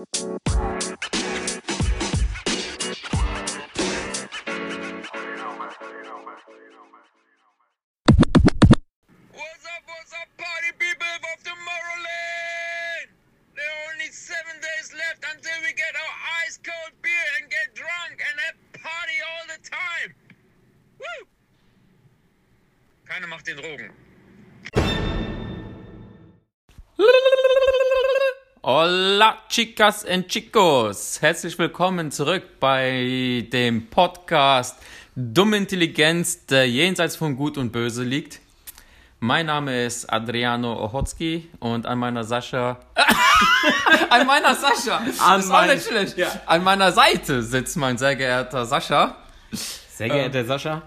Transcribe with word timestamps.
Música 0.00 0.79
chicas 29.60 30.06
and 30.06 30.26
chicos. 30.26 31.20
Herzlich 31.20 31.58
willkommen 31.58 32.10
zurück 32.10 32.58
bei 32.60 33.46
dem 33.52 33.88
Podcast 33.90 34.78
Dumme 35.14 35.58
Intelligenz, 35.58 36.46
der 36.46 36.66
jenseits 36.66 37.14
von 37.16 37.36
Gut 37.36 37.58
und 37.58 37.70
Böse 37.70 38.02
liegt. 38.02 38.40
Mein 39.18 39.44
Name 39.46 39.84
ist 39.84 40.10
Adriano 40.10 40.82
Ochotski 40.82 41.50
und 41.58 41.84
an 41.84 41.98
meiner 41.98 42.24
Sascha. 42.24 42.78
an 44.08 44.26
meiner 44.26 44.54
Sascha! 44.54 45.02
An 45.22 45.46
mein- 45.48 45.78
ja. 46.16 46.28
An 46.46 46.64
meiner 46.64 46.90
Seite 46.92 47.42
sitzt 47.42 47.76
mein 47.76 47.98
sehr 47.98 48.16
geehrter 48.16 48.64
Sascha. 48.64 49.16
Sehr 49.52 50.08
geehrter 50.08 50.42
Sascha, 50.46 50.80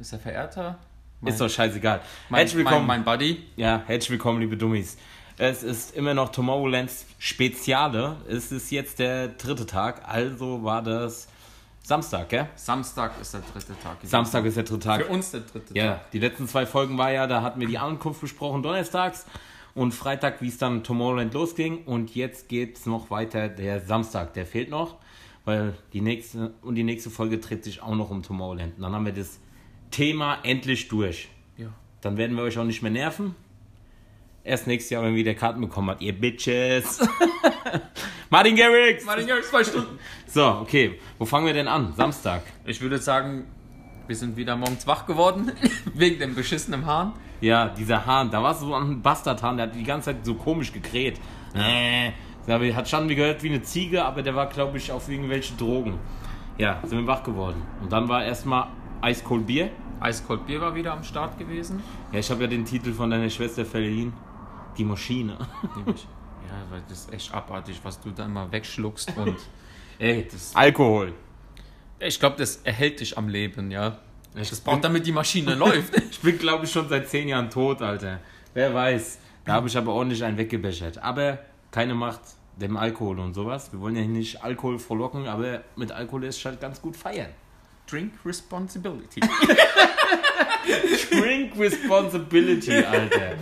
Ist 0.00 0.12
er 0.14 0.18
verehrter? 0.20 0.78
ist 1.26 1.38
doch 1.38 1.50
scheißegal. 1.50 2.00
Mein, 2.30 2.38
herzlich 2.38 2.56
willkommen. 2.64 2.86
Mein, 2.86 3.04
mein 3.04 3.18
Buddy. 3.18 3.44
ja, 3.56 3.82
herzlich 3.86 4.12
willkommen, 4.12 4.40
liebe 4.40 4.56
Dummies. 4.56 4.96
Es 5.42 5.62
ist 5.62 5.96
immer 5.96 6.12
noch 6.12 6.28
Tomorrowlands 6.28 7.06
Speziale. 7.18 8.18
Es 8.28 8.52
ist 8.52 8.70
jetzt 8.70 8.98
der 8.98 9.28
dritte 9.28 9.64
Tag, 9.64 10.06
also 10.06 10.62
war 10.64 10.82
das 10.82 11.28
Samstag, 11.82 12.28
gell? 12.28 12.46
Samstag 12.56 13.18
ist 13.18 13.32
der 13.32 13.40
dritte 13.40 13.72
Tag. 13.82 13.96
Samstag 14.02 14.44
ist 14.44 14.58
der 14.58 14.64
dritte 14.64 14.86
Tag. 14.86 15.00
Für 15.06 15.08
uns 15.10 15.30
der 15.30 15.40
dritte 15.40 15.72
Ja, 15.72 15.92
Tag. 15.92 16.10
die 16.10 16.18
letzten 16.18 16.46
zwei 16.46 16.66
Folgen 16.66 16.98
war 16.98 17.10
ja, 17.10 17.26
da 17.26 17.40
hatten 17.40 17.58
wir 17.58 17.66
die 17.68 17.78
Ankunft 17.78 18.20
besprochen, 18.20 18.62
donnerstags 18.62 19.24
und 19.74 19.92
Freitag, 19.92 20.42
wie 20.42 20.48
es 20.48 20.58
dann 20.58 20.84
Tomorrowland 20.84 21.32
losging. 21.32 21.84
Und 21.84 22.14
jetzt 22.14 22.50
geht's 22.50 22.84
noch 22.84 23.10
weiter, 23.10 23.48
der 23.48 23.80
Samstag, 23.80 24.34
der 24.34 24.44
fehlt 24.44 24.68
noch, 24.68 24.96
weil 25.46 25.72
die 25.94 26.02
nächste 26.02 26.52
und 26.60 26.74
die 26.74 26.84
nächste 26.84 27.08
Folge 27.08 27.38
dreht 27.38 27.64
sich 27.64 27.82
auch 27.82 27.94
noch 27.94 28.10
um 28.10 28.22
Tomorrowland. 28.22 28.76
Und 28.76 28.82
dann 28.82 28.94
haben 28.94 29.06
wir 29.06 29.14
das 29.14 29.40
Thema 29.90 30.36
endlich 30.42 30.88
durch. 30.88 31.30
Ja. 31.56 31.68
Dann 32.02 32.18
werden 32.18 32.36
wir 32.36 32.42
euch 32.42 32.58
auch 32.58 32.64
nicht 32.64 32.82
mehr 32.82 32.92
nerven. 32.92 33.34
Erst 34.42 34.66
nächstes 34.66 34.90
Jahr, 34.90 35.02
wenn 35.02 35.10
ihr 35.12 35.16
wieder 35.16 35.34
Karten 35.34 35.60
bekommen 35.60 35.90
habt, 35.90 36.00
ihr 36.00 36.18
Bitches. 36.18 37.06
Martin 38.30 38.56
Garrix! 38.56 39.04
Martin 39.04 39.26
Garrix, 39.26 39.50
zwei 39.50 39.62
Stunden. 39.62 39.98
So, 40.26 40.46
okay. 40.62 40.98
Wo 41.18 41.26
fangen 41.26 41.46
wir 41.46 41.52
denn 41.52 41.68
an? 41.68 41.92
Samstag. 41.94 42.42
Ich 42.64 42.80
würde 42.80 42.98
sagen, 42.98 43.44
wir 44.06 44.16
sind 44.16 44.36
wieder 44.36 44.56
morgens 44.56 44.86
wach 44.86 45.04
geworden, 45.04 45.52
wegen 45.94 46.18
dem 46.18 46.34
beschissenen 46.34 46.86
Hahn. 46.86 47.12
Ja, 47.42 47.68
dieser 47.68 48.06
Hahn, 48.06 48.30
da 48.30 48.42
war 48.42 48.54
so 48.54 48.74
ein 48.74 49.02
Bastardhahn, 49.02 49.56
der 49.56 49.66
hat 49.66 49.74
die 49.74 49.84
ganze 49.84 50.06
Zeit 50.06 50.24
so 50.24 50.34
komisch 50.34 50.72
gekräht. 50.72 51.20
Äh, 51.54 52.12
hat 52.72 52.88
schon 52.88 53.08
wie 53.08 53.14
gehört 53.14 53.42
wie 53.42 53.50
eine 53.50 53.62
Ziege, 53.62 54.04
aber 54.04 54.22
der 54.22 54.34
war, 54.34 54.46
glaube 54.46 54.78
ich, 54.78 54.90
auf 54.90 55.08
irgendwelche 55.08 55.54
Drogen. 55.54 55.98
Ja, 56.56 56.80
sind 56.84 56.98
wir 56.98 57.06
wach 57.06 57.22
geworden. 57.22 57.62
Und 57.82 57.92
dann 57.92 58.08
war 58.08 58.24
erstmal 58.24 58.68
Eiskold 59.00 59.46
Bier. 59.46 59.70
Eiskold 60.00 60.46
Bier 60.46 60.60
war 60.60 60.74
wieder 60.74 60.92
am 60.92 61.04
Start 61.04 61.38
gewesen. 61.38 61.82
Ja, 62.12 62.18
ich 62.18 62.30
habe 62.30 62.42
ja 62.42 62.46
den 62.46 62.64
Titel 62.64 62.92
von 62.92 63.10
deiner 63.10 63.30
Schwester 63.30 63.64
verliehen. 63.64 64.12
Die 64.76 64.84
Maschine. 64.84 65.36
Ja, 65.76 66.56
weil 66.70 66.82
das 66.88 67.00
ist 67.00 67.12
echt 67.12 67.34
abartig, 67.34 67.80
was 67.82 68.00
du 68.00 68.10
da 68.10 68.24
immer 68.24 68.50
wegschluckst 68.50 69.12
und 69.16 69.36
ey, 69.98 70.26
das, 70.30 70.54
Alkohol. 70.54 71.14
ich 71.98 72.18
glaube, 72.18 72.36
das 72.36 72.56
erhält 72.64 73.00
dich 73.00 73.16
am 73.16 73.28
Leben, 73.28 73.70
ja. 73.70 73.98
Ich 74.34 74.50
Das 74.50 74.60
braucht, 74.60 74.84
damit 74.84 75.06
die 75.06 75.12
Maschine 75.12 75.54
läuft. 75.54 75.94
Ich 76.10 76.20
bin, 76.20 76.38
glaube 76.38 76.64
ich, 76.64 76.72
schon 76.72 76.88
seit 76.88 77.08
zehn 77.08 77.28
Jahren 77.28 77.50
tot, 77.50 77.82
Alter. 77.82 78.20
Wer 78.54 78.74
weiß. 78.74 79.18
Da 79.44 79.54
habe 79.54 79.68
ich 79.68 79.76
aber 79.76 79.92
ordentlich 79.92 80.22
einen 80.22 80.36
weggebechert. 80.36 80.98
Aber 80.98 81.38
keine 81.70 81.94
Macht 81.94 82.20
dem 82.56 82.76
Alkohol 82.76 83.18
und 83.20 83.32
sowas. 83.34 83.72
Wir 83.72 83.80
wollen 83.80 83.96
ja 83.96 84.02
nicht 84.02 84.44
Alkohol 84.44 84.78
frohlocken, 84.78 85.26
aber 85.26 85.62
mit 85.76 85.90
Alkohol 85.92 86.24
ist 86.24 86.44
halt 86.44 86.60
ganz 86.60 86.80
gut 86.82 86.94
feiern. 86.96 87.30
Drink 87.88 88.12
responsibility. 88.24 89.20
Drink 91.10 91.58
Responsibility, 91.58 92.84
Alter. 92.84 93.32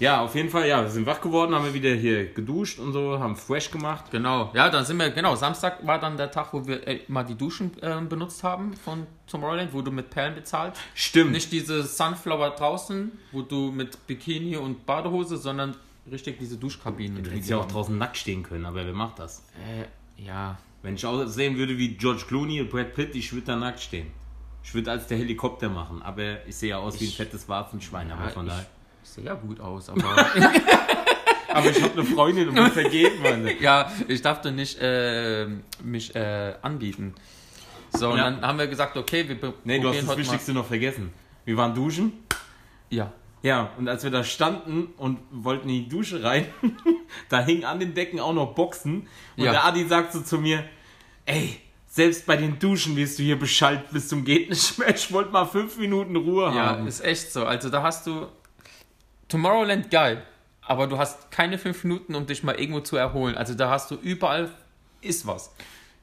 Ja, 0.00 0.20
auf 0.20 0.34
jeden 0.36 0.48
Fall, 0.48 0.68
ja, 0.68 0.80
wir 0.82 0.90
sind 0.90 1.06
wach 1.06 1.20
geworden, 1.20 1.54
haben 1.54 1.64
wir 1.64 1.74
wieder 1.74 1.90
hier 1.94 2.26
geduscht 2.32 2.78
und 2.78 2.92
so, 2.92 3.18
haben 3.18 3.34
fresh 3.36 3.70
gemacht. 3.70 4.04
Genau, 4.12 4.50
ja, 4.54 4.70
dann 4.70 4.84
sind 4.84 4.96
wir, 4.98 5.10
genau, 5.10 5.34
Samstag 5.34 5.84
war 5.86 5.98
dann 5.98 6.16
der 6.16 6.30
Tag, 6.30 6.52
wo 6.52 6.66
wir 6.66 6.86
äh, 6.86 7.00
mal 7.08 7.24
die 7.24 7.34
Duschen 7.34 7.72
ähm, 7.82 8.08
benutzt 8.08 8.44
haben 8.44 8.74
von 8.76 9.06
Tomorrowland, 9.26 9.72
wo 9.72 9.82
du 9.82 9.90
mit 9.90 10.10
Perlen 10.10 10.36
bezahlst. 10.36 10.80
Stimmt. 10.94 11.32
Nicht 11.32 11.50
diese 11.50 11.82
Sunflower 11.82 12.50
draußen, 12.50 13.10
wo 13.32 13.42
du 13.42 13.72
mit 13.72 14.06
Bikini 14.06 14.56
und 14.56 14.86
Badehose, 14.86 15.36
sondern 15.36 15.74
richtig 16.10 16.38
diese 16.38 16.56
Duschkabinen. 16.58 17.22
Du 17.24 17.30
hättest 17.30 17.50
ja 17.50 17.58
auch 17.58 17.66
draußen 17.68 17.98
nackt 17.98 18.16
stehen 18.16 18.44
können, 18.44 18.66
aber 18.66 18.86
wer 18.86 18.92
macht 18.94 19.18
das? 19.18 19.42
Äh, 19.66 20.22
ja. 20.24 20.58
Wenn 20.82 20.94
ich 20.94 21.04
aussehen 21.04 21.56
würde 21.56 21.76
wie 21.76 21.96
George 21.96 22.22
Clooney 22.28 22.60
und 22.60 22.70
Brad 22.70 22.94
Pitt, 22.94 23.16
ich 23.16 23.32
würde 23.32 23.46
da 23.46 23.56
nackt 23.56 23.80
stehen. 23.80 24.12
Ich 24.62 24.72
würde 24.74 24.92
als 24.92 25.08
der 25.08 25.18
Helikopter 25.18 25.68
machen, 25.68 26.02
aber 26.02 26.46
ich 26.46 26.54
sehe 26.54 26.70
ja 26.70 26.78
aus 26.78 27.00
wie 27.00 27.04
ein 27.06 27.08
Ich- 27.08 27.16
fettes 27.16 27.48
Warzenschwein, 27.48 28.12
aber 28.12 28.26
Ja, 28.26 28.28
von 28.30 28.46
ich, 28.46 28.52
daher. 28.52 28.66
Ja 29.24 29.34
gut 29.34 29.60
aus, 29.60 29.88
aber 29.88 30.02
Aber 31.50 31.70
ich 31.70 31.82
habe 31.82 31.92
eine 31.94 32.04
Freundin 32.04 32.48
und 32.50 32.70
vergeben, 32.72 33.22
Mann. 33.22 33.50
ja, 33.60 33.90
ich 34.06 34.22
darf 34.22 34.44
nicht 34.44 34.78
äh, 34.80 35.46
mich 35.82 36.14
äh, 36.14 36.54
anbieten. 36.62 37.14
So, 37.90 38.10
und 38.10 38.18
Ja. 38.18 38.24
dann 38.30 38.42
haben 38.42 38.58
wir 38.58 38.66
gesagt, 38.68 38.96
okay, 38.96 39.26
wir 39.28 39.40
be- 39.40 39.54
Nee, 39.64 39.78
du 39.80 39.88
hast 39.88 39.96
probieren 39.96 40.06
das 40.08 40.18
Wichtigste 40.18 40.52
noch 40.52 40.66
vergessen. 40.66 41.10
Wir 41.46 41.56
waren 41.56 41.74
duschen. 41.74 42.04
Mal. 42.28 42.36
Ja. 42.90 43.12
Ja, 43.42 43.70
und 43.78 43.88
als 43.88 44.04
wir 44.04 44.10
da 44.10 44.24
standen 44.24 44.88
und 44.98 45.18
wollten 45.30 45.68
in 45.68 45.84
die 45.84 45.88
Dusche 45.88 46.22
rein, 46.22 46.46
da 47.28 47.40
hingen 47.40 47.64
an 47.64 47.80
den 47.80 47.94
Decken 47.94 48.20
auch 48.20 48.34
noch 48.34 48.54
Boxen. 48.54 49.08
Und 49.36 49.44
Ja. 49.44 49.52
der 49.52 49.64
Adi 49.64 49.86
sagt 49.86 50.12
so 50.12 50.20
zu 50.20 50.38
mir, 50.38 50.64
ey, 51.24 51.58
selbst 51.86 52.26
bei 52.26 52.36
den 52.36 52.58
Duschen 52.58 52.94
wirst 52.96 53.18
du 53.18 53.22
hier 53.22 53.38
beschallt 53.38 53.90
bis 53.90 54.08
zum 54.08 54.24
geht 54.24 54.50
nicht 54.50 54.78
mehr. 54.78 54.94
Ich 54.94 55.10
wollte 55.12 55.30
mal 55.30 55.46
fünf 55.46 55.78
Minuten 55.78 56.14
Ruhe 56.16 56.44
Ja, 56.54 56.54
haben. 56.66 56.86
ist 56.86 57.00
echt 57.04 57.32
so. 57.32 57.44
Also 57.46 57.70
da 57.70 57.82
hast 57.82 58.06
du 58.06 58.26
Tomorrowland 59.28 59.90
geil, 59.90 60.22
aber 60.62 60.86
du 60.86 60.98
hast 60.98 61.30
keine 61.30 61.58
fünf 61.58 61.84
Minuten, 61.84 62.14
um 62.14 62.26
dich 62.26 62.42
mal 62.42 62.54
irgendwo 62.58 62.80
zu 62.80 62.96
erholen. 62.96 63.36
Also 63.36 63.54
da 63.54 63.70
hast 63.70 63.90
du 63.90 63.94
überall 63.96 64.50
ist 65.00 65.26
was. 65.26 65.52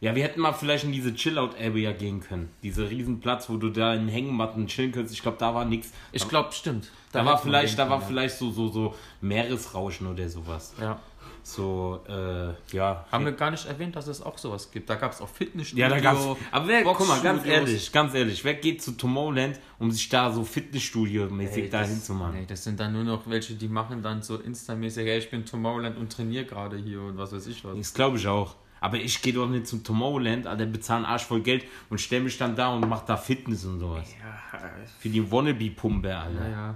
Ja, 0.02 0.14
wir 0.14 0.24
hätten 0.24 0.42
mal 0.42 0.54
vielleicht 0.54 0.84
in 0.84 0.92
diese 0.92 1.14
Chill-Out-Area 1.14 1.94
gehen 1.94 2.20
können. 2.20 2.50
Diese 2.64 2.90
riesen 2.90 3.22
Platz, 3.22 3.50
wo 3.50 3.58
du 3.58 3.70
da 3.70 3.94
in 3.94 4.08
Hängematten 4.08 4.68
chillen 4.68 4.92
könntest. 4.92 5.16
Ich 5.16 5.22
glaube, 5.22 5.38
da 5.40 5.56
war 5.56 5.66
nichts. 5.66 5.92
Ich 6.12 6.28
glaube, 6.28 6.52
stimmt. 6.52 6.92
Da, 7.12 7.26
war 7.26 7.36
hätte 7.36 7.48
man 7.48 7.62
vielleicht, 7.62 7.80
da 7.80 7.90
war 7.90 8.02
vielleicht 8.02 8.38
so, 8.38 8.52
so, 8.52 8.68
so 8.68 8.94
Meeresrauschen 9.22 10.08
oder 10.08 10.28
sowas. 10.30 10.74
ja. 10.80 11.00
So, 11.48 12.02
äh, 12.10 12.54
ja. 12.76 13.06
Haben 13.12 13.26
wir 13.26 13.32
gar 13.34 13.52
nicht 13.52 13.68
erwähnt, 13.68 13.96
dass 13.96 14.08
es 14.08 14.20
auch 14.20 14.36
sowas 14.40 14.72
gibt. 14.72 14.90
Da 14.90 14.96
gab 14.96 15.12
es 15.12 15.22
auch 15.22 15.30
Fitnessstudio. 15.30 15.84
Ja, 15.84 15.90
da 15.90 16.00
gab's. 16.00 16.26
Aber 16.52 16.68
wer, 16.68 16.82
guck 16.84 17.08
mal, 17.08 17.22
ganz 17.22 17.46
ehrlich, 17.46 17.92
ganz 17.92 18.16
ehrlich, 18.16 18.44
wer 18.44 18.56
geht 18.56 18.82
zu 18.82 18.94
Tomorrowland, 18.94 19.60
um 19.78 19.92
sich 19.92 20.10
da 20.10 20.32
so 20.32 20.44
Fitnessstudio-mäßig 20.44 21.66
Ey, 21.66 21.70
da 21.70 21.82
das- 21.82 21.90
hinzumachen? 21.90 22.34
Nee, 22.40 22.46
das 22.48 22.64
sind 22.64 22.80
dann 22.80 22.94
nur 22.94 23.04
noch 23.04 23.30
welche, 23.30 23.54
die 23.54 23.68
machen 23.68 24.02
dann 24.02 24.24
so 24.24 24.38
Insta-mäßig, 24.38 25.06
hey, 25.06 25.20
ich 25.20 25.30
bin 25.30 25.46
Tomorrowland 25.46 25.98
und 26.00 26.12
trainiere 26.12 26.46
gerade 26.46 26.78
hier 26.78 27.00
und 27.02 27.16
was 27.20 27.32
weiß 27.32 27.46
ich 27.46 27.64
was. 27.64 27.78
Das 27.78 27.94
glaube 27.94 28.18
ich 28.18 28.26
auch. 28.28 28.56
Aber 28.82 28.98
ich 28.98 29.22
gehe 29.22 29.32
doch 29.34 29.48
nicht 29.48 29.68
zum 29.68 29.84
Tomorrowland, 29.84 30.48
Alter, 30.48 30.66
bezahle 30.66 31.08
Arsch 31.08 31.26
voll 31.26 31.42
Geld 31.42 31.66
und 31.92 32.02
stelle 32.02 32.24
mich 32.24 32.40
dann 32.40 32.56
da 32.56 32.70
und 32.74 32.90
mache 32.90 33.04
da 33.06 33.18
Fitness 33.18 33.66
und 33.66 33.80
sowas. 33.80 34.08
Ja, 34.20 34.60
Für 34.98 35.10
die 35.10 35.32
Wannabe-Pumpe, 35.32 36.18
Alter. 36.18 36.44
ja, 36.44 36.50
Ja. 36.50 36.76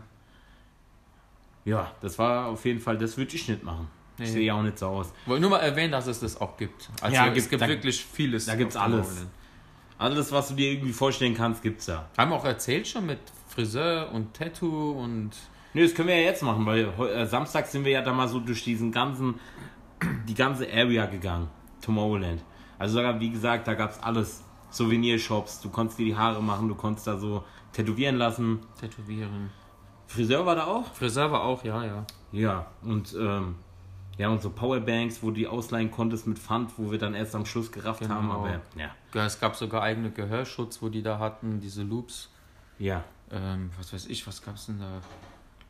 ja. 1.66 1.92
das 2.02 2.20
war 2.20 2.48
auf 2.50 2.66
jeden 2.66 2.80
Fall, 2.80 3.00
das 3.00 3.18
würde 3.18 3.36
ich 3.36 3.48
nicht 3.50 3.64
machen. 3.64 3.88
Ich 4.20 4.28
Nee. 4.28 4.34
sehe 4.34 4.46
ja 4.48 4.54
auch 4.56 4.62
nicht 4.64 4.78
so 4.78 4.88
aus. 4.88 5.14
Wollte 5.26 5.42
nur 5.42 5.50
mal 5.52 5.60
erwähnen, 5.60 5.92
dass 5.92 6.08
es 6.08 6.20
das 6.20 6.40
auch 6.40 6.58
gibt. 6.58 6.90
Also 7.02 7.16
Ja, 7.16 7.28
es 7.28 7.34
gibt- 7.36 7.50
gibt 7.52 7.62
da- 7.62 7.68
wirklich 7.68 8.04
vieles. 8.04 8.46
Da 8.46 8.56
gibt's 8.56 8.76
auf 8.76 8.84
alles. 8.84 9.26
Alles, 9.98 10.32
was 10.32 10.50
du 10.50 10.54
dir 10.56 10.72
irgendwie 10.74 10.94
vorstellen 10.94 11.34
kannst, 11.36 11.62
gibt's 11.62 11.86
da. 11.88 12.08
Haben 12.18 12.32
wir 12.32 12.36
auch 12.38 12.46
erzählt 12.46 12.88
schon 12.88 13.06
mit 13.06 13.20
Friseur 13.48 14.12
und 14.14 14.34
Tattoo 14.34 14.92
und 14.92 15.32
Nö, 15.74 15.84
das 15.84 15.94
können 15.94 16.08
wir 16.08 16.16
ja 16.16 16.24
jetzt 16.24 16.42
machen, 16.42 16.66
weil 16.66 16.86
äh, 17.14 17.26
Samstag 17.28 17.68
sind 17.68 17.86
wir 17.86 17.92
ja 17.92 18.02
da 18.02 18.12
mal 18.12 18.28
so 18.28 18.40
durch 18.40 18.64
diesen 18.64 18.92
ganzen, 18.92 19.36
die 20.28 20.34
ganze 20.34 20.66
Area 20.72 21.06
gegangen. 21.06 21.48
Tomorrowland. 21.82 22.44
Also 22.80 22.96
sogar, 22.98 23.20
wie 23.20 23.30
gesagt, 23.30 23.68
da 23.68 23.74
gab's 23.74 24.00
alles. 24.02 24.44
Souvenirshops, 24.72 25.62
du 25.62 25.70
konntest 25.70 25.98
dir 26.00 26.06
die 26.06 26.16
Haare 26.16 26.42
machen, 26.44 26.68
du 26.68 26.76
konntest 26.76 27.08
da 27.08 27.18
so 27.18 27.44
tätowieren 27.74 28.18
lassen. 28.18 28.60
Tätowieren. 28.80 29.50
Friseur 30.08 30.46
war 30.46 30.56
da 30.56 30.66
auch? 30.66 30.94
Friseur 30.94 31.32
war 31.32 31.44
auch, 31.44 31.64
ja, 31.64 31.84
ja. 31.86 32.06
Ja, 32.32 32.68
und 32.84 33.16
ähm, 33.20 33.56
ja, 34.20 34.30
und 34.30 34.42
so 34.42 34.52
Powerbanks, 34.52 35.24
wo 35.24 35.28
du 35.30 35.36
die 35.38 35.48
ausleihen 35.48 35.90
konntest 35.90 36.28
mit 36.28 36.38
Pfand, 36.38 36.78
wo 36.78 36.92
wir 36.92 37.00
dann 37.00 37.16
erst 37.16 37.34
am 37.36 37.46
Schluss 37.48 37.72
gerafft 37.72 38.02
Genau. 38.02 38.14
haben, 38.16 38.30
aber 38.32 38.62
ja. 38.78 38.92
Ja, 39.16 39.26
Es 39.26 39.40
gab 39.40 39.56
sogar 39.56 39.82
eigene 39.82 40.12
Gehörschutz, 40.12 40.82
wo 40.84 40.90
die 40.90 41.02
da 41.02 41.18
hatten, 41.18 41.60
diese 41.60 41.82
Loops. 41.84 42.30
Ja, 42.78 43.04
Ähm, 43.32 43.72
was 43.78 43.92
weiß 43.94 44.08
ich, 44.08 44.26
was 44.28 44.42
gab's 44.44 44.66
denn 44.68 44.80
da? 44.80 45.02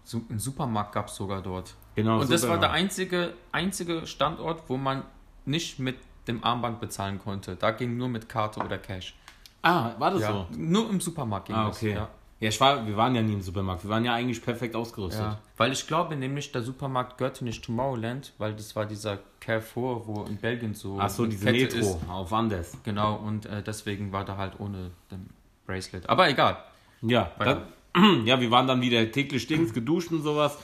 So, 0.04 0.22
ein 0.30 0.40
Supermarkt 0.40 0.92
gab 0.94 1.08
es 1.08 1.16
sogar 1.16 1.42
dort. 1.42 1.76
genau. 1.96 2.20
und 2.22 2.32
das 2.32 2.42
super. 2.42 2.54
war 2.54 2.60
der 2.60 2.72
einzige, 2.72 3.34
einzige 3.52 4.08
Standort, 4.08 4.64
wo 4.68 4.76
man 4.78 5.04
nicht 5.46 5.78
mit 5.80 5.98
dem 6.28 6.44
Armband 6.44 6.80
bezahlen 6.80 7.20
konnte. 7.20 7.56
Da 7.56 7.72
ging 7.72 7.98
nur 7.98 8.08
mit 8.10 8.28
Karte 8.30 8.60
oder 8.62 8.78
Cash. 8.78 9.16
Ah, 9.62 9.92
war 10.00 10.12
das 10.12 10.22
Ja, 10.22 10.32
so? 10.32 10.48
nur 10.56 10.90
im 10.90 11.02
Supermarkt 11.02 11.48
ging 11.48 11.56
Ah, 11.56 11.68
das. 11.68 11.78
okay. 11.78 11.94
Ja. 11.96 12.10
Ja, 12.40 12.48
ich 12.48 12.60
war, 12.62 12.88
wir 12.88 12.96
waren 12.96 13.14
ja 13.16 13.22
nie 13.22 13.34
im 13.34 13.42
Supermarkt. 13.42 13.84
Wir 13.84 13.90
waren 13.90 14.06
ja 14.06 14.14
eigentlich 14.14 14.42
perfekt 14.42 14.74
ausgerüstet. 14.76 15.22
Ja, 15.22 15.40
weil 15.58 15.74
ich 15.74 15.86
glaube 15.88 16.16
nämlich, 16.16 16.52
der 16.54 16.62
Supermarkt 16.62 17.18
gehörte 17.18 17.44
nicht 17.44 17.66
Tomorrowland, 17.66 18.34
weil 18.38 18.54
das 18.54 18.76
war 18.78 18.86
dieser 18.86 19.20
Carrefour, 19.42 20.08
wo 20.08 20.24
in 20.24 20.38
Belgien 20.38 20.74
so 20.74 20.98
Ach 21.00 21.10
so, 21.10 21.26
diese 21.26 21.46
Kette 21.46 21.76
Metro 21.78 21.80
ist. 21.80 21.98
auf 22.10 22.32
Andes. 22.32 22.78
Genau, 22.84 23.16
und 23.16 23.46
äh, 23.46 23.62
deswegen 23.62 24.14
war 24.14 24.24
der 24.24 24.38
halt 24.38 24.60
ohne 24.60 24.92
den 25.12 25.30
Bracelet. 25.68 26.08
Aber 26.08 26.30
egal. 26.30 26.58
Ja, 27.02 27.32
dann, 27.40 27.64
ja, 28.26 28.40
wir 28.40 28.52
waren 28.52 28.68
dann 28.68 28.82
wieder 28.82 29.12
täglich 29.12 29.46
Dings, 29.48 29.74
geduscht 29.74 30.12
und 30.12 30.22
sowas, 30.22 30.58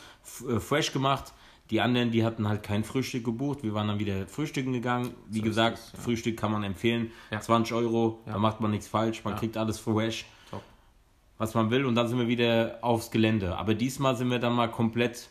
äh, 0.50 0.60
fresh 0.62 0.94
gemacht. 0.94 1.34
Die 1.72 1.82
anderen, 1.82 2.12
die 2.12 2.24
hatten 2.24 2.48
halt 2.48 2.62
kein 2.64 2.84
Frühstück 2.84 3.26
gebucht. 3.26 3.64
Wir 3.64 3.74
waren 3.74 3.88
dann 3.88 3.98
wieder 4.00 4.28
frühstücken 4.28 4.72
gegangen. 4.72 5.16
Wie 5.28 5.40
So 5.40 5.44
gesagt, 5.46 5.80
es, 5.80 5.92
ja. 5.94 6.00
Frühstück 6.00 6.38
kann 6.38 6.52
man 6.52 6.64
empfehlen. 6.64 7.12
Ja. 7.32 7.42
20 7.42 7.74
Euro, 7.76 8.22
da 8.26 8.38
macht 8.38 8.62
man 8.62 8.72
nichts 8.72 8.88
falsch. 8.88 9.24
Man 9.24 9.36
kriegt 9.36 9.58
alles 9.58 9.80
fresh. 9.80 10.26
Was 11.38 11.54
man 11.54 11.72
will. 11.72 11.86
Und 11.86 11.96
dann 11.96 12.08
sind 12.08 12.20
wir 12.20 12.28
wieder 12.28 12.80
aufs 12.82 13.12
Gelände. 13.12 13.58
Aber 13.58 13.74
diesmal 13.74 14.16
sind 14.16 14.30
wir 14.30 14.40
dann 14.40 14.54
mal 14.54 14.70
komplett 14.70 15.30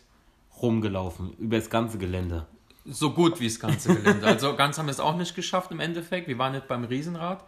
rumgelaufen, 0.61 1.33
über 1.37 1.57
das 1.57 1.69
ganze 1.69 1.97
Gelände. 1.97 2.45
So 2.85 3.11
gut 3.11 3.39
wie 3.39 3.47
das 3.47 3.59
ganze 3.59 3.95
Gelände. 3.95 4.25
Also 4.25 4.55
ganz 4.55 4.77
haben 4.77 4.85
wir 4.85 4.91
es 4.91 4.99
auch 4.99 5.15
nicht 5.15 5.35
geschafft 5.35 5.71
im 5.71 5.79
Endeffekt. 5.79 6.27
Wir 6.27 6.37
waren 6.37 6.53
nicht 6.53 6.67
beim 6.67 6.83
Riesenrad. 6.83 7.43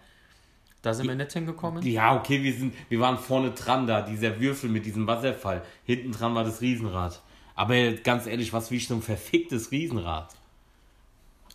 Da 0.82 0.94
sind 0.94 1.08
wir 1.08 1.16
nicht 1.16 1.34
hingekommen. 1.34 1.84
Ja, 1.84 2.16
okay, 2.16 2.44
wir, 2.44 2.54
sind, 2.54 2.74
wir 2.90 3.00
waren 3.00 3.18
vorne 3.18 3.52
dran 3.52 3.88
da, 3.88 4.02
dieser 4.02 4.40
Würfel 4.40 4.70
mit 4.70 4.86
diesem 4.86 5.08
Wasserfall. 5.08 5.64
Hinten 5.84 6.12
dran 6.12 6.36
war 6.36 6.44
das 6.44 6.62
Riesenrad. 6.62 7.22
Aber 7.56 7.92
ganz 7.92 8.28
ehrlich, 8.28 8.54
was 8.54 8.72
wie 8.72 8.80
so 8.80 8.96
ein 8.96 9.02
verficktes 9.02 9.72
Riesenrad. 9.72 10.36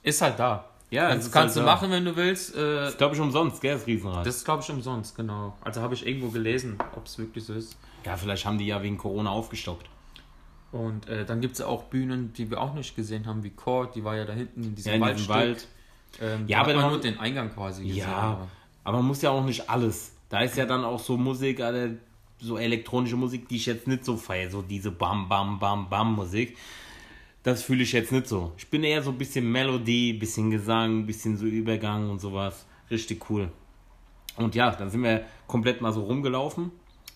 Ist 0.02 0.20
halt 0.20 0.38
da. 0.38 0.71
Ja, 0.92 1.12
das 1.14 1.30
kannst 1.32 1.56
halt 1.56 1.56
du 1.56 1.60
da. 1.60 1.74
machen, 1.74 1.90
wenn 1.90 2.04
du 2.04 2.14
willst. 2.14 2.54
Äh, 2.54 2.74
Das 2.76 2.90
ist, 2.90 2.98
glaube 2.98 3.14
ich, 3.14 3.20
umsonst, 3.20 3.60
gell, 3.60 3.74
das 3.74 3.86
Riesenrad. 3.86 4.24
das 4.26 4.36
ist, 4.36 4.44
glaube 4.44 4.62
ich, 4.62 4.70
umsonst, 4.70 5.16
genau. 5.16 5.56
Also 5.62 5.80
habe 5.80 5.94
ich 5.94 6.06
irgendwo 6.06 6.28
gelesen, 6.28 6.76
ob 6.94 7.06
es 7.06 7.18
wirklich 7.18 7.44
so 7.44 7.54
ist. 7.54 7.76
ja, 8.04 8.16
vielleicht 8.16 8.44
haben 8.46 8.58
die 8.58 8.66
ja 8.66 8.82
wegen 8.82 8.98
Corona 8.98 9.30
aufgestockt. 9.30 9.86
Und 10.70 11.08
äh, 11.08 11.24
dann 11.26 11.40
gibt 11.40 11.54
es 11.54 11.58
ja 11.58 11.66
auch 11.66 11.84
Bühnen, 11.84 12.32
die 12.34 12.50
wir 12.50 12.60
auch 12.60 12.74
nicht 12.74 12.94
gesehen 12.96 13.26
haben, 13.26 13.42
wie 13.42 13.50
Court, 13.50 13.94
die 13.94 14.04
war 14.04 14.16
ja 14.16 14.24
da 14.24 14.32
hinten 14.32 14.62
in 14.64 14.74
diesem 14.74 14.90
Ja, 14.90 14.96
in 14.96 15.02
Waldstück. 15.02 15.28
Wald. 15.28 15.68
Ähm, 16.20 16.44
Ja, 16.46 16.60
aber 16.60 16.74
man 16.74 16.90
nur 16.90 17.00
den 17.00 17.18
Eingang 17.18 17.50
quasi 17.52 17.82
gesehen. 17.84 17.98
Ja, 17.98 18.08
aber- 18.16 18.48
aber 18.84 18.96
man 18.98 19.06
muss 19.06 19.22
ja 19.22 19.30
auch 19.30 19.44
nicht 19.44 19.68
alles. 19.68 20.12
Da 20.28 20.40
ist 20.40 20.56
ja 20.56 20.64
dann 20.66 20.84
auch 20.84 20.98
so 21.00 21.16
Musik, 21.16 21.60
so 22.40 22.58
elektronische 22.58 23.16
Musik, 23.16 23.48
die 23.48 23.56
ich 23.56 23.66
jetzt 23.66 23.86
nicht 23.86 24.04
so 24.04 24.16
feiere. 24.16 24.50
So 24.50 24.62
diese 24.62 24.90
Bam, 24.90 25.28
Bam, 25.28 25.58
Bam, 25.58 25.88
Bam 25.88 26.14
Musik. 26.14 26.56
Das 27.42 27.62
fühle 27.62 27.82
ich 27.82 27.92
jetzt 27.92 28.12
nicht 28.12 28.28
so. 28.28 28.52
Ich 28.56 28.68
bin 28.70 28.84
eher 28.84 29.02
so 29.02 29.10
ein 29.10 29.18
bisschen 29.18 29.50
Melodie, 29.50 30.12
bisschen 30.12 30.50
Gesang, 30.50 31.06
bisschen 31.06 31.36
so 31.36 31.46
Übergang 31.46 32.08
und 32.08 32.20
sowas. 32.20 32.66
Richtig 32.90 33.28
cool. 33.30 33.50
Und 34.36 34.54
ja, 34.54 34.70
dann 34.70 34.90
sind 34.90 35.02
wir 35.02 35.24
komplett 35.46 35.80
mal 35.80 35.92
so 35.92 36.02
rumgelaufen. 36.04 36.70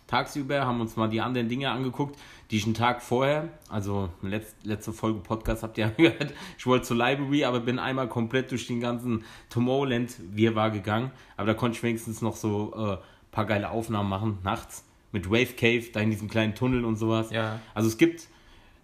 Tagsüber 0.06 0.67
haben 0.67 0.81
uns 0.81 0.96
mal 0.96 1.08
die 1.08 1.20
anderen 1.20 1.49
Dinge 1.49 1.70
angeguckt, 1.70 2.17
die 2.50 2.58
ich 2.58 2.64
einen 2.64 2.75
Tag 2.75 3.02
vorher, 3.02 3.49
also 3.69 4.08
letz, 4.23 4.55
letzte 4.62 4.93
Folge 4.93 5.19
Podcast 5.19 5.64
habt 5.64 5.78
ihr 5.78 5.88
gehört, 5.96 6.32
ich 6.56 6.67
wollte 6.67 6.87
zur 6.87 6.96
Library, 6.96 7.44
aber 7.44 7.58
bin 7.58 7.81
einmal 7.81 8.08
komplett 8.08 8.52
durch 8.52 8.69
den 8.69 8.81
ganzen 8.81 9.25
Tomorrowland 9.50 10.14
Wirrwarr 10.32 10.70
gegangen. 10.70 11.11
Aber 11.37 11.49
da 11.49 11.55
konnte 11.55 11.76
ich 11.76 11.82
wenigstens 11.82 12.22
noch 12.22 12.37
so 12.37 12.72
ein 12.72 12.94
äh, 12.94 12.96
paar 13.32 13.46
geile 13.46 13.70
Aufnahmen 13.70 14.08
machen, 14.08 14.38
nachts. 14.44 14.84
Mit 15.12 15.31
Wave 15.31 15.55
Cave, 15.56 15.84
da 15.93 16.00
in 16.00 16.11
diesem 16.11 16.29
kleinen 16.29 16.55
Tunnel 16.55 16.84
und 16.84 16.96
sowas. 16.96 17.31
Ja. 17.31 17.61
Also 17.75 17.88
es 17.88 17.96
gibt 17.96 18.29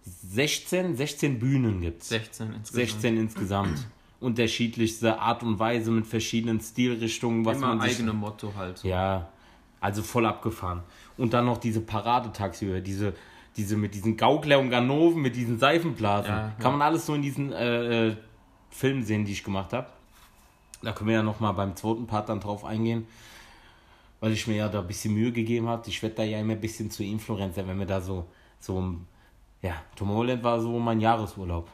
16, 0.05 0.95
16 0.95 1.39
Bühnen 1.39 1.81
gibt's. 1.81 2.09
16 2.09 2.47
insgesamt. 2.53 2.89
16 2.89 3.17
insgesamt. 3.17 3.87
Unterschiedlichste 4.19 5.19
Art 5.19 5.43
und 5.43 5.59
Weise 5.59 5.91
mit 5.91 6.07
verschiedenen 6.07 6.61
Stilrichtungen, 6.61 7.45
was 7.45 7.57
Immer 7.57 7.75
man 7.75 7.81
sich 7.81 7.97
eigene 7.97 8.13
Motto 8.13 8.53
halt. 8.55 8.77
so. 8.77 8.87
ja, 8.87 9.27
also 9.81 10.01
voll 10.01 10.25
abgefahren. 10.25 10.81
Und 11.17 11.33
dann 11.33 11.45
noch 11.45 11.57
diese 11.57 11.81
Parade 11.81 12.31
tagsüber, 12.31 12.79
diese, 12.79 13.13
diese 13.57 13.75
mit 13.75 13.93
diesen 13.93 14.15
Gaukler 14.15 14.59
und 14.59 14.69
Ganoven, 14.69 15.21
mit 15.21 15.35
diesen 15.35 15.59
Seifenblasen. 15.59 16.31
Ja, 16.31 16.53
Kann 16.59 16.71
man 16.71 16.81
alles 16.81 17.05
so 17.05 17.13
in 17.15 17.21
diesen 17.21 17.51
äh, 17.51 18.07
äh, 18.07 18.15
Filmen 18.69 19.03
sehen, 19.03 19.25
die 19.25 19.33
ich 19.33 19.43
gemacht 19.43 19.73
habe. 19.73 19.87
Da 20.81 20.91
können 20.91 21.09
wir 21.09 21.15
ja 21.15 21.23
nochmal 21.23 21.53
beim 21.53 21.75
zweiten 21.75 22.07
Part 22.07 22.29
dann 22.29 22.39
drauf 22.39 22.65
eingehen. 22.65 23.05
Weil 24.19 24.31
ich 24.31 24.47
mir 24.47 24.55
ja 24.55 24.69
da 24.69 24.79
ein 24.79 24.87
bisschen 24.87 25.13
Mühe 25.13 25.33
gegeben 25.33 25.67
habe. 25.67 25.87
Ich 25.89 26.01
werde 26.01 26.15
da 26.15 26.23
ja 26.23 26.39
immer 26.39 26.53
ein 26.53 26.61
bisschen 26.61 26.89
zu 26.89 27.03
Influencer, 27.03 27.67
wenn 27.67 27.77
wir 27.77 27.85
da 27.85 27.99
so, 27.99 28.25
so, 28.59 28.95
ja, 29.63 29.81
Tomorrowland 29.95 30.43
war 30.43 30.59
so 30.59 30.77
mein 30.77 30.99
Jahresurlaub. 30.99 31.69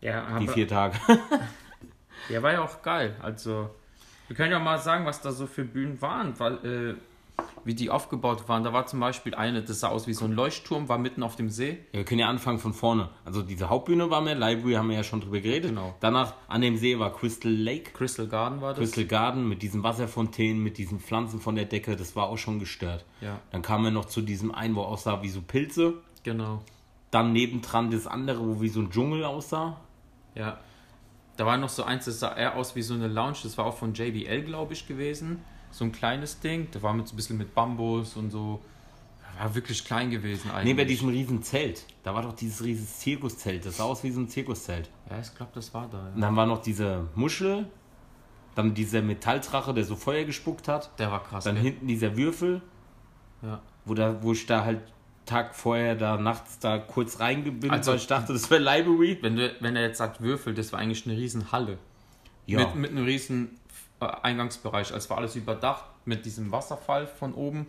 Ja, 0.00 0.26
Die 0.38 0.44
aber, 0.44 0.52
vier 0.52 0.66
Tage. 0.66 0.98
ja, 2.30 2.42
war 2.42 2.52
ja 2.52 2.62
auch 2.62 2.82
geil. 2.82 3.14
Also, 3.22 3.70
wir 4.28 4.36
können 4.36 4.50
ja 4.50 4.58
mal 4.58 4.78
sagen, 4.78 5.04
was 5.06 5.20
da 5.20 5.30
so 5.30 5.46
für 5.46 5.64
Bühnen 5.64 6.00
waren, 6.00 6.38
weil, 6.40 6.54
äh, 6.64 6.94
wie 7.64 7.74
die 7.74 7.90
aufgebaut 7.90 8.48
waren. 8.48 8.64
Da 8.64 8.72
war 8.72 8.86
zum 8.86 9.00
Beispiel 9.00 9.34
eine, 9.34 9.62
das 9.62 9.80
sah 9.80 9.88
aus 9.88 10.06
wie 10.06 10.14
so 10.14 10.24
ein 10.24 10.32
Leuchtturm, 10.32 10.88
war 10.88 10.98
mitten 10.98 11.22
auf 11.22 11.36
dem 11.36 11.50
See. 11.50 11.78
Ja, 11.92 11.98
wir 11.98 12.04
können 12.04 12.20
ja 12.20 12.28
anfangen 12.28 12.58
von 12.58 12.72
vorne. 12.72 13.10
Also 13.24 13.42
diese 13.42 13.68
Hauptbühne 13.68 14.08
war 14.10 14.20
mehr, 14.20 14.34
Library 14.34 14.74
haben 14.74 14.88
wir 14.88 14.96
ja 14.96 15.04
schon 15.04 15.20
drüber 15.20 15.40
geredet. 15.40 15.70
Genau. 15.70 15.94
Danach 16.00 16.34
an 16.48 16.62
dem 16.62 16.76
See 16.76 16.98
war 16.98 17.12
Crystal 17.12 17.52
Lake. 17.52 17.92
Crystal 17.92 18.26
Garden 18.26 18.60
war 18.60 18.70
das. 18.70 18.78
Crystal 18.78 19.04
Garden 19.04 19.48
mit 19.48 19.62
diesen 19.62 19.82
Wasserfontänen, 19.82 20.62
mit 20.62 20.78
diesen 20.78 21.00
Pflanzen 21.00 21.40
von 21.40 21.56
der 21.56 21.64
Decke, 21.66 21.96
das 21.96 22.16
war 22.16 22.28
auch 22.28 22.38
schon 22.38 22.58
gestört. 22.58 23.04
Ja. 23.20 23.40
Dann 23.50 23.62
kamen 23.62 23.84
wir 23.84 23.90
noch 23.90 24.06
zu 24.06 24.22
diesem 24.22 24.54
einen, 24.54 24.74
wo 24.76 24.82
aussah 24.82 25.22
wie 25.22 25.28
so 25.28 25.42
Pilze. 25.42 25.94
Genau. 26.24 26.62
Dann 27.12 27.32
nebendran 27.32 27.90
das 27.90 28.06
andere, 28.08 28.40
wo 28.44 28.60
wie 28.60 28.68
so 28.68 28.80
ein 28.80 28.90
Dschungel 28.90 29.24
aussah. 29.24 29.76
Ja. 30.34 30.58
Da 31.36 31.46
war 31.46 31.56
noch 31.56 31.68
so 31.68 31.84
eins, 31.84 32.04
das 32.06 32.18
sah 32.20 32.34
eher 32.36 32.56
aus 32.56 32.74
wie 32.74 32.82
so 32.82 32.94
eine 32.94 33.06
Lounge, 33.08 33.36
das 33.42 33.56
war 33.58 33.66
auch 33.66 33.76
von 33.76 33.94
JBL, 33.94 34.42
glaube 34.42 34.72
ich, 34.72 34.86
gewesen. 34.86 35.42
So 35.70 35.84
ein 35.84 35.92
kleines 35.92 36.40
Ding. 36.40 36.68
Da 36.72 36.82
war 36.82 36.92
mit 36.92 37.06
so 37.08 37.14
ein 37.14 37.16
bisschen 37.16 37.38
mit 37.38 37.54
Bambus 37.54 38.16
und 38.16 38.30
so. 38.30 38.60
War 39.38 39.52
wirklich 39.52 39.84
klein 39.84 40.10
gewesen 40.10 40.52
eigentlich. 40.52 40.76
Neben 40.76 40.88
diesem 40.88 41.08
riesen 41.08 41.42
Zelt. 41.42 41.84
Da 42.04 42.14
war 42.14 42.22
doch 42.22 42.34
dieses 42.36 42.62
riesen 42.62 42.86
Zirkuszelt. 42.86 43.66
Das 43.66 43.78
sah 43.78 43.84
aus 43.84 44.04
wie 44.04 44.12
so 44.12 44.20
ein 44.20 44.28
Zirkuszelt. 44.28 44.88
Ja, 45.10 45.18
ich 45.18 45.34
glaube, 45.34 45.50
das 45.56 45.74
war 45.74 45.88
da. 45.88 45.98
Und 46.06 46.14
Ja. 46.14 46.20
dann 46.28 46.36
war 46.36 46.46
noch 46.46 46.62
diese 46.62 47.08
Muschel. 47.16 47.68
Dann 48.54 48.74
dieser 48.74 49.02
Metalldrache, 49.02 49.74
der 49.74 49.82
so 49.82 49.96
Feuer 49.96 50.22
gespuckt 50.22 50.68
hat. 50.68 50.96
Der 51.00 51.10
war 51.10 51.24
krass. 51.24 51.42
Dann 51.42 51.56
gell? 51.56 51.64
hinten 51.64 51.88
dieser 51.88 52.16
Würfel, 52.16 52.62
Ja. 53.42 53.60
wo, 53.84 53.94
da, 53.94 54.22
wo 54.22 54.30
ich 54.30 54.46
da 54.46 54.64
halt 54.64 54.80
Tag 55.26 55.54
vorher 55.54 55.94
da 55.94 56.16
nachts 56.18 56.58
da 56.58 56.78
kurz 56.78 57.20
reingebildet, 57.20 57.70
Also- 57.70 57.92
weil 57.92 57.98
ich 57.98 58.06
dachte, 58.06 58.32
das 58.32 58.50
wäre 58.50 58.60
Library. 58.60 59.18
Wenn, 59.22 59.36
du, 59.36 59.54
wenn 59.60 59.76
er 59.76 59.82
jetzt 59.82 59.98
sagt 59.98 60.20
Würfel, 60.20 60.54
das 60.54 60.72
war 60.72 60.80
eigentlich 60.80 61.06
eine 61.06 61.16
riesen 61.16 61.50
Halle. 61.52 61.78
Ja. 62.46 62.58
Mit, 62.60 62.74
mit 62.76 62.90
einem 62.90 63.04
riesen 63.04 63.58
äh, 64.00 64.06
Eingangsbereich. 64.22 64.92
Also 64.92 65.10
war 65.10 65.18
alles 65.18 65.34
überdacht 65.36 65.84
mit 66.04 66.26
diesem 66.26 66.52
Wasserfall 66.52 67.06
von 67.06 67.32
oben 67.32 67.66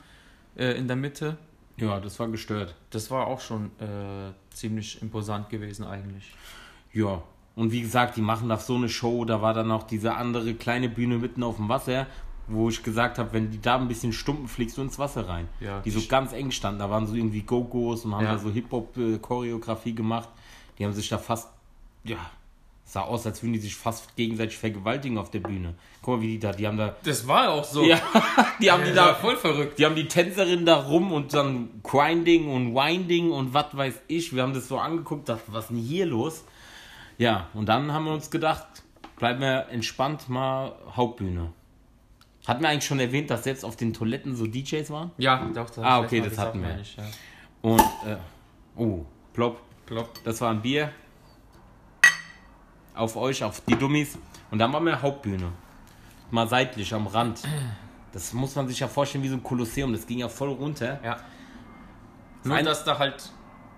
äh, 0.58 0.72
in 0.78 0.88
der 0.88 0.98
Mitte. 0.98 1.38
ja, 1.78 2.00
das 2.00 2.20
war 2.20 2.28
gestört. 2.28 2.76
Das 2.90 3.10
war 3.12 3.28
auch 3.28 3.40
schon 3.40 3.68
äh, 3.80 4.34
ziemlich 4.54 5.02
imposant 5.02 5.50
gewesen 5.50 5.86
eigentlich. 5.86 6.34
Ja. 6.92 7.22
Und 7.56 7.72
wie 7.72 7.82
gesagt, 7.82 8.18
die 8.18 8.22
machen 8.22 8.50
da 8.50 8.58
so 8.58 8.76
eine 8.76 8.90
Show. 8.90 9.24
Da 9.24 9.42
war 9.42 9.54
dann 9.54 9.72
auch 9.72 9.84
diese 9.84 10.16
andere 10.16 10.56
kleine 10.56 10.90
Bühne 10.90 11.18
mitten 11.20 11.42
auf 11.42 11.56
dem 11.56 11.70
Wasser, 11.70 12.06
wo 12.48 12.70
ich 12.70 12.84
gesagt 12.84 13.18
habe, 13.18 13.34
wenn 13.34 13.50
die 13.52 13.60
da 13.62 13.76
ein 13.78 13.88
bisschen 13.88 14.14
stumpen, 14.14 14.48
fliegst 14.48 14.78
du 14.78 14.82
ins 14.82 15.00
Wasser 15.00 15.28
rein. 15.28 15.48
Ja. 15.60 15.80
Die 15.82 15.90
so 15.92 16.02
ganz 16.08 16.32
eng 16.34 16.52
standen. 16.52 16.80
Da 16.80 16.90
waren 16.90 17.08
so 17.08 17.16
irgendwie 17.16 17.42
Go-Go's 17.42 18.06
und 18.06 18.14
haben 18.16 18.24
Ja. 18.26 18.34
da 18.34 18.38
so 18.40 18.52
Hip-Hop-Choreografie 18.52 19.94
gemacht. 19.96 20.30
Die 20.78 20.86
haben 20.86 20.94
sich 20.94 21.10
da 21.10 21.18
fast, 21.18 21.50
ja, 22.04 22.18
sah 22.84 23.02
aus, 23.02 23.26
als 23.26 23.42
würden 23.42 23.54
die 23.54 23.60
sich 23.60 23.76
fast 23.76 24.16
gegenseitig 24.16 24.58
vergewaltigen 24.58 25.18
auf 25.18 25.32
der 25.32 25.40
Bühne. 25.40 25.74
Guck 26.04 26.18
mal, 26.18 26.22
wie 26.22 26.28
die 26.34 26.40
da, 26.40 26.52
die 26.52 26.68
haben 26.68 26.78
da, 26.78 26.96
Das 27.04 27.28
war 27.28 27.50
auch 27.50 27.64
so. 27.64 27.84
ja, 27.84 28.00
die 28.62 28.70
haben 28.72 28.84
die 28.86 28.94
da 28.94 29.16
voll 29.16 29.38
verrückt. 29.38 29.80
Die 29.80 29.86
haben 29.86 29.96
die 29.96 30.08
Tänzerin 30.08 30.66
da 30.66 30.76
rum 30.84 31.12
und 31.12 31.34
dann 31.34 31.70
Grinding 31.82 32.48
und 32.48 32.76
Winding 32.76 33.32
und 33.32 33.54
was 33.56 33.76
weiß 33.76 34.02
ich. 34.08 34.36
Wir 34.36 34.44
haben 34.44 34.54
das 34.54 34.68
so 34.68 34.78
angeguckt, 34.78 35.28
dachten, 35.30 35.52
was 35.52 35.64
ist 35.66 35.70
denn 35.72 35.78
hier 35.78 36.06
los? 36.06 36.44
Ja, 37.18 37.48
und 37.56 37.68
dann 37.70 37.92
haben 37.92 38.06
wir 38.06 38.14
uns 38.14 38.30
gedacht, 38.30 38.68
bleiben 39.18 39.40
wir 39.40 39.68
entspannt 39.70 40.30
mal 40.30 40.76
Hauptbühne. 40.96 41.52
Hatten 42.48 42.62
wir 42.62 42.70
eigentlich 42.70 42.86
schon 42.86 43.00
erwähnt, 43.00 43.30
dass 43.30 43.44
selbst 43.44 43.64
auf 43.66 43.76
den 43.76 43.94
Toiletten 43.94 44.36
so 44.36 44.46
DJs 44.46 44.90
waren? 44.92 45.12
Ja, 45.18 45.46
doch. 45.54 45.68
Das 45.70 45.80
Ah, 45.80 46.00
okay, 46.00 46.22
das 46.22 46.38
hatten 46.38 46.62
wir. 46.62 46.70
ja. 46.70 47.04
Und, 47.62 47.80
äh, 47.80 48.18
oh, 48.76 49.04
plopp, 49.34 49.60
Klopp. 49.86 50.24
das 50.24 50.40
war 50.42 50.52
ein 50.52 50.62
Bier. 50.62 50.92
Auf 52.94 53.16
euch, 53.16 53.44
auf 53.44 53.62
die 53.62 53.76
Dummies. 53.76 54.18
Und 54.52 54.60
dann 54.60 54.72
waren 54.72 54.86
wir 54.86 55.02
Hauptbühne. 55.02 55.52
Mal 56.32 56.48
seitlich, 56.48 56.94
am 56.94 57.08
Rand. 57.08 57.42
Das 58.14 58.32
muss 58.34 58.56
man 58.56 58.68
sich 58.68 58.80
ja 58.80 58.88
vorstellen 58.88 59.24
wie 59.24 59.28
so 59.30 59.36
ein 59.36 59.44
Kolosseum. 59.44 59.92
Das 59.92 60.06
ging 60.08 60.20
ja 60.20 60.30
voll 60.30 60.50
runter. 60.50 61.00
Ja. 61.04 61.18
Nur, 62.44 62.62
dass 62.62 62.84
da 62.84 62.98
halt 62.98 63.32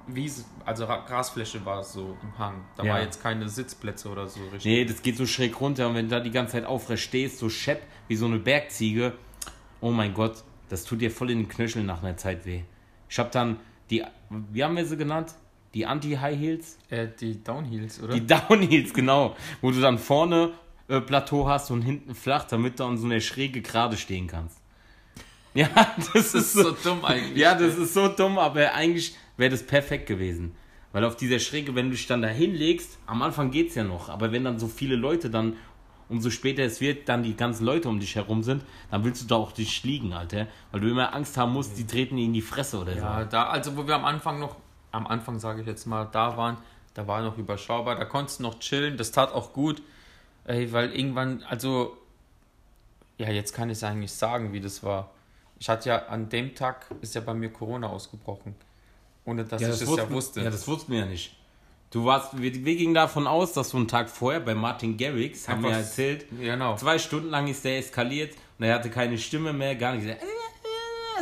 Wiese, 0.07 0.45
also 0.65 0.85
Ra- 0.85 1.05
Grasfläche 1.07 1.63
war 1.65 1.83
so 1.83 2.17
im 2.23 2.37
Hang. 2.39 2.63
Da 2.75 2.83
Ja. 2.83 2.93
war 2.93 3.01
jetzt 3.01 3.21
keine 3.21 3.49
Sitzplätze 3.49 4.09
oder 4.09 4.27
so 4.27 4.39
richtig. 4.43 4.65
Nee, 4.65 4.85
das 4.85 5.01
geht 5.01 5.17
so 5.17 5.25
schräg 5.25 5.59
runter 5.59 5.87
und 5.89 5.95
wenn 5.95 6.07
du 6.09 6.15
da 6.15 6.21
die 6.21 6.31
ganze 6.31 6.53
Zeit 6.53 6.65
aufrecht 6.65 7.03
stehst, 7.03 7.39
so 7.39 7.49
schepp 7.49 7.81
wie 8.07 8.15
so 8.15 8.25
eine 8.25 8.39
Bergziege, 8.39 9.13
oh 9.81 9.91
mein 9.91 10.13
Gott, 10.13 10.43
das 10.69 10.83
tut 10.85 11.01
dir 11.01 11.11
voll 11.11 11.31
in 11.31 11.39
den 11.39 11.47
Knöcheln 11.49 11.85
nach 11.85 12.01
einer 12.03 12.17
Zeit 12.17 12.45
weh. 12.45 12.61
Ich 13.09 13.19
hab 13.19 13.31
dann 13.31 13.57
die, 13.89 14.03
wie 14.51 14.63
haben 14.63 14.75
wir 14.75 14.85
sie 14.85 14.97
genannt? 14.97 15.33
die 15.73 15.85
Anti-High 15.85 16.39
Heels, 16.39 16.77
Äh, 16.89 17.07
die 17.19 17.43
Downheels, 17.43 18.01
oder? 18.01 18.13
die 18.15 18.25
Downheels, 18.25 18.93
genau, 18.93 19.35
wo 19.61 19.69
du 19.69 19.79
dann 19.79 19.99
vorne 19.99 20.53
äh, 20.87 21.01
Plateau 21.01 21.47
hast 21.47 21.69
und 21.69 21.81
hinten 21.83 22.15
flach, 22.15 22.45
damit 22.45 22.79
du 22.79 22.85
an 22.85 22.97
so 22.97 23.05
einer 23.05 23.19
Schräge 23.19 23.61
gerade 23.61 23.95
stehen 23.97 24.27
kannst. 24.27 24.57
Ja, 25.53 25.67
das, 25.97 26.07
das 26.13 26.15
ist 26.25 26.35
ist 26.35 26.53
so 26.53 26.63
so, 26.63 26.71
dumm 26.83 27.03
eigentlich. 27.05 27.37
ja, 27.37 27.53
das 27.55 27.75
ist 27.77 27.93
so 27.93 28.07
dumm, 28.07 28.37
aber 28.39 28.73
eigentlich 28.73 29.15
wäre 29.38 29.50
das 29.51 29.63
perfekt 29.63 30.08
gewesen. 30.08 30.56
Weil 30.91 31.03
auf 31.03 31.15
dieser 31.15 31.39
Schräge, 31.39 31.75
wenn 31.75 31.86
du 31.86 31.91
dich 31.91 32.08
dann 32.08 32.22
da 32.22 32.27
hinlegst, 32.27 32.98
am 33.06 33.22
Anfang 33.22 33.51
geht's 33.51 33.75
ja 33.75 33.84
noch, 33.84 34.10
aber 34.10 34.32
wenn 34.32 34.44
dann 34.44 34.58
so 34.60 34.67
viele 34.67 34.96
Leute 34.96 35.29
dann, 35.29 35.56
umso 36.10 36.29
später 36.29 36.63
es 36.63 36.79
wird, 36.79 37.10
dann 37.10 37.24
die 37.24 37.36
ganzen 37.36 37.65
Leute 37.65 37.89
um 37.89 38.00
dich 38.00 38.15
herum 38.15 38.41
sind, 38.41 38.63
dann 38.89 39.03
willst 39.03 39.24
du 39.24 39.27
da 39.27 39.36
auch 39.36 39.51
dich 39.51 39.84
liegen, 39.84 40.13
Alter. 40.13 40.48
Weil 40.72 40.79
du 40.82 40.89
immer 40.89 41.13
Angst 41.13 41.38
haben 41.38 41.51
musst, 41.53 41.77
die 41.77 41.86
treten 41.86 42.15
dir 42.15 42.24
in 42.25 42.34
die 42.34 42.41
Fresse 42.41 42.79
oder 42.79 42.96
Ja, 42.96 43.24
so. 43.24 43.29
da, 43.29 43.48
also 43.50 43.75
wo 43.75 43.86
wir 43.86 43.96
am 43.96 44.06
Anfang 44.06 44.39
noch, 44.39 44.56
am 44.91 45.06
Anfang 45.06 45.39
sage 45.39 45.62
ich 45.62 45.67
jetzt 45.67 45.86
mal, 45.86 46.06
da 46.12 46.38
waren, 46.38 46.58
da 46.94 47.06
war 47.08 47.22
noch 47.22 47.38
überschaubar, 47.38 47.96
da 47.96 48.06
konntest 48.06 48.39
du 48.39 48.44
noch 48.44 48.60
chillen, 48.60 48.96
das 48.98 49.12
tat 49.12 49.34
auch 49.34 49.51
gut, 49.53 49.82
ey, 50.46 50.72
weil 50.72 50.94
irgendwann, 50.94 51.44
also, 51.44 51.98
ja, 53.17 53.29
jetzt 53.29 53.53
kann 53.53 53.70
ich 53.70 53.77
es 53.77 53.84
eigentlich 53.84 54.13
sagen, 54.13 54.53
wie 54.53 54.62
das 54.62 54.82
war. 54.84 55.12
Ich 55.60 55.67
hatte 55.67 55.89
ja 55.89 56.06
an 56.08 56.29
dem 56.29 56.56
Tag, 56.56 56.86
ist 57.01 57.15
ja 57.15 57.22
bei 57.22 57.34
mir 57.34 57.50
Corona 57.50 57.88
ausgebrochen, 57.88 58.56
ohne 59.27 59.43
dass 59.46 59.62
ich 59.62 59.67
es 59.67 59.81
ja 59.81 60.10
wusste. 60.10 60.41
Ja, 60.41 60.50
das 60.50 60.67
wussten 60.67 60.91
wir 60.93 61.00
ja 61.01 61.05
nicht. 61.05 61.36
Du 61.91 62.03
warst, 62.05 62.41
wir, 62.41 62.53
wir 62.53 62.75
gingen 62.75 62.93
davon 62.93 63.27
aus, 63.27 63.53
dass 63.53 63.69
du 63.69 63.77
einen 63.77 63.88
Tag 63.88 64.10
vorher 64.10 64.39
bei 64.41 64.55
Martin 64.55 64.98
Garrix, 64.98 65.48
haben 65.48 65.63
wir 65.63 65.72
erzählt, 65.72 66.25
Genau. 66.38 66.75
zwei 66.75 66.98
Stunden 67.00 67.29
lang 67.29 67.48
ist 67.48 67.63
der 67.63 67.77
eskaliert 67.77 68.34
und 68.57 68.65
er 68.65 68.75
hatte 68.75 68.89
keine 68.89 69.17
Stimme 69.17 69.53
mehr, 69.53 69.75
gar 69.75 69.93
nichts. 69.93 70.12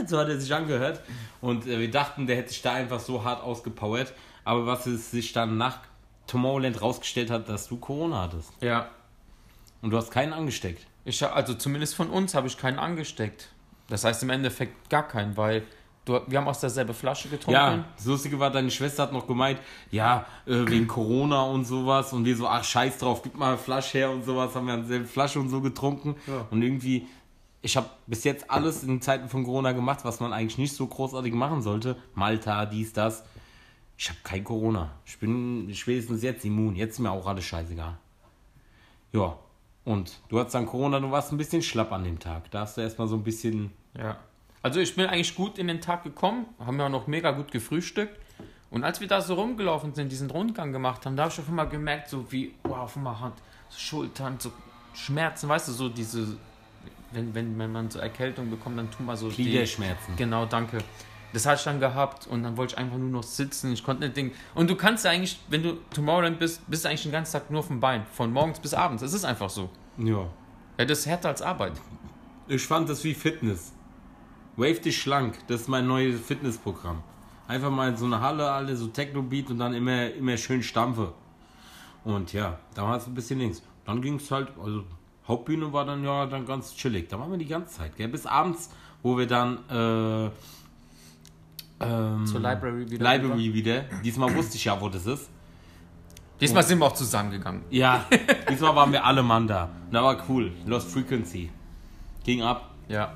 So 0.08 0.18
hat 0.18 0.28
er 0.28 0.40
sich 0.40 0.54
angehört 0.54 1.02
und 1.42 1.68
äh, 1.68 1.80
wir 1.80 1.90
dachten, 1.92 2.28
der 2.28 2.36
hätte 2.38 2.50
sich 2.50 2.62
da 2.62 2.74
einfach 2.74 3.00
so 3.00 3.24
hart 3.24 3.42
ausgepowert. 3.44 4.14
Aber 4.44 4.66
was 4.68 4.86
es 4.88 5.10
sich 5.12 5.32
dann 5.34 5.58
nach 5.58 5.80
Tomorrowland 6.28 6.82
rausgestellt 6.82 7.30
hat, 7.32 7.48
dass 7.48 7.68
du 7.68 7.78
Corona 7.78 8.24
hattest. 8.24 8.52
Ja, 8.62 8.90
Und 9.82 9.92
du 9.92 9.98
hast 9.98 10.12
keinen 10.12 10.34
angesteckt. 10.34 10.86
ich, 11.06 11.24
also 11.26 11.54
zumindest 11.54 11.96
von 11.96 12.10
uns 12.10 12.34
habe 12.36 12.48
ich 12.48 12.58
keinen 12.58 12.78
angesteckt. 12.80 13.50
Das 13.88 14.04
heißt 14.04 14.22
im 14.24 14.32
Endeffekt 14.32 14.90
gar 14.90 15.08
keinen, 15.08 15.38
weil 15.38 15.64
du, 16.06 16.22
wir 16.28 16.38
haben 16.38 16.48
aus 16.48 16.60
derselben 16.60 16.94
Flasche 16.94 17.28
getrunken. 17.28 17.60
Ja, 17.60 17.86
das 17.96 18.06
Lustige 18.06 18.40
war, 18.40 18.52
deine 18.52 18.72
Schwester 18.72 19.04
hat 19.04 19.14
noch 19.14 19.28
gemeint, 19.28 19.60
ja, 19.92 20.26
äh, 20.46 20.66
wegen 20.68 20.88
Corona 20.88 21.44
und 21.44 21.66
sowas. 21.66 22.14
Und 22.14 22.26
wir 22.26 22.36
so, 22.36 22.48
ach, 22.48 22.64
scheiß 22.64 23.00
drauf, 23.00 23.22
gib 23.24 23.36
mal 23.36 23.50
eine 23.50 23.58
Flasche 23.58 23.98
her 23.98 24.12
und 24.12 24.24
sowas. 24.24 24.56
Haben 24.56 24.68
wir 24.68 24.74
an 24.76 24.82
derselben 24.82 25.08
Flasche 25.08 25.40
und 25.40 25.50
so 25.50 25.62
getrunken. 25.62 26.16
Ja. 26.28 26.48
Und 26.52 26.62
irgendwie, 26.62 27.08
ich 27.62 27.76
habe 27.76 27.90
bis 28.08 28.24
jetzt 28.24 28.50
alles 28.50 28.84
in 28.84 29.02
Zeiten 29.02 29.28
von 29.28 29.44
Corona 29.44 29.72
gemacht, 29.72 30.00
was 30.04 30.20
man 30.20 30.32
eigentlich 30.32 30.58
nicht 30.58 30.76
so 30.76 30.86
großartig 30.88 31.34
machen 31.34 31.62
sollte. 31.62 31.98
Malta, 32.14 32.66
dies, 32.66 32.94
das. 32.94 33.24
Ich 33.98 34.10
habe 34.10 34.20
kein 34.24 34.44
Corona. 34.44 34.92
Ich 35.06 35.18
bin 35.20 35.70
spätestens 35.74 36.22
jetzt 36.22 36.46
immun. 36.46 36.76
Jetzt 36.76 36.94
ist 36.94 37.00
mir 37.00 37.12
auch 37.12 37.26
alles 37.26 37.46
scheißegal. 37.46 37.98
Ja. 39.14 39.38
Und 39.86 40.20
du 40.30 40.40
hattest 40.40 40.56
dann 40.56 40.66
Corona, 40.66 41.00
du 41.00 41.12
warst 41.12 41.32
ein 41.32 41.38
bisschen 41.38 41.62
schlapp 41.62 41.92
an 41.92 42.04
dem 42.04 42.20
Tag. 42.20 42.50
Da 42.52 42.62
hast 42.62 42.76
du 42.76 42.82
erstmal 42.82 43.08
so 43.08 43.16
ein 43.16 43.24
bisschen. 43.24 43.72
Ja. 43.98 44.18
Also 44.66 44.80
ich 44.80 44.96
bin 44.96 45.06
eigentlich 45.06 45.36
gut 45.36 45.60
in 45.60 45.68
den 45.68 45.80
Tag 45.80 46.04
gekommen, 46.04 46.48
haben 46.58 46.80
ja 46.80 46.88
auch 46.88 46.90
noch 46.90 47.06
mega 47.06 47.30
gut 47.30 47.52
gefrühstückt. 47.52 48.20
Und 48.72 48.84
als 48.84 49.00
wir 49.00 49.08
da 49.08 49.22
so 49.22 49.36
rumgelaufen 49.36 49.94
sind, 49.94 50.12
diesen 50.12 50.32
Rundgang 50.32 50.72
gemacht 50.72 51.06
haben, 51.06 51.16
da 51.16 51.26
habe 51.26 51.32
ich 51.32 51.40
auf 51.40 51.48
einmal 51.48 51.70
gemerkt, 51.70 52.10
so 52.10 52.32
wie, 52.32 52.52
wow, 52.64 52.80
auf 52.80 52.98
einmal 52.98 53.20
Hand, 53.20 53.36
so 53.70 53.78
Schultern, 53.78 54.38
so 54.40 54.52
Schmerzen, 54.96 55.48
weißt 55.50 55.68
du, 55.68 55.72
so 55.72 55.88
diese, 55.88 56.38
wenn, 57.12 57.36
wenn, 57.36 57.60
wenn 57.60 57.72
man 57.72 57.92
so 57.92 58.00
Erkältung 58.00 58.50
bekommt, 58.50 58.80
dann 58.80 58.90
tun 58.90 59.06
wir 59.06 59.16
so 59.16 59.30
die, 59.30 59.44
Gliederschmerzen. 59.44 60.16
Genau, 60.16 60.48
danke. 60.48 60.80
Das 61.32 61.46
hatte 61.46 61.58
ich 61.60 61.64
dann 61.66 61.80
gehabt 61.80 62.26
und 62.26 62.42
dann 62.42 62.58
wollte 62.58 62.74
ich 62.74 62.80
einfach 62.80 62.98
nur 62.98 63.10
noch 63.10 63.22
sitzen. 63.22 63.72
Ich 63.72 63.84
konnte 63.84 64.06
nicht 64.06 64.18
denken. 64.18 64.36
Und 64.56 64.68
du 64.68 64.76
kannst 64.76 65.06
ja 65.06 65.12
eigentlich, 65.12 65.40
wenn 65.48 65.62
du 65.62 65.74
Tomorrowland 65.94 66.40
bist, 66.40 66.68
bist 66.68 66.86
du 66.86 66.90
eigentlich 66.90 67.04
den 67.04 67.12
ganzen 67.12 67.34
Tag 67.34 67.52
nur 67.52 67.60
auf 67.60 67.68
dem 67.68 67.80
Bein. 67.80 68.08
Von 68.14 68.34
morgens 68.34 68.60
bis 68.60 68.74
abends. 68.74 69.04
Es 69.04 69.14
ist 69.14 69.26
einfach 69.26 69.52
so. 69.52 69.70
Ja. 70.00 70.28
Ja, 70.80 70.86
das 70.86 71.02
ist 71.02 71.06
härter 71.06 71.30
als 71.30 71.44
Arbeit. 71.44 71.74
Ich 72.48 72.66
fand 72.66 72.90
das 72.90 73.04
wie 73.04 73.14
Fitness. 73.14 73.75
Wave 74.58 74.80
dich 74.80 75.02
schlank, 75.02 75.38
das 75.48 75.62
ist 75.62 75.68
mein 75.68 75.88
neues 75.88 76.20
Fitnessprogramm. 76.22 77.04
Einfach 77.48 77.70
mal 77.70 77.90
in 77.90 77.98
so 77.98 78.06
eine 78.06 78.22
Halle, 78.22 78.50
alle 78.50 78.76
so 78.76 78.88
Techno-Beat 78.88 79.52
und 79.52 79.60
dann 79.60 79.74
immer, 79.74 80.12
immer 80.12 80.38
schön 80.38 80.64
Stampfe. 80.64 81.14
Und 82.04 82.34
ja, 82.34 82.58
da 82.74 82.84
war 82.84 82.98
es 82.98 83.06
ein 83.08 83.14
bisschen 83.14 83.40
links. 83.40 83.62
Dann 83.86 84.02
ging 84.02 84.16
es 84.16 84.32
halt, 84.32 84.50
also 84.64 84.84
Hauptbühne 85.28 85.72
war 85.74 85.86
dann 85.86 86.04
ja 86.04 86.26
dann 86.26 86.46
ganz 86.46 86.76
chillig. 86.76 87.10
Da 87.10 87.20
waren 87.20 87.32
wir 87.32 87.38
die 87.38 87.48
ganze 87.48 87.78
Zeit, 87.78 87.96
gell? 87.98 88.08
bis 88.08 88.26
abends, 88.26 88.70
wo 89.04 89.18
wir 89.18 89.28
dann 89.28 89.60
äh, 89.70 90.30
ähm, 91.80 92.26
Zur 92.26 92.40
Library 92.40 92.90
wieder. 92.90 93.12
Library 93.12 93.54
wieder. 93.54 93.82
Diesmal 94.04 94.34
wusste 94.36 94.56
ich 94.56 94.66
ja, 94.66 94.80
wo 94.80 94.90
das 94.90 95.06
ist. 95.06 95.30
Diesmal 96.40 96.64
sind 96.64 96.80
wir 96.80 96.86
auch 96.86 96.94
zusammengegangen. 96.94 97.64
Ja, 97.70 98.06
diesmal 98.50 98.76
waren 98.76 98.92
wir 98.92 99.06
alle 99.06 99.24
Mann 99.24 99.48
da. 99.48 99.70
Und 99.86 99.94
da 99.94 100.04
war 100.04 100.18
cool. 100.30 100.52
Lost 100.66 100.92
Frequency. 100.92 101.50
Ging 102.24 102.42
ab. 102.42 102.72
Ja. 102.88 103.14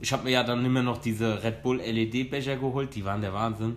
Ich 0.00 0.12
habe 0.12 0.24
mir 0.24 0.30
ja 0.30 0.42
dann 0.42 0.64
immer 0.64 0.82
noch 0.82 0.98
diese 0.98 1.42
Red 1.42 1.62
Bull 1.62 1.78
LED-Becher 1.78 2.56
geholt, 2.56 2.94
die 2.94 3.04
waren 3.04 3.20
der 3.20 3.34
Wahnsinn. 3.34 3.76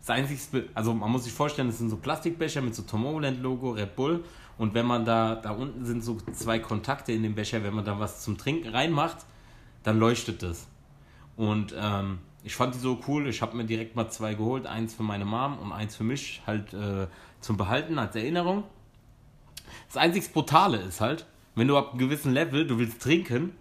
Das 0.00 0.10
einzigste, 0.10 0.68
also 0.74 0.94
man 0.94 1.10
muss 1.10 1.24
sich 1.24 1.32
vorstellen, 1.32 1.68
das 1.68 1.78
sind 1.78 1.90
so 1.90 1.96
Plastikbecher 1.96 2.62
mit 2.62 2.74
so 2.74 2.82
Tomorrowland-Logo, 2.82 3.72
Red 3.72 3.94
Bull. 3.94 4.24
Und 4.56 4.74
wenn 4.74 4.86
man 4.86 5.04
da, 5.04 5.34
da 5.34 5.50
unten 5.50 5.84
sind 5.84 6.02
so 6.02 6.16
zwei 6.32 6.58
Kontakte 6.58 7.12
in 7.12 7.22
dem 7.22 7.34
Becher, 7.34 7.62
wenn 7.62 7.74
man 7.74 7.84
da 7.84 8.00
was 8.00 8.22
zum 8.22 8.38
Trinken 8.38 8.70
reinmacht, 8.70 9.18
dann 9.82 9.98
leuchtet 9.98 10.42
das. 10.42 10.66
Und 11.36 11.74
ähm, 11.78 12.18
ich 12.42 12.56
fand 12.56 12.74
die 12.74 12.78
so 12.78 12.98
cool, 13.06 13.28
ich 13.28 13.42
habe 13.42 13.56
mir 13.56 13.64
direkt 13.64 13.94
mal 13.94 14.08
zwei 14.08 14.34
geholt, 14.34 14.66
eins 14.66 14.94
für 14.94 15.02
meine 15.02 15.24
Mom 15.24 15.58
und 15.58 15.72
eins 15.72 15.94
für 15.94 16.04
mich, 16.04 16.42
halt 16.46 16.72
äh, 16.72 17.06
zum 17.40 17.56
Behalten 17.56 17.98
als 17.98 18.16
Erinnerung. 18.16 18.64
Das 19.86 19.96
einzig 19.96 20.32
Brutale 20.32 20.78
ist 20.78 21.00
halt, 21.00 21.26
wenn 21.54 21.68
du 21.68 21.76
ab 21.76 21.90
einem 21.90 21.98
gewissen 21.98 22.32
Level, 22.32 22.66
du 22.66 22.78
willst 22.78 23.02
trinken, 23.02 23.52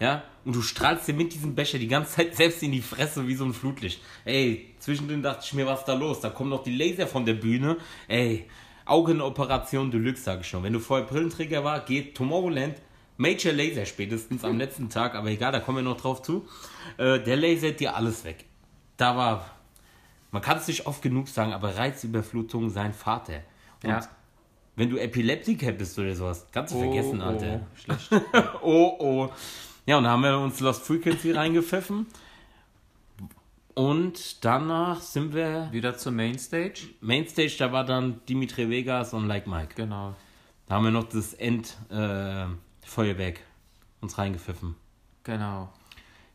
ja, 0.00 0.22
und 0.48 0.56
du 0.56 0.62
strahlst 0.62 1.06
dir 1.06 1.12
mit 1.12 1.34
diesem 1.34 1.54
Becher 1.54 1.78
die 1.78 1.88
ganze 1.88 2.12
Zeit 2.16 2.34
selbst 2.40 2.62
in 2.62 2.72
die 2.72 2.80
Fresse 2.80 3.28
wie 3.28 3.34
so 3.34 3.44
ein 3.44 3.52
Flutlicht. 3.52 4.00
Ey, 4.24 4.70
zwischendrin 4.78 5.22
dachte 5.22 5.42
ich 5.44 5.52
mir, 5.52 5.66
was 5.66 5.80
ist 5.80 5.84
da 5.88 5.92
los? 5.92 6.20
Da 6.20 6.30
kommen 6.30 6.48
noch 6.48 6.62
die 6.62 6.74
Laser 6.74 7.06
von 7.06 7.26
der 7.26 7.34
Bühne. 7.34 7.76
Ey, 8.08 8.46
Augenoperation 8.86 9.90
Deluxe, 9.90 10.22
sag 10.22 10.40
ich 10.40 10.48
schon. 10.48 10.62
Wenn 10.62 10.72
du 10.72 10.80
vorher 10.80 11.06
Brillenträger 11.06 11.64
war, 11.64 11.80
geht 11.84 12.14
Tomorrowland 12.16 12.76
Major 13.18 13.52
Laser 13.52 13.84
spätestens 13.84 14.42
am 14.42 14.56
letzten 14.56 14.88
Tag, 14.88 15.14
aber 15.14 15.28
egal, 15.28 15.52
da 15.52 15.60
kommen 15.60 15.78
wir 15.78 15.82
noch 15.82 16.00
drauf 16.00 16.22
zu. 16.22 16.48
Äh, 16.96 17.18
der 17.20 17.36
lasert 17.36 17.78
dir 17.80 17.94
alles 17.94 18.24
weg. 18.24 18.46
Da 18.96 19.18
war, 19.18 19.50
man 20.30 20.40
kann 20.40 20.56
es 20.56 20.66
nicht 20.66 20.86
oft 20.86 21.02
genug 21.02 21.28
sagen, 21.28 21.52
aber 21.52 21.76
Reizüberflutung 21.76 22.70
sein 22.70 22.94
Vater. 22.94 23.42
Und 23.82 23.90
Ja. 23.90 24.08
wenn 24.76 24.88
du 24.88 24.96
Epileptiker 24.96 25.72
bist 25.72 25.98
oder 25.98 26.14
sowas, 26.14 26.46
kannst 26.52 26.72
du 26.72 26.78
vergessen, 26.78 27.20
Alter. 27.20 27.60
Oh, 27.60 27.76
schlecht. 27.76 28.10
Oh, 28.62 28.96
oh. 28.98 29.28
Ja, 29.88 29.96
und 29.96 30.04
da 30.04 30.10
haben 30.10 30.22
wir 30.22 30.38
uns 30.38 30.60
Lost 30.60 30.82
Frequency 30.82 31.32
reingepfiffen. 31.32 32.06
Und 33.72 34.44
danach 34.44 35.00
sind 35.00 35.32
wir 35.32 35.72
Wieder 35.72 35.96
zur 35.96 36.12
Mainstage. 36.12 36.90
Mainstage, 37.00 37.56
da 37.58 37.72
war 37.72 37.86
dann 37.86 38.20
Dimitri 38.28 38.68
Vegas 38.68 39.14
und 39.14 39.26
Like 39.26 39.46
Mike. 39.46 39.76
Genau. 39.76 40.14
Da 40.66 40.74
haben 40.74 40.84
wir 40.84 40.90
noch 40.90 41.08
das 41.08 41.32
Endfeuerwerk 41.32 42.50
äh, 42.50 42.86
Feuerwerk 42.86 43.40
uns 44.02 44.18
reingepfiffen. 44.18 44.74
Genau. 45.24 45.72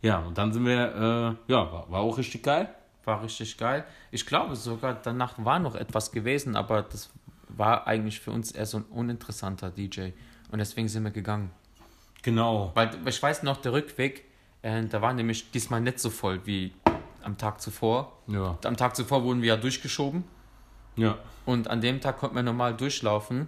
Ja, 0.01 0.17
und 0.21 0.35
dann 0.35 0.51
sind 0.51 0.65
wir, 0.65 1.37
äh, 1.47 1.51
ja, 1.51 1.71
war, 1.71 1.91
war 1.91 1.99
auch 1.99 2.17
richtig 2.17 2.41
geil. 2.41 2.73
War 3.05 3.21
richtig 3.21 3.55
geil. 3.59 3.85
Ich 4.09 4.25
glaube 4.25 4.55
sogar, 4.55 4.95
danach 4.95 5.35
war 5.37 5.59
noch 5.59 5.75
etwas 5.75 6.11
gewesen, 6.11 6.55
aber 6.55 6.81
das 6.81 7.11
war 7.49 7.85
eigentlich 7.85 8.19
für 8.19 8.31
uns 8.31 8.51
eher 8.51 8.65
so 8.65 8.77
ein 8.77 8.85
uninteressanter 8.85 9.69
DJ. 9.69 10.09
Und 10.51 10.57
deswegen 10.57 10.87
sind 10.87 11.03
wir 11.03 11.11
gegangen. 11.11 11.51
Genau. 12.23 12.71
Weil 12.73 12.89
ich 13.05 13.21
weiß 13.21 13.43
noch, 13.43 13.57
der 13.57 13.73
Rückweg, 13.73 14.25
äh, 14.61 14.83
da 14.85 15.01
war 15.01 15.13
nämlich 15.13 15.51
diesmal 15.51 15.81
nicht 15.81 15.99
so 15.99 16.09
voll 16.09 16.41
wie 16.45 16.73
am 17.21 17.37
Tag 17.37 17.61
zuvor. 17.61 18.17
Ja. 18.27 18.57
Am 18.63 18.77
Tag 18.77 18.95
zuvor 18.95 19.23
wurden 19.23 19.41
wir 19.41 19.49
ja 19.49 19.57
durchgeschoben. 19.57 20.23
Ja. 20.95 21.17
Und 21.45 21.67
an 21.69 21.81
dem 21.81 22.01
Tag 22.01 22.17
konnten 22.19 22.35
wir 22.35 22.43
normal 22.43 22.75
durchlaufen. 22.75 23.47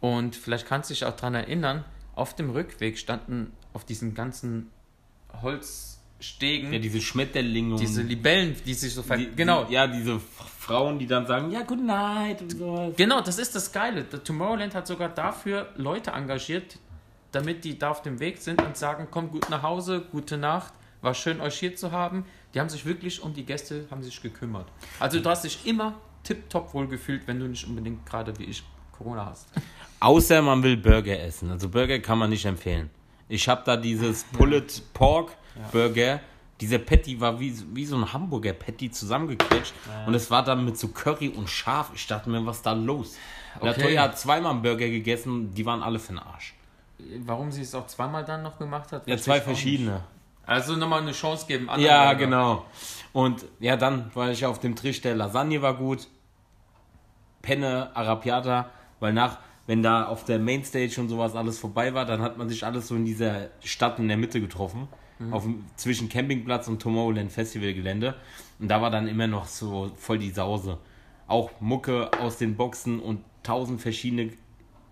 Und 0.00 0.36
vielleicht 0.36 0.66
kannst 0.66 0.90
du 0.90 0.94
dich 0.94 1.04
auch 1.04 1.16
daran 1.16 1.34
erinnern, 1.34 1.84
auf 2.14 2.34
dem 2.34 2.50
Rückweg 2.50 2.98
standen 2.98 3.52
auf 3.72 3.84
diesen 3.84 4.14
ganzen 4.14 4.70
Holzstegen 5.42 6.72
Ja, 6.72 6.78
diese 6.78 7.00
Schmetterlinge 7.00 7.76
diese 7.76 8.02
Libellen, 8.02 8.56
die 8.64 8.74
sich 8.74 8.94
so 8.94 9.02
ver 9.02 9.18
die, 9.18 9.30
Genau. 9.34 9.64
Die, 9.64 9.74
ja, 9.74 9.86
diese 9.86 10.18
Frauen, 10.18 10.98
die 10.98 11.06
dann 11.06 11.26
sagen, 11.26 11.50
ja, 11.50 11.62
good 11.62 11.82
night 11.82 12.42
und 12.42 12.50
sowas. 12.52 12.94
Genau, 12.96 13.20
das 13.20 13.38
ist 13.38 13.54
das 13.54 13.72
Geile. 13.72 14.08
Tomorrowland 14.08 14.74
hat 14.74 14.86
sogar 14.86 15.08
dafür 15.08 15.68
Leute 15.76 16.10
engagiert, 16.10 16.78
damit 17.36 17.64
die 17.64 17.78
da 17.78 17.90
auf 17.90 18.00
dem 18.00 18.18
Weg 18.18 18.38
sind 18.38 18.62
und 18.62 18.78
sagen, 18.78 19.08
kommt 19.10 19.30
gut 19.30 19.50
nach 19.50 19.62
Hause, 19.62 20.00
gute 20.10 20.38
Nacht, 20.38 20.72
war 21.02 21.12
schön 21.12 21.40
euch 21.42 21.58
hier 21.58 21.76
zu 21.76 21.92
haben. 21.92 22.24
Die 22.54 22.60
haben 22.60 22.70
sich 22.70 22.86
wirklich 22.86 23.22
um 23.22 23.34
die 23.34 23.44
Gäste 23.44 23.86
haben 23.90 24.02
sich 24.02 24.20
gekümmert. 24.22 24.66
Also 24.98 25.20
du 25.20 25.28
hast 25.28 25.44
dich 25.44 25.66
immer 25.66 25.94
tipptopp 26.24 26.72
wohl 26.72 26.88
gefühlt, 26.88 27.26
wenn 27.26 27.38
du 27.38 27.46
nicht 27.46 27.66
unbedingt 27.68 28.06
gerade 28.06 28.36
wie 28.38 28.44
ich 28.44 28.62
Corona 28.96 29.26
hast. 29.26 29.48
Außer 30.00 30.40
man 30.40 30.62
will 30.62 30.78
Burger 30.78 31.20
essen. 31.20 31.50
Also 31.50 31.68
Burger 31.68 31.98
kann 31.98 32.18
man 32.18 32.30
nicht 32.30 32.46
empfehlen. 32.46 32.88
Ich 33.28 33.46
habe 33.48 33.62
da 33.66 33.76
dieses 33.76 34.24
Pulled 34.24 34.82
Pork 34.94 35.36
Burger. 35.72 36.20
Dieser 36.58 36.78
Patty 36.78 37.20
war 37.20 37.38
wie, 37.38 37.54
wie 37.74 37.84
so 37.84 37.96
ein 37.96 38.10
Hamburger 38.10 38.54
Patty 38.54 38.90
zusammengequetscht. 38.90 39.74
Und 40.06 40.14
es 40.14 40.30
war 40.30 40.42
dann 40.42 40.64
mit 40.64 40.78
so 40.78 40.88
Curry 40.88 41.28
und 41.28 41.50
Schaf. 41.50 41.90
Ich 41.94 42.06
dachte 42.06 42.30
mir, 42.30 42.44
was 42.46 42.56
ist 42.56 42.66
da 42.66 42.72
los? 42.72 43.16
Okay. 43.56 43.68
Okay. 43.68 43.80
Latoya 43.80 44.02
hat 44.04 44.18
zweimal 44.18 44.52
einen 44.52 44.62
Burger 44.62 44.88
gegessen, 44.88 45.52
die 45.52 45.66
waren 45.66 45.82
alle 45.82 45.98
für 45.98 46.14
den 46.14 46.20
Arsch. 46.20 46.54
Warum 47.24 47.52
sie 47.52 47.62
es 47.62 47.74
auch 47.74 47.86
zweimal 47.86 48.24
dann 48.24 48.42
noch 48.42 48.58
gemacht 48.58 48.92
hat? 48.92 49.06
Ja, 49.06 49.16
zwei 49.16 49.40
verschiedene. 49.40 50.02
Also 50.46 50.76
nochmal 50.76 51.02
eine 51.02 51.12
Chance 51.12 51.46
geben. 51.46 51.68
Ja, 51.78 52.12
genau. 52.14 52.64
Und 53.12 53.44
ja, 53.58 53.76
dann 53.76 54.10
war 54.14 54.30
ich 54.30 54.46
auf 54.46 54.60
dem 54.60 54.76
Trichter 54.76 55.14
Lasagne 55.14 55.60
war 55.60 55.74
gut. 55.74 56.06
Penne, 57.42 57.90
Arapiata, 57.94 58.70
weil 59.00 59.12
nach, 59.12 59.38
wenn 59.66 59.82
da 59.82 60.06
auf 60.06 60.24
der 60.24 60.38
Mainstage 60.38 61.00
und 61.00 61.08
sowas 61.08 61.34
alles 61.34 61.58
vorbei 61.58 61.94
war, 61.94 62.04
dann 62.04 62.22
hat 62.22 62.38
man 62.38 62.48
sich 62.48 62.64
alles 62.64 62.88
so 62.88 62.96
in 62.96 63.04
dieser 63.04 63.48
Stadt 63.62 63.98
in 63.98 64.08
der 64.08 64.16
Mitte 64.16 64.40
getroffen. 64.40 64.88
Auf 65.30 65.44
dem, 65.44 65.64
zwischen 65.76 66.10
Campingplatz 66.10 66.68
und 66.68 66.82
Tomorrowland 66.82 67.32
Festivalgelände. 67.32 68.14
Und 68.58 68.68
da 68.68 68.82
war 68.82 68.90
dann 68.90 69.08
immer 69.08 69.26
noch 69.26 69.46
so 69.46 69.90
voll 69.96 70.18
die 70.18 70.30
Sause. 70.30 70.78
Auch 71.26 71.50
Mucke 71.58 72.10
aus 72.20 72.36
den 72.36 72.54
Boxen 72.56 73.00
und 73.00 73.24
tausend 73.42 73.80
verschiedene 73.80 74.32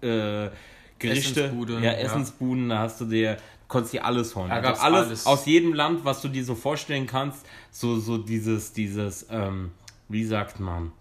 äh, 0.01 0.51
Gerichte. 0.99 1.45
Essensbude, 1.45 1.75
ja, 1.75 1.81
ja. 1.81 1.93
Essensbuden, 1.93 2.69
da 2.69 2.79
hast 2.81 3.01
du 3.01 3.05
dir, 3.07 3.37
konntest 3.69 3.95
dir 3.95 4.05
alles 4.05 4.35
holen. 4.37 4.49
Da 4.49 4.57
Also 4.57 4.69
gab's 4.69 4.81
alles, 4.81 5.07
alles. 5.07 5.27
aus 5.27 5.47
jedem 5.47 5.75
Land, 5.75 6.05
was 6.05 6.21
du 6.23 6.29
dir 6.29 6.45
so 6.45 6.55
vorstellen 6.55 7.07
kannst, 7.07 7.45
so, 7.71 7.99
so 7.99 8.19
dieses, 8.19 8.73
dieses, 8.73 9.27
ähm, 9.31 9.73
wie 10.09 10.25
sagt 10.25 10.61
man, 10.61 10.93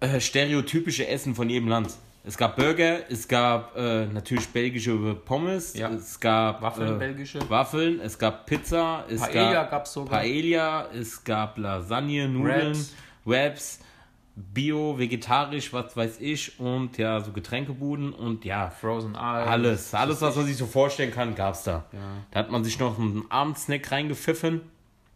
äh, 0.00 0.20
stereotypische 0.20 1.06
Essen 1.08 1.34
von 1.34 1.48
jedem 1.50 1.68
Land. 1.68 1.94
Es 2.24 2.36
gab 2.36 2.56
Burger, 2.56 3.10
es 3.10 3.26
gab 3.26 3.74
äh, 3.76 4.04
natürlich 4.06 4.48
belgische 4.48 4.94
Pommes, 5.14 5.74
Ja. 5.74 5.88
es 5.90 6.20
gab 6.20 6.60
Waffeln, 6.60 6.96
äh, 6.96 6.98
belgische. 6.98 7.38
Waffeln, 7.48 8.00
es 8.00 8.18
gab 8.18 8.44
Pizza, 8.44 9.04
es 9.08 9.20
Paella 9.20 9.52
gab 9.54 9.70
gab's 9.70 9.92
sogar. 9.94 10.20
Paella, 10.20 10.88
es 10.92 11.24
gab 11.24 11.56
Lasagne, 11.56 12.28
Nudeln, 12.28 12.74
Wraps. 12.74 12.92
Wraps, 13.24 13.78
Bio, 14.54 14.98
vegetarisch, 14.98 15.72
was 15.72 15.96
weiß 15.96 16.20
ich 16.20 16.60
und 16.60 16.96
ja, 16.96 17.20
so 17.20 17.32
Getränkebuden 17.32 18.12
und 18.12 18.44
ja, 18.44 18.70
Frozen 18.70 19.14
Eyes. 19.14 19.48
alles, 19.48 19.94
alles, 19.94 20.22
was 20.22 20.36
man 20.36 20.46
sich 20.46 20.56
so 20.56 20.66
vorstellen 20.66 21.10
kann, 21.10 21.34
gab's 21.34 21.64
da. 21.64 21.86
Ja. 21.92 21.98
Da 22.30 22.40
hat 22.40 22.50
man 22.50 22.62
sich 22.62 22.78
noch 22.78 22.98
einen 22.98 23.24
Abendsnack 23.30 23.90
reingepfiffen 23.90 24.60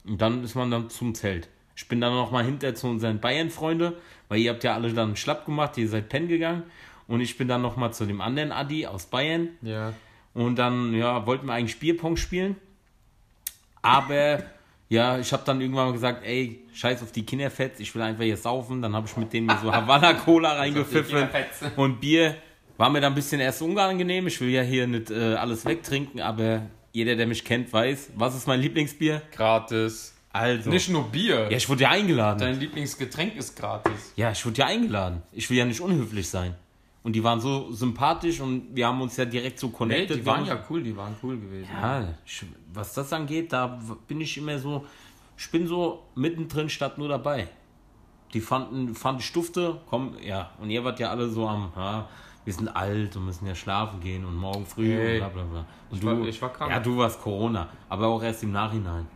und 0.06 0.20
dann 0.20 0.42
ist 0.42 0.54
man 0.54 0.70
dann 0.70 0.90
zum 0.90 1.14
Zelt. 1.14 1.48
Ich 1.76 1.88
bin 1.88 2.00
dann 2.00 2.12
noch 2.12 2.30
mal 2.30 2.44
hinter 2.44 2.74
zu 2.74 2.88
unseren 2.88 3.20
Bayern-Freunde, 3.20 3.96
weil 4.28 4.40
ihr 4.40 4.50
habt 4.50 4.64
ja 4.64 4.74
alle 4.74 4.92
dann 4.92 5.16
schlapp 5.16 5.46
gemacht, 5.46 5.78
ihr 5.78 5.88
seid 5.88 6.08
pennen 6.08 6.28
gegangen. 6.28 6.64
Und 7.08 7.20
ich 7.20 7.36
bin 7.36 7.48
dann 7.48 7.62
noch 7.62 7.76
mal 7.76 7.92
zu 7.92 8.06
dem 8.06 8.20
anderen 8.20 8.52
Adi 8.52 8.86
aus 8.86 9.06
Bayern. 9.06 9.48
Ja. 9.62 9.92
Und 10.34 10.56
dann, 10.56 10.94
ja, 10.94 11.26
wollten 11.26 11.46
wir 11.46 11.54
eigentlich 11.54 11.78
Bierpong 11.78 12.16
spielen. 12.16 12.56
Aber, 13.82 14.42
ja, 14.92 15.18
ich 15.18 15.32
habe 15.32 15.42
dann 15.46 15.58
irgendwann 15.58 15.86
mal 15.86 15.92
gesagt, 15.92 16.22
ey, 16.22 16.60
scheiß 16.74 17.02
auf 17.02 17.12
die 17.12 17.24
Kinderfetz, 17.24 17.80
ich 17.80 17.94
will 17.94 18.02
einfach 18.02 18.24
hier 18.24 18.36
saufen. 18.36 18.82
Dann 18.82 18.94
habe 18.94 19.06
ich 19.06 19.16
mit 19.16 19.32
denen 19.32 19.46
mir 19.46 19.56
so 19.56 19.72
Havanna-Cola 19.72 20.52
reingepfiffen. 20.52 21.28
Und 21.76 21.98
Bier 21.98 22.36
war 22.76 22.90
mir 22.90 23.00
dann 23.00 23.12
ein 23.12 23.14
bisschen 23.14 23.40
erst 23.40 23.62
unangenehm. 23.62 24.26
Ich 24.26 24.38
will 24.42 24.50
ja 24.50 24.60
hier 24.60 24.86
nicht 24.86 25.10
äh, 25.10 25.34
alles 25.34 25.64
wegtrinken, 25.64 26.20
aber 26.20 26.66
jeder, 26.92 27.16
der 27.16 27.26
mich 27.26 27.42
kennt, 27.42 27.72
weiß, 27.72 28.10
was 28.16 28.36
ist 28.36 28.46
mein 28.46 28.60
Lieblingsbier? 28.60 29.22
Gratis. 29.34 30.14
Also. 30.30 30.68
Nicht 30.68 30.90
nur 30.90 31.04
Bier. 31.04 31.48
ja, 31.50 31.56
ich 31.56 31.70
wurde 31.70 31.84
ja 31.84 31.90
eingeladen. 31.90 32.40
Dein 32.40 32.60
Lieblingsgetränk 32.60 33.34
ist 33.36 33.56
gratis. 33.56 34.12
Ja, 34.16 34.32
ich 34.32 34.44
wurde 34.44 34.58
ja 34.58 34.66
eingeladen. 34.66 35.22
Ich 35.32 35.48
will 35.48 35.56
ja 35.56 35.64
nicht 35.64 35.80
unhöflich 35.80 36.28
sein. 36.28 36.54
Und 37.04 37.14
die 37.14 37.24
waren 37.24 37.40
so 37.40 37.72
sympathisch 37.72 38.40
und 38.40 38.76
wir 38.76 38.86
haben 38.86 39.00
uns 39.00 39.16
ja 39.16 39.24
direkt 39.24 39.58
so 39.58 39.70
connected. 39.70 40.18
die 40.18 40.26
waren 40.26 40.46
ja 40.46 40.58
cool, 40.70 40.82
die 40.82 40.96
waren 40.96 41.16
cool 41.22 41.36
gewesen. 41.36 41.68
Ja, 41.80 42.04
was 42.72 42.94
das 42.94 43.12
angeht, 43.12 43.52
da 43.52 43.78
bin 44.06 44.20
ich 44.20 44.38
immer 44.38 44.56
so, 44.58 44.86
ich 45.36 45.50
bin 45.50 45.66
so 45.66 46.04
mittendrin 46.14 46.68
statt 46.68 46.98
nur 46.98 47.08
dabei. 47.08 47.48
Die 48.32 48.40
fanden, 48.40 48.94
fanden 48.94 49.20
Stufte, 49.20 49.80
komm, 49.90 50.14
ja, 50.24 50.50
und 50.60 50.70
ihr 50.70 50.84
wart 50.84 51.00
ja 51.00 51.10
alle 51.10 51.28
so 51.28 51.46
am, 51.48 51.72
ja, 51.76 52.08
wir 52.44 52.52
sind 52.54 52.68
alt 52.68 53.14
und 53.16 53.26
müssen 53.26 53.46
ja 53.46 53.54
schlafen 53.54 54.00
gehen 54.00 54.24
und 54.24 54.36
morgen 54.36 54.64
früh 54.64 54.86
Hey, 54.92 55.20
und 55.20 55.32
bla 55.32 55.42
bla 55.42 55.42
bla. 55.50 55.66
Und 55.90 55.98
ich 55.98 56.04
war- 56.04 56.20
ich 56.26 56.40
war 56.42 56.52
krank. 56.52 56.70
Ja, 56.70 56.78
du 56.80 56.96
warst 56.96 57.20
Corona, 57.20 57.68
aber 57.88 58.06
auch 58.06 58.22
erst 58.22 58.42
im 58.44 58.52
Nachhinein. 58.52 59.06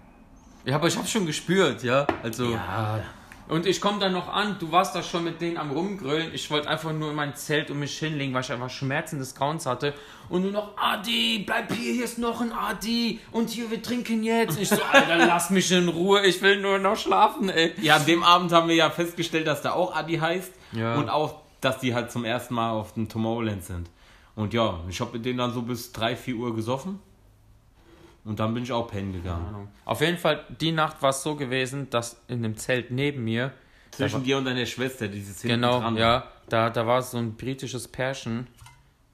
Ja, 0.64 0.74
aber 0.74 0.88
ich 0.88 0.96
habe 0.96 1.06
schon 1.06 1.24
gespürt, 1.24 1.84
ja. 1.84 2.04
Also 2.22 2.50
Ja, 2.52 3.00
und 3.48 3.64
ich 3.66 3.80
komme 3.80 3.98
dann 4.00 4.12
noch 4.12 4.28
an, 4.32 4.56
du 4.58 4.72
warst 4.72 4.94
da 4.94 5.02
schon 5.02 5.24
mit 5.24 5.40
denen 5.40 5.56
am 5.56 5.70
rumgrölen. 5.70 6.34
Ich 6.34 6.50
wollte 6.50 6.68
einfach 6.68 6.92
nur 6.92 7.10
in 7.10 7.16
mein 7.16 7.34
Zelt 7.36 7.70
und 7.70 7.78
mich 7.78 7.96
hinlegen, 7.98 8.34
weil 8.34 8.40
ich 8.42 8.50
einfach 8.52 8.70
Schmerzen 8.70 9.18
des 9.18 9.34
Grauens 9.34 9.66
hatte. 9.66 9.94
Und 10.28 10.42
nur 10.42 10.50
noch, 10.50 10.76
Adi, 10.76 11.44
bleib 11.46 11.72
hier, 11.72 11.92
hier 11.94 12.04
ist 12.04 12.18
noch 12.18 12.40
ein 12.40 12.52
Adi. 12.52 13.20
Und 13.30 13.50
hier, 13.50 13.70
wir 13.70 13.80
trinken 13.80 14.24
jetzt. 14.24 14.58
Ich 14.60 14.68
so, 14.68 14.82
Alter, 14.92 15.18
lass 15.26 15.50
mich 15.50 15.70
in 15.70 15.88
Ruhe, 15.88 16.26
ich 16.26 16.42
will 16.42 16.60
nur 16.60 16.78
noch 16.78 16.96
schlafen, 16.96 17.48
ey. 17.48 17.72
ja, 17.80 17.96
an 17.96 18.06
dem 18.06 18.24
Abend 18.24 18.50
haben 18.52 18.68
wir 18.68 18.74
ja 18.74 18.90
festgestellt, 18.90 19.46
dass 19.46 19.62
der 19.62 19.76
auch 19.76 19.94
Adi 19.94 20.16
heißt 20.18 20.52
Ja. 20.72 20.96
und 20.96 21.08
auch, 21.08 21.42
dass 21.60 21.78
die 21.78 21.94
halt 21.94 22.10
zum 22.10 22.24
ersten 22.24 22.54
Mal 22.54 22.70
auf 22.72 22.94
dem 22.94 23.08
Tomorrowland 23.08 23.64
sind. 23.64 23.88
Und 24.34 24.52
ja, 24.54 24.80
ich 24.88 25.00
habe 25.00 25.12
mit 25.12 25.24
denen 25.24 25.38
dann 25.38 25.54
so 25.54 25.62
bis 25.62 25.92
3, 25.92 26.16
4 26.16 26.34
Uhr 26.36 26.54
gesoffen. 26.54 26.98
Und 28.26 28.40
dann 28.40 28.52
bin 28.54 28.64
ich 28.64 28.72
auch 28.72 28.88
pennen 28.88 29.12
gegangen. 29.12 29.68
Auf 29.84 30.00
jeden 30.00 30.18
Fall, 30.18 30.44
die 30.60 30.72
Nacht 30.72 31.00
war 31.00 31.10
es 31.10 31.22
so 31.22 31.36
gewesen, 31.36 31.88
dass 31.90 32.20
in 32.28 32.42
dem 32.42 32.56
Zelt 32.56 32.90
neben 32.90 33.22
mir, 33.24 33.52
Zwischen 33.92 34.24
dir 34.24 34.36
und 34.38 34.44
deiner 34.44 34.66
Schwester, 34.66 35.08
dieses 35.08 35.40
hinten 35.40 35.56
genau, 35.62 35.80
dran. 35.80 35.96
ja, 35.96 36.26
da, 36.48 36.68
da 36.70 36.86
war 36.86 37.00
so 37.02 37.16
ein 37.18 37.34
britisches 37.36 37.88
Pärchen, 37.88 38.46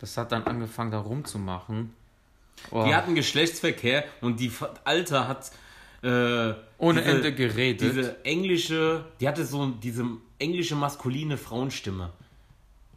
das 0.00 0.16
hat 0.16 0.32
dann 0.32 0.44
angefangen, 0.44 0.90
da 0.90 0.98
rumzumachen. 0.98 1.94
Oh, 2.70 2.84
Die 2.86 2.94
hatten 2.94 3.14
Geschlechtsverkehr 3.14 4.04
und 4.20 4.40
die 4.40 4.48
Fa- 4.48 4.72
Alte 4.84 5.28
hat 5.28 5.52
äh, 6.02 6.54
ohne 6.78 7.00
diese, 7.00 7.14
Ende 7.16 7.32
geredet. 7.34 7.80
Diese 7.92 8.24
englische, 8.24 9.04
die 9.20 9.28
hatte 9.28 9.44
so 9.44 9.66
diese 9.70 10.04
englische 10.38 10.74
maskuline 10.74 11.36
Frauenstimme. 11.36 12.10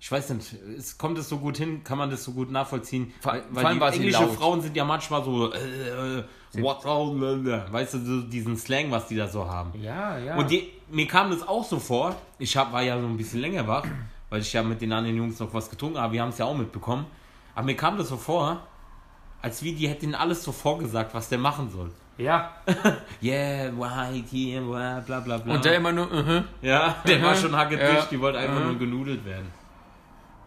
Ich 0.05 0.11
weiß 0.11 0.29
nicht, 0.29 0.53
es 0.77 0.99
kommt 0.99 1.17
es 1.17 1.27
so 1.27 1.39
gut 1.39 1.57
hin, 1.57 1.83
kann 1.83 1.97
man 1.97 2.11
das 2.11 2.23
so 2.23 2.31
gut 2.33 2.51
nachvollziehen? 2.51 3.11
Vor- 3.21 3.33
weil 3.33 3.41
vor 3.53 3.65
allem 3.65 3.77
die 3.77 3.81
war 3.81 3.91
sie 3.91 3.97
englische. 4.01 4.27
Frauen 4.27 4.61
sind 4.61 4.77
ja 4.77 4.85
manchmal 4.85 5.23
so, 5.23 5.51
äh, 5.51 6.19
äh, 6.19 6.23
what, 6.61 6.85
äh, 6.85 7.73
weißt 7.73 7.95
du, 7.95 7.97
so 8.05 8.21
diesen 8.21 8.55
Slang, 8.55 8.91
was 8.91 9.07
die 9.07 9.15
da 9.15 9.27
so 9.27 9.47
haben. 9.49 9.71
ja, 9.81 10.15
ja. 10.19 10.35
Und 10.35 10.51
die, 10.51 10.69
mir 10.91 11.07
kam 11.07 11.31
das 11.31 11.41
auch 11.47 11.63
so 11.63 11.79
vor, 11.79 12.15
ich 12.37 12.55
hab, 12.55 12.71
war 12.71 12.83
ja 12.83 13.01
so 13.01 13.07
ein 13.07 13.17
bisschen 13.17 13.41
länger 13.41 13.67
wach, 13.67 13.83
weil 14.29 14.41
ich 14.41 14.53
ja 14.53 14.61
mit 14.61 14.79
den 14.79 14.93
anderen 14.93 15.17
Jungs 15.17 15.39
noch 15.39 15.51
was 15.55 15.71
getrunken 15.71 15.97
habe, 15.97 16.13
wir 16.13 16.21
haben 16.21 16.29
es 16.29 16.37
ja 16.37 16.45
auch 16.45 16.55
mitbekommen. 16.55 17.07
Aber 17.55 17.65
mir 17.65 17.75
kam 17.75 17.97
das 17.97 18.09
so 18.09 18.17
vor, 18.17 18.61
als 19.41 19.63
wie 19.63 19.73
die 19.73 19.87
hätten 19.89 20.13
alles 20.13 20.43
so 20.43 20.51
vorgesagt, 20.51 21.15
was 21.15 21.29
der 21.29 21.39
machen 21.39 21.71
soll. 21.71 21.89
ja. 22.19 22.51
Yeah, 23.23 23.71
white, 23.75 24.35
yeah, 24.35 24.99
bla 24.99 25.19
bla 25.21 25.37
bla. 25.39 25.55
Und 25.55 25.65
der 25.65 25.77
immer 25.77 25.91
nur, 25.91 26.11
uh 26.13 26.43
ja, 26.61 26.95
der 27.07 27.23
war 27.23 27.33
schon 27.41 27.55
hacke 27.55 27.79
Ja. 27.79 28.05
die 28.11 28.21
wollte 28.21 28.37
einfach 28.37 28.59
Mhm. 28.59 28.67
nur 28.67 28.77
genudelt 28.77 29.25
werden. 29.25 29.47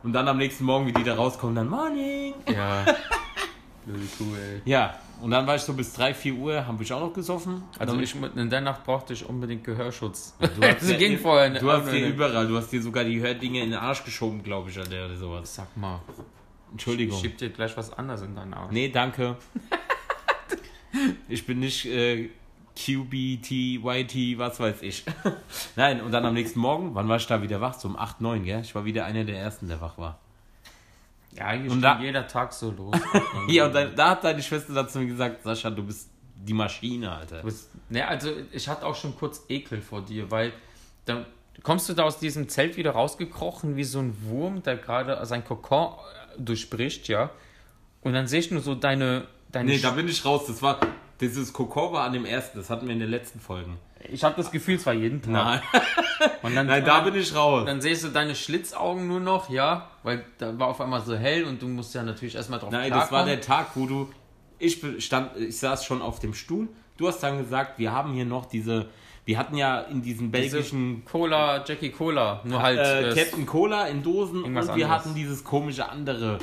Und 0.09 0.15
dann 0.15 0.27
am 0.27 0.39
nächsten 0.39 0.65
Morgen, 0.65 0.87
wie 0.87 0.93
die 0.95 1.05
da 1.05 1.17
rauskommen, 1.17 1.55
dann 1.55 1.69
Morning. 1.69 2.33
Ja. 2.51 2.83
Ey. 3.87 4.63
Ja, 4.65 4.99
und 5.21 5.31
dann 5.31 5.47
war 5.47 5.57
ich 5.57 5.61
so 5.61 5.75
bis 5.75 5.93
3, 5.93 6.15
4 6.15 6.35
Uhr, 6.35 6.67
haben 6.67 6.81
wir 6.81 6.97
auch 6.97 7.01
noch 7.01 7.13
gesoffen. 7.13 7.63
Also 7.79 7.99
ich, 8.01 8.15
in 8.15 8.49
der 8.49 8.63
Nacht 8.63 8.85
brauchte 8.85 9.13
ich 9.13 9.29
unbedingt 9.29 9.65
Gehörschutz. 9.65 10.35
Du 10.41 10.67
hast 10.67 10.81
das 10.81 10.97
ging 10.97 11.19
vorher 11.19 11.51
nicht. 11.51 11.61
Du 11.61 11.71
hast 11.71 11.93
dir 11.93 12.07
nicht. 12.07 12.15
überall, 12.15 12.49
du 12.49 12.57
hast 12.57 12.71
dir 12.71 12.81
sogar 12.81 13.05
die 13.05 13.21
Hördinge 13.21 13.63
in 13.63 13.73
den 13.73 13.79
Arsch 13.79 14.03
geschoben, 14.03 14.43
glaube 14.43 14.71
ich, 14.71 14.79
oder 14.79 15.15
sowas. 15.15 15.55
Sag 15.55 15.77
mal, 15.77 16.01
Entschuldigung. 16.71 17.21
schieb 17.21 17.37
dir 17.37 17.51
gleich 17.51 17.77
was 17.77 17.93
anderes 17.93 18.23
in 18.23 18.35
deinen 18.35 18.55
Arsch. 18.55 18.73
Nee, 18.73 18.89
danke. 18.89 19.37
ich 21.29 21.45
bin 21.45 21.59
nicht 21.59 21.85
äh, 21.85 22.31
QBT, 22.79 23.51
YT, 23.83 24.39
was 24.39 24.61
weiß 24.61 24.83
ich. 24.83 25.05
Nein, 25.77 26.01
und 26.01 26.13
dann 26.13 26.25
am 26.25 26.35
nächsten 26.35 26.61
Morgen, 26.61 26.95
wann 26.95 27.09
war 27.09 27.17
ich 27.17 27.27
da 27.27 27.43
wieder 27.43 27.61
wach? 27.61 27.75
So 27.75 27.89
um 27.89 27.97
8, 27.99 28.21
9, 28.21 28.45
gell? 28.45 28.61
Ich 28.61 28.75
war 28.75 28.85
wieder 28.85 29.05
einer 29.05 29.25
der 29.25 29.39
Ersten, 29.39 29.67
der 29.69 29.81
wach 29.81 29.99
war. 29.99 30.19
Ja, 31.37 31.47
eigentlich 31.47 31.73
Und 31.73 31.83
da- 31.83 32.01
jeder 32.01 32.27
Tag 32.29 32.53
so 32.53 32.71
los. 32.71 32.95
Ja, 33.49 33.67
und 33.67 33.75
dann, 33.75 33.95
da 33.97 34.11
hat 34.11 34.25
deine 34.25 34.43
Schwester 34.43 34.73
dann 34.75 34.89
zu 34.89 35.01
mir 35.01 35.07
gesagt, 35.07 35.43
Sascha, 35.43 35.71
du 35.71 35.83
bist 35.83 36.09
die 36.37 36.53
Maschine, 36.55 37.11
Alter. 37.13 37.43
Bist- 37.43 37.71
Ne, 37.91 38.07
also 38.07 38.31
ich 38.53 38.69
hatte 38.69 38.87
auch 38.87 38.95
schon 38.95 39.17
kurz 39.17 39.43
Ekel 39.49 39.81
vor 39.81 40.03
dir, 40.03 40.31
weil 40.31 40.53
dann 41.05 41.27
kommst 41.63 41.89
du 41.89 41.95
da 41.95 42.05
aus 42.05 42.19
diesem 42.19 42.49
Zelt 42.49 42.77
wieder 42.77 42.93
rausgekrochen 42.93 43.77
wie 43.77 43.85
so 43.85 43.99
ein 43.99 44.15
Wurm, 44.23 44.63
der 44.63 44.77
gerade 44.77 45.25
sein 45.27 45.45
Kokon 45.45 45.95
äh, 46.37 46.41
durchbricht, 46.41 47.09
ja. 47.09 47.31
Und 48.03 48.13
dann 48.13 48.27
sehe 48.29 48.41
ich 48.41 48.51
nur 48.51 48.61
so 48.61 48.75
deine, 48.77 49.27
deine 49.51 49.71
Nee, 49.71 49.79
da 49.79 49.91
bin 49.91 50.07
ich 50.09 50.25
raus. 50.25 50.45
Das 50.47 50.63
war, 50.63 50.79
dieses 51.21 51.53
Kokor 51.53 51.93
war 51.93 52.05
an 52.05 52.13
dem 52.13 52.25
ersten, 52.25 52.59
das 52.59 52.71
hatten 52.71 52.87
wir 52.87 52.93
in 52.93 53.01
den 53.01 53.11
letzten 53.11 53.41
Folgen. 53.41 53.79
Ich 54.11 54.23
habe 54.23 54.37
das 54.37 54.51
Gefühl, 54.51 54.77
es 54.77 54.87
war 54.87 54.93
jeden 54.93 55.21
Tag. 55.21 55.33
Nein, 55.33 55.61
Und 56.43 56.55
dann, 56.55 56.67
nein, 56.67 56.85
da 56.85 57.01
bin 57.01 57.15
ich 57.17 57.35
raus. 57.35 57.65
Dann 57.67 57.81
siehst 57.81 58.05
du 58.05 58.09
deine 58.09 58.35
Schlitzaugen 58.35 59.09
nur 59.09 59.21
noch, 59.21 59.51
ja, 59.51 59.91
weil 60.03 60.25
da 60.39 60.57
war 60.59 60.69
auf 60.69 60.81
einmal 60.81 61.01
so 61.01 61.17
hell 61.17 61.45
und 61.45 61.61
du 61.61 61.67
musst 61.67 61.95
ja 61.95 62.03
natürlich 62.03 62.37
erstmal 62.37 62.61
drauf 62.61 62.71
Nein, 62.71 62.91
das 62.91 63.11
war 63.11 63.25
der 63.25 63.41
Tag, 63.41 63.69
wo 63.75 63.87
du. 63.87 64.09
Ich 64.61 64.83
stand, 64.99 65.37
ich 65.37 65.59
saß 65.59 65.85
schon 65.85 66.03
auf 66.03 66.19
dem 66.21 66.35
Stuhl. 66.35 66.69
Du 66.97 67.07
hast 67.07 67.21
dann 67.21 67.39
gesagt, 67.39 67.79
wir 67.79 67.93
haben 67.93 68.13
hier 68.13 68.25
noch 68.25 68.47
diese. 68.47 68.89
Wir 69.25 69.39
hatten 69.39 69.57
ja 69.57 69.81
in 69.81 70.01
diesen 70.01 70.31
belgischen 70.31 71.05
Cola, 71.05 71.63
Jackie 71.67 71.91
Cola, 71.91 72.41
nur 72.45 72.63
halt 72.63 72.79
äh, 72.79 73.11
äh, 73.11 73.15
Captain 73.15 73.45
Cola 73.45 73.87
in 73.87 74.03
Dosen 74.03 74.43
und 74.43 74.55
wir 74.55 74.61
anderes. 74.63 74.89
hatten 74.89 75.15
dieses 75.15 75.45
komische 75.45 75.89
andere 75.91 76.39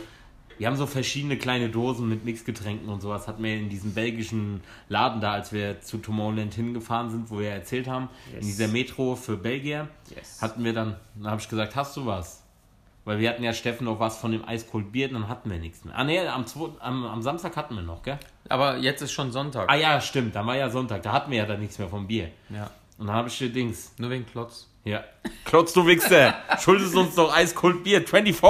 Wir 0.57 0.67
haben 0.67 0.75
so 0.77 0.85
verschiedene 0.85 1.37
kleine 1.37 1.69
Dosen 1.69 2.07
mit 2.07 2.23
Mixgetränken 2.25 2.87
und 2.89 3.01
sowas. 3.01 3.27
Hatten 3.27 3.43
wir 3.43 3.55
in 3.55 3.69
diesem 3.69 3.93
belgischen 3.93 4.61
Laden 4.89 5.19
da, 5.21 5.33
als 5.33 5.51
wir 5.51 5.81
zu 5.81 5.97
Tomorrowland 5.97 6.53
hingefahren 6.53 7.09
sind, 7.09 7.29
wo 7.29 7.39
wir 7.39 7.49
erzählt 7.49 7.87
haben, 7.87 8.09
Yes. 8.33 8.41
in 8.41 8.47
dieser 8.47 8.67
Metro 8.69 9.15
für 9.15 9.35
Belgier, 9.37 9.87
Yes. 10.15 10.41
hatten 10.41 10.63
wir 10.63 10.73
dann, 10.73 10.95
dann 11.15 11.31
habe 11.31 11.41
ich 11.41 11.49
gesagt, 11.49 11.75
hast 11.75 11.95
du 11.97 12.05
was? 12.05 12.41
Weil 13.03 13.19
wir 13.19 13.29
hatten 13.29 13.43
ja 13.43 13.53
Steffen 13.53 13.85
noch 13.85 13.99
was 13.99 14.17
von 14.17 14.31
dem 14.31 14.43
Eiskold 14.47 14.91
Bier, 14.91 15.09
dann 15.11 15.27
hatten 15.27 15.49
wir 15.51 15.59
nichts 15.59 15.85
mehr. 15.85 15.95
Ah 15.95 16.03
nee, 16.03 16.19
am, 16.19 16.45
am, 16.79 17.05
am 17.05 17.21
Samstag 17.21 17.55
hatten 17.55 17.75
wir 17.75 17.83
noch, 17.83 18.01
gell? 18.01 18.17
Aber 18.49 18.77
jetzt 18.77 19.01
ist 19.01 19.11
schon 19.11 19.31
Sonntag. 19.31 19.69
Ah 19.69 19.75
ja, 19.75 20.01
stimmt, 20.01 20.35
dann 20.35 20.47
war 20.47 20.55
ja 20.57 20.69
Sonntag, 20.71 21.03
da 21.03 21.11
hatten 21.11 21.29
wir 21.31 21.37
ja 21.39 21.45
dann 21.45 21.59
nichts 21.59 21.77
mehr 21.77 21.87
vom 21.89 22.07
Bier. 22.07 22.29
Ja. 22.49 22.71
Und 22.97 23.07
dann 23.07 23.15
habe 23.15 23.27
ich 23.27 23.37
dir 23.37 23.49
Dings. 23.49 23.93
Nur 23.99 24.09
wegen 24.09 24.25
Klotz. 24.25 24.67
Ja. 24.85 25.03
Klotz, 25.43 25.73
du 25.73 25.85
Wichser! 25.85 26.33
Schuldest 26.59 26.95
uns 26.95 27.13
doch 27.15 27.31
eiskold 27.35 27.83
Bier, 27.83 28.01
24! 28.07 28.41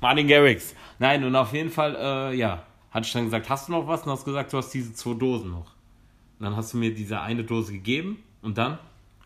Martin 0.00 0.26
Garrix. 0.26 0.74
Nein, 1.02 1.24
und 1.24 1.34
auf 1.34 1.52
jeden 1.52 1.68
Fall, 1.68 1.96
äh, 1.96 2.36
ja, 2.36 2.62
hatte 2.92 3.06
ich 3.08 3.12
dann 3.12 3.24
gesagt, 3.24 3.50
hast 3.50 3.66
du 3.66 3.72
noch 3.72 3.88
was? 3.88 4.04
Und 4.04 4.12
hast 4.12 4.24
gesagt, 4.24 4.52
du 4.52 4.58
hast 4.58 4.70
diese 4.70 4.94
zwei 4.94 5.14
Dosen 5.14 5.50
noch. 5.50 5.72
Und 6.38 6.44
dann 6.46 6.54
hast 6.54 6.72
du 6.72 6.76
mir 6.76 6.94
diese 6.94 7.20
eine 7.20 7.42
Dose 7.42 7.72
gegeben 7.72 8.22
und 8.40 8.56
dann? 8.56 8.78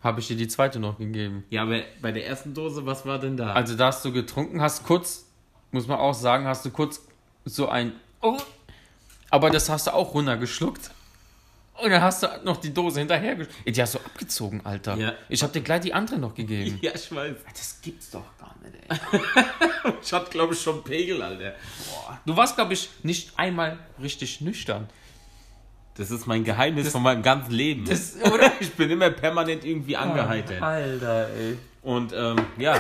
Habe 0.03 0.21
ich 0.21 0.27
dir 0.27 0.37
die 0.37 0.49
zweite 0.49 0.81
noch 0.81 0.97
gegeben. 0.97 1.45
Ja, 1.51 1.65
aber 1.65 1.83
bei 2.01 2.13
der 2.13 2.27
ersten 2.27 2.55
Dose, 2.55 2.87
was 2.87 3.05
war 3.05 3.19
denn 3.19 3.37
da? 3.37 3.53
Also 3.53 3.77
da 3.77 3.89
hast 3.89 4.03
du 4.07 4.11
getrunken, 4.11 4.63
hast 4.63 4.85
kurz, 4.85 5.27
muss 5.71 5.87
man 5.87 5.99
auch 5.99 6.15
sagen, 6.15 6.47
hast 6.47 6.65
du 6.65 6.71
kurz 6.71 7.07
so 7.45 7.69
ein 7.69 7.93
oh, 8.23 8.39
aber 9.29 9.51
das 9.51 9.69
hast 9.69 9.87
du 9.87 9.93
auch 9.93 10.15
runtergeschluckt. 10.15 10.93
Und 11.83 11.91
dann 11.91 12.01
hast 12.03 12.23
du 12.23 12.29
noch 12.45 12.57
die 12.59 12.73
Dose 12.73 13.01
hinterher. 13.01 13.37
Die 13.67 13.83
hast 13.83 13.95
du 13.95 13.99
abgezogen, 13.99 14.61
Alter. 14.65 14.97
Ja. 14.97 15.13
Ich 15.29 15.43
habe 15.43 15.53
dir 15.53 15.61
gleich 15.61 15.83
die 15.83 15.93
andere 15.93 16.19
noch 16.19 16.35
gegeben. 16.35 16.79
ja, 16.81 16.93
ich 16.95 17.15
weiß. 17.15 17.35
Das 17.55 17.81
gibt's 17.83 18.11
doch 18.11 18.25
gar 18.39 18.55
nicht, 18.63 18.75
ey. 18.89 19.45
Ich 20.03 20.13
hatte, 20.13 20.31
glaube 20.31 20.55
ich, 20.55 20.61
schon 20.61 20.83
Pegel, 20.83 21.23
Alter. 21.23 21.55
Du 22.25 22.37
warst, 22.37 22.57
glaube 22.57 22.73
ich, 22.73 22.89
nicht 23.03 23.39
einmal 23.39 23.79
richtig 24.01 24.41
nüchtern. 24.41 24.89
Das 25.97 26.11
ist 26.11 26.27
mein 26.27 26.45
Geheimnis 26.45 26.91
von 26.93 27.03
meinem 27.03 27.23
ganzen 27.23 27.53
Leben. 27.53 27.85
Das, 27.85 28.17
oder? 28.33 28.53
ich 28.61 28.73
bin 28.75 28.91
immer 28.91 29.11
permanent 29.11 29.65
irgendwie 29.65 29.97
angeheitert. 29.97 30.61
Alter, 30.63 31.29
ey. 31.31 31.59
Und, 31.83 32.13
ähm, 32.13 32.37
ja. 32.59 32.75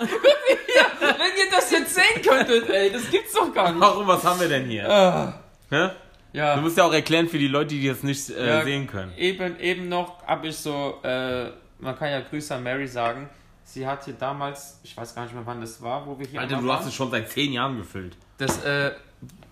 Wenn 0.00 1.38
ihr 1.38 1.50
das 1.50 1.70
jetzt 1.70 1.94
sehen 1.94 2.22
könntet, 2.26 2.68
ey, 2.68 2.90
das 2.92 3.10
gibt's 3.10 3.32
doch 3.32 3.52
gar 3.52 3.70
nicht. 3.70 3.80
Warum, 3.80 4.06
was 4.06 4.22
haben 4.24 4.40
wir 4.40 4.48
denn 4.48 4.66
hier? 4.66 4.88
Ah, 4.90 5.40
Hä? 5.70 5.88
Ja. 6.32 6.56
Du 6.56 6.62
musst 6.62 6.76
ja 6.76 6.84
auch 6.84 6.92
erklären 6.92 7.28
für 7.28 7.38
die 7.38 7.48
Leute, 7.48 7.74
die 7.74 7.86
das 7.88 8.02
nicht 8.02 8.30
äh, 8.30 8.46
Ja, 8.46 8.64
sehen 8.64 8.86
können. 8.86 9.12
Eben, 9.16 9.58
eben 9.60 9.88
noch 9.88 10.24
habe 10.26 10.48
ich 10.48 10.56
so, 10.56 10.98
äh, 11.02 11.50
man 11.78 11.96
kann 11.98 12.10
ja 12.10 12.20
Grüße 12.20 12.54
an 12.54 12.62
Mary 12.62 12.86
sagen. 12.86 13.28
Sie 13.64 13.86
hat 13.86 14.04
hier 14.04 14.14
damals, 14.14 14.80
ich 14.82 14.96
weiß 14.96 15.14
gar 15.14 15.22
nicht 15.22 15.34
mehr 15.34 15.46
wann 15.46 15.60
das 15.60 15.80
war, 15.80 16.06
wo 16.06 16.18
wir 16.18 16.26
hier 16.26 16.40
Alter, 16.40 16.56
du 16.56 16.70
hast 16.72 16.80
waren. 16.80 16.88
es 16.88 16.94
schon 16.94 17.10
seit 17.10 17.30
zehn 17.30 17.52
Jahren 17.52 17.76
gefüllt. 17.78 18.16
Das, 18.38 18.62
äh, 18.64 18.92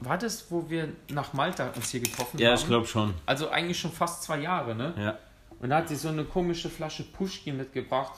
war 0.01 0.19
das, 0.19 0.51
wo 0.51 0.69
wir 0.69 0.89
nach 1.11 1.33
Malta 1.33 1.69
uns 1.77 1.91
hier 1.91 2.01
getroffen 2.01 2.39
Ja, 2.39 2.49
haben? 2.51 2.57
ich 2.57 2.67
glaube 2.67 2.87
schon. 2.87 3.15
Also 3.27 3.51
eigentlich 3.51 3.79
schon 3.79 3.93
fast 3.93 4.23
zwei 4.25 4.39
Jahre, 4.41 4.75
ne? 4.75 4.93
Ja. 4.99 5.19
Und 5.61 5.71
da 5.71 5.77
hat 5.77 5.89
sie 5.89 5.95
so 5.97 6.09
eine 6.09 6.25
komische 6.25 6.69
Flasche 6.71 7.05
Pushkin 7.05 7.57
mitgebracht. 7.57 8.13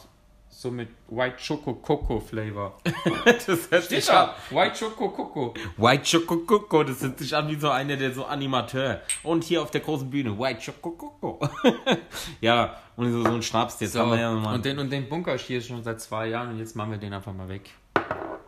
So 0.54 0.70
mit 0.70 0.90
White 1.08 1.36
Choco 1.44 1.74
Coco 1.74 2.20
Flavor. 2.20 2.78
das 3.24 3.46
hört 3.48 3.84
Steht 3.84 4.02
sich 4.02 4.10
an. 4.12 4.30
da. 4.50 4.56
White 4.56 4.78
Choco 4.78 5.08
Coco. 5.08 5.54
White 5.78 6.02
Choco 6.18 6.36
Coco, 6.46 6.84
das 6.84 7.02
hört 7.02 7.18
sich 7.18 7.34
an 7.34 7.48
wie 7.48 7.56
so 7.56 7.70
einer, 7.70 7.96
der 7.96 8.12
so 8.12 8.26
Animateur. 8.26 9.00
Und 9.22 9.44
hier 9.44 9.62
auf 9.62 9.70
der 9.70 9.80
großen 9.80 10.08
Bühne, 10.10 10.38
White 10.38 10.60
Choco 10.64 10.90
Coco. 10.90 11.48
ja, 12.42 12.76
und 12.96 13.10
so, 13.10 13.22
so 13.22 13.30
ein 13.30 13.42
Schnaps, 13.42 13.80
jetzt 13.80 13.94
So, 13.94 14.00
haben 14.00 14.10
wir 14.10 14.20
ja 14.20 14.32
nochmal. 14.32 14.54
und, 14.54 14.64
den, 14.64 14.78
und 14.78 14.90
den 14.90 15.08
Bunker 15.08 15.36
hier 15.38 15.60
schon 15.62 15.82
seit 15.82 16.00
zwei 16.02 16.28
Jahren 16.28 16.50
und 16.50 16.58
jetzt 16.58 16.76
machen 16.76 16.90
wir 16.92 16.98
den 16.98 17.14
einfach 17.14 17.32
mal 17.32 17.48
weg. 17.48 17.70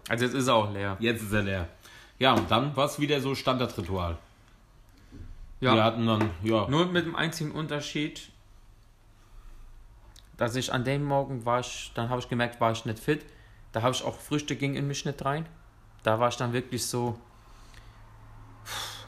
Also 0.09 0.27
jetzt 0.27 0.35
ist 0.35 0.47
er 0.47 0.55
auch 0.55 0.71
leer. 0.73 0.97
Jetzt 1.01 1.23
ist 1.23 1.33
er 1.33 1.43
leer. 1.43 1.69
Ja, 2.19 2.35
und 2.35 2.49
dann 2.51 2.77
war 2.77 2.85
es 2.85 3.01
wieder 3.01 3.21
so 3.21 3.35
Standardritual. 3.35 4.19
Ja. 5.61 5.75
Wir 5.75 5.83
hatten 5.85 6.07
dann, 6.07 6.31
ja, 6.43 6.69
Nur 6.69 6.87
mit 6.87 7.07
dem 7.07 7.17
einzigen 7.17 7.51
Unterschied, 7.53 8.29
dass 10.37 10.57
ich 10.57 10.73
an 10.73 10.85
dem 10.85 11.05
Morgen 11.05 11.45
war 11.45 11.61
ich, 11.61 11.93
dann 11.95 12.09
habe 12.09 12.21
ich 12.21 12.29
gemerkt, 12.29 12.61
war 12.61 12.73
ich 12.73 12.85
nicht 12.85 12.99
fit. 12.99 13.25
Da 13.73 13.83
habe 13.83 13.93
ich 13.95 14.05
auch 14.05 14.19
Früchte 14.19 14.57
ging 14.57 14.75
in 14.75 14.87
mich 14.87 15.05
nicht 15.05 15.25
rein. 15.25 15.47
Da 16.03 16.19
war 16.21 16.29
ich 16.29 16.37
dann 16.37 16.53
wirklich 16.53 16.87
so. 16.87 17.19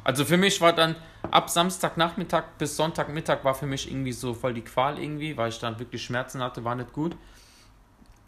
Also 0.05 0.25
für 0.25 0.37
mich 0.37 0.61
war 0.61 0.73
dann 0.73 0.95
ab 1.31 1.51
Samstagnachmittag 1.51 2.45
bis 2.59 2.77
Sonntagmittag 2.77 3.43
war 3.45 3.55
für 3.55 3.67
mich 3.67 3.91
irgendwie 3.91 4.13
so 4.13 4.35
voll 4.35 4.55
die 4.55 4.63
Qual 4.63 4.99
irgendwie, 4.99 5.37
weil 5.37 5.49
ich 5.49 5.59
dann 5.59 5.79
wirklich 5.81 6.05
Schmerzen 6.05 6.41
hatte, 6.43 6.63
war 6.65 6.75
nicht 6.77 6.93
gut. 6.93 7.17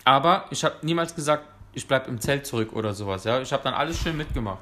Aber 0.04 0.46
ich 0.50 0.64
habe 0.64 0.74
niemals 0.82 1.14
gesagt, 1.14 1.44
ich 1.72 1.86
bleibe 1.86 2.08
im 2.08 2.20
Zelt 2.20 2.46
zurück 2.46 2.72
oder 2.72 2.94
sowas. 2.94 3.24
Ja, 3.24 3.40
ich 3.40 3.52
habe 3.52 3.62
dann 3.62 3.74
alles 3.74 3.98
schön 4.00 4.16
mitgemacht. 4.16 4.58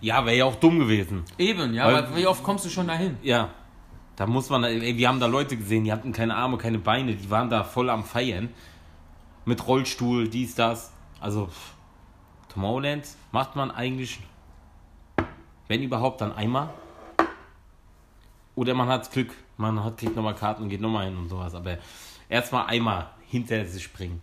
ja, 0.00 0.24
wäre 0.24 0.36
ja 0.36 0.44
auch 0.44 0.54
dumm 0.56 0.78
gewesen. 0.78 1.24
Eben, 1.38 1.74
ja. 1.74 1.86
Weil- 1.86 1.94
Weil, 2.10 2.16
wie 2.16 2.26
oft 2.26 2.44
kommst 2.44 2.64
du 2.64 2.68
schon 2.68 2.86
dahin? 2.86 3.16
Ja. 3.22 3.48
Da 4.16 4.26
muss 4.26 4.48
man, 4.48 4.64
ey, 4.64 4.96
wir 4.96 5.08
haben 5.08 5.20
da 5.20 5.26
Leute 5.26 5.56
gesehen, 5.56 5.84
die 5.84 5.92
hatten 5.92 6.12
keine 6.12 6.34
Arme, 6.34 6.56
keine 6.56 6.78
Beine, 6.78 7.14
die 7.14 7.30
waren 7.30 7.50
da 7.50 7.64
voll 7.64 7.90
am 7.90 8.02
Feiern. 8.02 8.48
Mit 9.44 9.66
Rollstuhl, 9.66 10.28
dies, 10.28 10.54
das. 10.54 10.92
Also, 11.20 11.50
Tomorrowland 12.48 13.06
macht 13.30 13.54
man 13.54 13.70
eigentlich, 13.70 14.18
wenn 15.68 15.82
überhaupt, 15.82 16.22
dann 16.22 16.32
einmal. 16.32 16.70
Oder 18.54 18.72
man 18.72 18.88
hat 18.88 19.12
Glück, 19.12 19.34
man 19.58 19.84
hat, 19.84 19.98
kriegt 19.98 20.16
nochmal 20.16 20.34
Karten 20.34 20.62
und 20.62 20.70
geht 20.70 20.80
nochmal 20.80 21.04
hin 21.04 21.16
und 21.16 21.28
sowas. 21.28 21.54
Aber 21.54 21.76
erstmal 22.30 22.66
einmal 22.66 23.10
hinter 23.28 23.64
sich 23.66 23.92
bringen. 23.92 24.22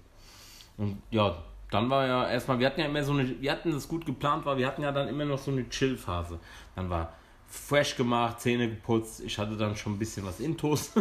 Und 0.77 1.01
ja, 1.12 1.36
dann 1.69 1.89
war 1.91 2.08
ja 2.08 2.27
erstmal, 2.27 2.58
wir 2.58 2.65
hatten 2.65 2.79
ja 2.79 2.88
immer 2.88 3.03
so 3.03 3.13
eine, 3.13 3.39
wir 3.39 3.51
hatten 3.51 3.71
das 3.71 3.88
gut 3.88 4.06
geplant, 4.08 4.45
war, 4.45 4.58
wir 4.58 4.65
hatten 4.65 4.82
ja 4.82 4.91
dann 4.91 5.08
immer 5.08 5.25
noch 5.25 5.38
so 5.38 5.51
eine 5.51 5.69
Chill-Phase. 5.69 6.39
Dann 6.75 6.89
war 6.89 7.13
fresh 7.54 7.96
gemacht, 7.96 8.42
Zähne 8.42 8.68
geputzt, 8.68 9.22
ich 9.22 9.38
hatte 9.38 9.56
dann 9.56 9.76
schon 9.76 9.94
ein 9.94 10.00
bisschen 10.00 10.26
was 10.26 10.39
Intos. 10.39 10.92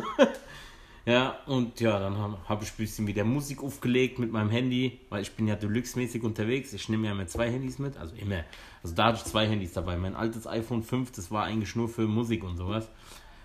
ja, 1.07 1.39
und 1.47 1.81
ja, 1.81 1.99
dann 1.99 2.19
habe 2.19 2.37
hab 2.47 2.63
ich 2.63 2.71
ein 2.71 2.77
bisschen 2.77 3.07
wieder 3.07 3.25
Musik 3.25 3.63
aufgelegt 3.63 4.19
mit 4.19 4.31
meinem 4.31 4.51
Handy, 4.51 5.01
weil 5.09 5.23
ich 5.23 5.33
bin 5.33 5.49
ja 5.49 5.57
Deluxe-mäßig 5.57 6.23
unterwegs. 6.23 6.75
Ich 6.75 6.91
nehme 6.91 7.07
ja 7.07 7.13
immer 7.13 7.27
zwei 7.27 7.51
Handys 7.51 7.79
mit, 7.79 7.97
also 7.97 8.15
immer. 8.17 8.45
Also 8.83 8.95
da 8.95 9.07
hatte 9.07 9.19
ich 9.19 9.25
zwei 9.25 9.49
Handys 9.49 9.73
dabei. 9.73 9.97
Mein 9.97 10.15
altes 10.15 10.47
iPhone 10.47 10.83
5, 10.83 11.13
das 11.13 11.31
war 11.31 11.45
eigentlich 11.45 11.75
nur 11.75 11.89
für 11.89 12.07
Musik 12.07 12.45
und 12.45 12.59
sowas. 12.59 12.87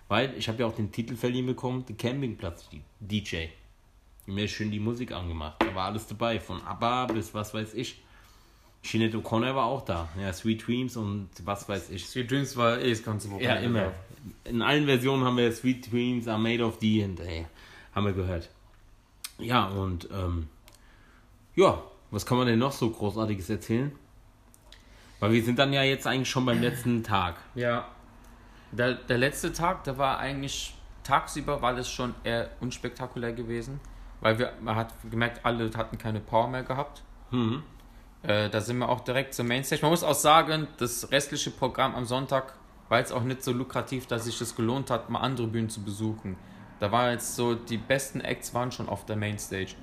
Weil 0.10 0.34
ich 0.38 0.50
habe 0.50 0.60
ja 0.60 0.66
auch 0.68 0.76
den 0.76 0.92
Titel 0.92 1.16
verliehen 1.16 1.46
bekommen, 1.46 1.86
der 1.86 1.96
Campingplatz 1.96 2.70
DJ. 3.00 3.48
Mir 4.26 4.50
schön 4.50 4.70
die 4.70 4.80
Musik 4.80 5.14
angemacht. 5.14 5.56
Da 5.60 5.74
war 5.74 5.86
alles 5.86 6.08
dabei, 6.08 6.42
von 6.42 6.62
ABBA 6.62 7.06
bis 7.08 7.34
was 7.34 7.54
weiß 7.54 7.74
ich. 7.74 8.02
Sinead 8.88 9.14
O'Connor 9.16 9.56
war 9.56 9.66
auch 9.66 9.84
da. 9.86 10.08
Ja, 10.20 10.32
Sweet 10.34 10.66
Dreams 10.68 10.96
und 10.98 11.30
was 11.44 11.68
weiß 11.68 11.90
ich. 11.90 12.08
Sweet 12.08 12.32
Dreams 12.32 12.56
war 12.58 12.80
eh 12.80 12.90
das 12.90 13.04
ganze 13.04 13.28
Ja, 13.28 13.34
Wochenende. 13.34 13.64
immer. 13.66 13.92
In 14.46 14.62
allen 14.62 14.86
Versionen 14.86 15.24
haben 15.24 15.38
wir 15.38 15.52
Sweet 15.52 15.92
Dreams 15.92 16.28
are 16.28 16.40
made 16.40 16.64
of 16.64 16.80
thee 16.80 17.04
und 17.04 17.20
ey, 17.20 17.46
haben 17.94 18.06
wir 18.06 18.14
gehört. 18.14 18.50
Ja, 19.40 19.68
und 19.68 20.08
ähm, 20.12 20.48
ja, 21.56 21.82
was 22.12 22.26
kann 22.26 22.38
man 22.38 22.48
denn 22.48 22.60
noch 22.60 22.72
so 22.72 22.90
Großartiges 22.90 23.50
erzählen? 23.50 23.92
Weil 25.20 25.32
wir 25.34 25.44
sind 25.44 25.58
dann 25.60 25.74
ja 25.74 25.84
jetzt 25.84 26.06
eigentlich 26.08 26.30
schon 26.30 26.46
beim 26.46 26.62
letzten 26.62 27.04
Tag. 27.04 27.36
Ja. 27.56 27.88
Der, 28.72 28.94
der 28.94 29.18
letzte 29.18 29.52
Tag, 29.54 29.84
der 29.86 29.98
war 29.98 30.20
eigentlich 30.20 30.76
tagsüber, 31.04 31.62
war 31.62 31.74
das 31.74 31.90
schon 31.90 32.14
eher 32.24 32.50
unspektakulär 32.60 33.34
gewesen. 33.34 33.80
Weil 34.22 34.38
wir, 34.40 34.54
man 34.62 34.76
hat 34.76 34.94
gemerkt, 35.10 35.46
alle 35.46 35.72
hatten 35.76 35.98
keine 35.98 36.20
Power 36.20 36.48
mehr 36.48 36.64
gehabt. 36.64 37.04
Mhm. 37.32 37.64
Äh, 38.28 38.50
da 38.50 38.60
sind 38.60 38.78
wir 38.78 38.90
auch 38.90 39.00
direkt 39.00 39.34
zur 39.34 39.46
Mainstage. 39.46 39.82
Man 39.82 39.92
muss 39.92 40.04
auch 40.04 40.14
sagen, 40.14 40.68
das 40.78 41.12
restliche 41.12 41.50
Programm 41.50 41.96
am 41.96 42.06
Sonntag 42.06 42.54
war 42.90 43.00
jetzt 43.00 43.12
auch 43.14 43.24
nicht 43.24 43.42
so 43.42 43.54
lukrativ, 43.54 44.06
dass 44.06 44.26
sich 44.26 44.38
das 44.38 44.56
gelohnt 44.56 44.92
hat, 44.92 45.10
mal 45.10 45.20
andere 45.20 45.48
Bühnen 45.48 45.70
zu 45.70 45.82
besuchen. 45.82 46.36
Da 46.80 46.92
war 46.92 47.12
jetzt 47.12 47.36
so, 47.36 47.56
die 47.56 47.78
besten 47.78 48.20
Acts 48.20 48.54
waren 48.54 48.72
schon 48.72 48.90
auf 48.90 49.06
der 49.06 49.16
Mainstage. 49.16 49.76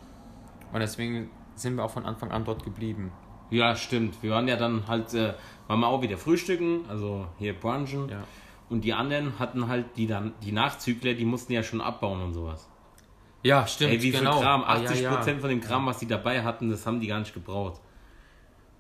Und 0.73 0.81
deswegen 0.81 1.31
sind 1.55 1.77
wir 1.77 1.85
auch 1.85 1.91
von 1.91 2.05
Anfang 2.05 2.31
an 2.31 2.45
dort 2.45 2.65
geblieben. 2.65 3.13
Ja, 3.51 3.77
stimmt. 3.77 4.23
Wir 4.23 4.33
waren 4.33 4.47
ja 4.47 4.57
dann 4.57 4.87
halt, 4.89 5.15
äh, 5.15 5.35
waren 5.67 5.81
wir 5.81 5.89
auch 5.89 6.03
wieder 6.03 6.19
frühstücken, 6.19 6.85
also 6.89 7.27
hier 7.39 7.55
brunchen. 7.55 8.09
Ja. 8.09 8.25
Und 8.69 8.83
die 8.85 8.93
anderen 8.93 9.39
hatten 9.39 9.69
halt 9.69 9.97
die 9.97 10.07
dann, 10.07 10.35
die 10.43 10.53
Nachzügler, 10.53 11.15
die 11.15 11.25
mussten 11.25 11.53
ja 11.53 11.63
schon 11.63 11.81
abbauen 11.81 12.21
und 12.23 12.35
sowas. 12.35 12.69
Ja, 13.43 13.67
stimmt, 13.67 13.93
Ey, 13.93 14.03
wie 14.03 14.11
viel 14.11 14.21
genau. 14.21 14.41
Kram? 14.41 14.65
Ah, 14.65 14.79
ja, 14.79 14.91
80% 14.91 15.01
ja. 15.03 15.39
von 15.39 15.51
dem 15.51 15.61
Kram, 15.61 15.87
was 15.87 15.99
die 15.99 16.07
dabei 16.07 16.43
hatten, 16.43 16.71
das 16.71 16.87
haben 16.87 17.01
die 17.01 17.07
gar 17.07 17.21
nicht 17.21 17.35
gebraucht. 17.35 17.81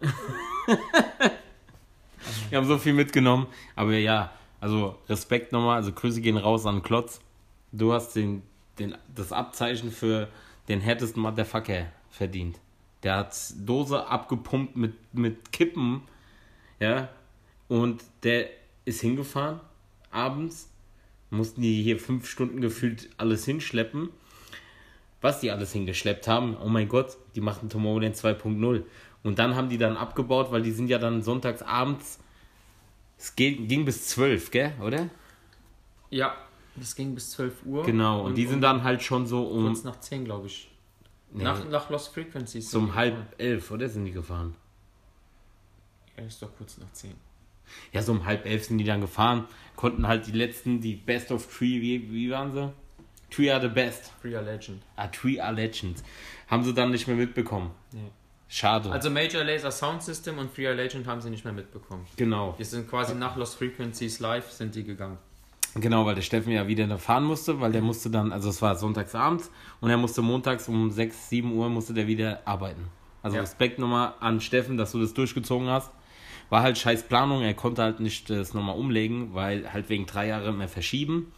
wir 2.50 2.58
haben 2.58 2.66
so 2.66 2.78
viel 2.78 2.92
mitgenommen. 2.92 3.46
Aber 3.76 3.92
ja, 3.92 4.32
also 4.60 4.98
Respekt 5.08 5.52
nochmal, 5.52 5.76
also 5.76 5.92
Grüße 5.92 6.20
gehen 6.20 6.36
raus 6.36 6.66
an 6.66 6.82
Klotz. 6.82 7.20
Du 7.72 7.92
hast 7.92 8.14
den, 8.14 8.42
den, 8.78 8.96
das 9.14 9.32
Abzeichen 9.32 9.90
für 9.90 10.28
den 10.68 10.80
härtesten 10.80 11.22
Motherfucker 11.22 11.86
verdient. 12.10 12.58
Der 13.02 13.16
hat 13.16 13.36
Dose 13.56 14.06
abgepumpt 14.06 14.76
mit, 14.76 14.94
mit 15.12 15.52
Kippen, 15.52 16.02
ja, 16.80 17.08
und 17.68 18.02
der 18.22 18.48
ist 18.84 19.00
hingefahren, 19.00 19.60
abends, 20.10 20.70
mussten 21.30 21.60
die 21.60 21.82
hier 21.82 21.98
fünf 21.98 22.28
Stunden 22.28 22.60
gefühlt 22.60 23.10
alles 23.18 23.44
hinschleppen 23.44 24.10
was 25.24 25.40
die 25.40 25.50
alles 25.50 25.72
hingeschleppt 25.72 26.28
haben. 26.28 26.54
Oh 26.62 26.68
mein 26.68 26.86
Gott, 26.86 27.16
die 27.34 27.40
machen 27.40 27.70
Tomorrowland 27.70 28.14
2.0. 28.14 28.82
Und 29.24 29.38
dann 29.38 29.56
haben 29.56 29.68
die 29.68 29.78
dann 29.78 29.96
abgebaut, 29.96 30.52
weil 30.52 30.62
die 30.62 30.70
sind 30.70 30.88
ja 30.88 30.98
dann 30.98 31.22
sonntags 31.22 31.62
abends 31.62 32.20
Es 33.18 33.34
ging, 33.34 33.66
ging 33.66 33.84
bis 33.84 34.06
12, 34.08 34.50
gell, 34.50 34.72
oder? 34.80 35.08
Ja, 36.10 36.36
das 36.76 36.94
ging 36.94 37.14
bis 37.14 37.30
12 37.32 37.64
Uhr. 37.64 37.84
Genau, 37.84 38.22
und, 38.26 38.36
die 38.36 38.46
sind 38.46 38.60
dann 38.60 38.84
halt 38.84 39.02
schon 39.02 39.26
so 39.26 39.44
um, 39.48 39.64
kurz 39.64 39.82
nach 39.82 39.98
10, 39.98 40.26
glaube 40.26 40.46
ich. 40.46 40.70
Nach, 41.32 41.68
nach 41.68 41.90
Lost 41.90 42.14
Frequencies. 42.14 42.70
so 42.70 42.78
um 42.78 42.94
halb 42.94 43.16
elf, 43.38 43.72
oder 43.72 43.88
sind 43.88 44.04
die 44.04 44.12
gefahren? 44.12 44.54
Ja, 46.16 46.24
ist 46.24 46.40
doch 46.40 46.54
kurz 46.56 46.78
nach 46.78 46.92
10. 46.92 47.12
Ja, 47.92 48.02
so 48.02 48.12
um 48.12 48.24
halb 48.26 48.46
elf 48.46 48.66
sind 48.66 48.78
die 48.78 48.84
dann 48.84 49.00
gefahren, 49.00 49.46
konnten 49.74 50.06
halt 50.06 50.26
die 50.26 50.32
letzten, 50.32 50.80
die 50.80 50.94
Best 50.94 51.32
of 51.32 51.46
Three, 51.46 51.80
wie, 51.80 52.12
wie 52.12 52.30
waren 52.30 52.52
sie? 52.52 52.72
Three 53.30 53.50
are 53.50 53.60
the 53.60 53.68
best. 53.68 54.12
Free 54.20 54.30
Legend. 54.30 54.82
Ah, 54.96 55.08
Three 55.08 55.40
are 55.40 55.52
Legends. 55.52 56.04
Haben 56.46 56.62
sie 56.62 56.72
dann 56.72 56.92
nicht 56.92 57.08
mehr 57.08 57.16
mitbekommen. 57.16 57.72
Nee. 57.90 58.10
Schade. 58.54 58.92
Also 58.92 59.10
Major 59.10 59.42
Laser 59.42 59.72
Sound 59.72 60.00
System 60.00 60.38
und 60.38 60.48
Free 60.48 60.72
Legend 60.72 61.08
haben 61.08 61.20
sie 61.20 61.28
nicht 61.28 61.44
mehr 61.44 61.52
mitbekommen. 61.52 62.06
genau. 62.16 62.54
Die 62.56 62.62
sind 62.62 62.88
quasi 62.88 63.12
nach 63.12 63.34
Lost 63.34 63.56
Frequencies 63.56 64.20
live 64.20 64.48
sind 64.48 64.76
die 64.76 64.84
gegangen. 64.84 65.18
Genau, 65.74 66.06
weil 66.06 66.14
der 66.14 66.22
Steffen 66.22 66.52
ja 66.52 66.68
wieder 66.68 66.86
fahren 66.98 67.24
musste, 67.24 67.60
weil 67.60 67.72
der 67.72 67.82
musste 67.82 68.10
dann, 68.10 68.30
also 68.30 68.50
es 68.50 68.62
war 68.62 68.76
sonntagsabends 68.76 69.50
und 69.80 69.90
er 69.90 69.96
musste 69.96 70.22
montags 70.22 70.68
um 70.68 70.92
6, 70.92 71.30
7 71.30 71.52
Uhr 71.52 71.68
musste 71.68 71.94
der 71.94 72.06
wieder 72.06 72.42
arbeiten. 72.44 72.84
Also 73.24 73.38
Ja. 73.38 73.42
Respekt 73.42 73.80
nochmal 73.80 74.14
an 74.20 74.40
Steffen, 74.40 74.76
dass 74.76 74.92
du 74.92 75.00
das 75.00 75.14
durchgezogen 75.14 75.66
hast. 75.68 75.90
War 76.48 76.62
halt 76.62 76.78
scheiß 76.78 77.08
Planung, 77.08 77.42
er 77.42 77.54
konnte 77.54 77.82
halt 77.82 77.98
nicht 77.98 78.30
das 78.30 78.54
nochmal 78.54 78.76
umlegen, 78.76 79.34
weil 79.34 79.72
halt 79.72 79.88
wegen 79.88 80.06
drei 80.06 80.28
Jahre 80.28 80.52
mehr 80.52 80.68
verschieben. 80.68 81.32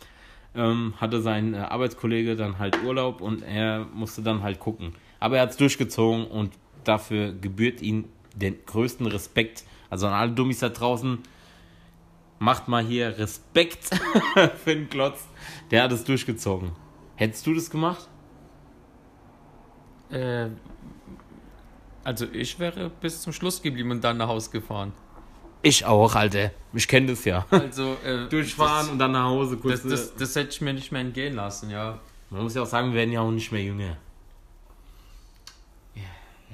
Ähm, 0.54 0.92
hatte 0.98 1.22
sein 1.22 1.54
äh, 1.54 1.58
Arbeitskollege 1.58 2.36
dann 2.36 2.58
halt 2.58 2.76
Urlaub 2.84 3.22
und 3.22 3.40
er 3.42 3.86
musste 3.94 4.20
dann 4.20 4.42
halt 4.42 4.60
gucken. 4.60 4.94
Aber 5.18 5.36
er 5.36 5.42
hat 5.44 5.52
es 5.52 5.56
durchgezogen 5.56 6.26
und 6.26 6.52
dafür 6.88 7.32
gebührt 7.32 7.82
ihm 7.82 8.06
den 8.34 8.56
größten 8.64 9.06
Respekt. 9.06 9.64
Also 9.90 10.06
an 10.06 10.12
alle 10.12 10.32
Dummies 10.32 10.60
da 10.60 10.68
draußen, 10.68 11.18
macht 12.38 12.68
mal 12.68 12.84
hier 12.84 13.18
Respekt 13.18 13.84
für 14.64 14.74
den 14.74 14.88
Klotz. 14.88 15.26
Der 15.70 15.82
hat 15.82 15.92
es 15.92 16.04
durchgezogen. 16.04 16.72
Hättest 17.16 17.46
du 17.46 17.54
das 17.54 17.70
gemacht? 17.70 18.08
Äh, 20.10 20.48
also 22.04 22.26
ich 22.32 22.58
wäre 22.58 22.90
bis 23.00 23.22
zum 23.22 23.32
Schluss 23.32 23.62
geblieben 23.62 23.90
und 23.90 24.04
dann 24.04 24.18
nach 24.18 24.28
Hause 24.28 24.50
gefahren. 24.50 24.92
Ich 25.62 25.84
auch, 25.84 26.14
Alter. 26.14 26.52
Ich 26.72 26.86
kenne 26.86 27.08
das 27.08 27.24
ja. 27.24 27.46
Also 27.50 27.96
äh, 28.04 28.28
Durchfahren 28.28 28.90
und 28.90 28.98
dann 28.98 29.12
nach 29.12 29.24
Hause 29.24 29.56
kurz. 29.56 29.82
Das, 29.82 29.90
das, 29.90 30.08
das, 30.10 30.14
das 30.16 30.36
hätte 30.36 30.50
ich 30.50 30.60
mir 30.60 30.74
nicht 30.74 30.92
mehr 30.92 31.00
entgehen 31.00 31.34
lassen, 31.34 31.70
ja. 31.70 31.98
Man 32.30 32.42
muss 32.42 32.54
ja 32.54 32.62
auch 32.62 32.66
sagen, 32.66 32.90
wir 32.90 32.98
werden 32.98 33.12
ja 33.12 33.20
auch 33.20 33.30
nicht 33.30 33.50
mehr 33.50 33.62
jünger. 33.62 33.96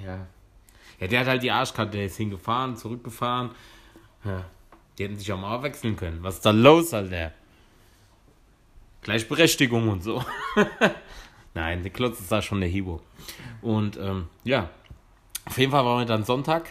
Ja. 0.02 0.16
Ja, 0.16 0.26
ja 1.00 1.06
der 1.06 1.20
hat 1.20 1.26
halt 1.26 1.42
die 1.42 1.50
Arschkarte, 1.50 1.92
der 1.92 2.06
ist 2.06 2.16
hingefahren, 2.16 2.76
zurückgefahren. 2.76 3.50
Ja. 4.24 4.44
Die 4.98 5.04
hätten 5.04 5.16
sich 5.16 5.32
auch 5.32 5.40
mal 5.40 5.62
wechseln 5.62 5.96
können. 5.96 6.22
Was 6.22 6.36
ist 6.36 6.46
da 6.46 6.50
los, 6.50 6.92
Alter? 6.92 7.32
Gleichberechtigung 9.02 9.88
und 9.88 10.02
so. 10.02 10.24
Nein, 11.54 11.82
der 11.82 11.90
Klotz 11.90 12.20
ist 12.20 12.30
da 12.30 12.40
schon 12.40 12.60
der 12.60 12.68
Hibo. 12.68 13.00
Und 13.60 13.96
ähm, 13.96 14.28
ja, 14.44 14.70
auf 15.44 15.58
jeden 15.58 15.72
Fall 15.72 15.84
waren 15.84 16.00
wir 16.00 16.06
dann 16.06 16.24
Sonntag 16.24 16.68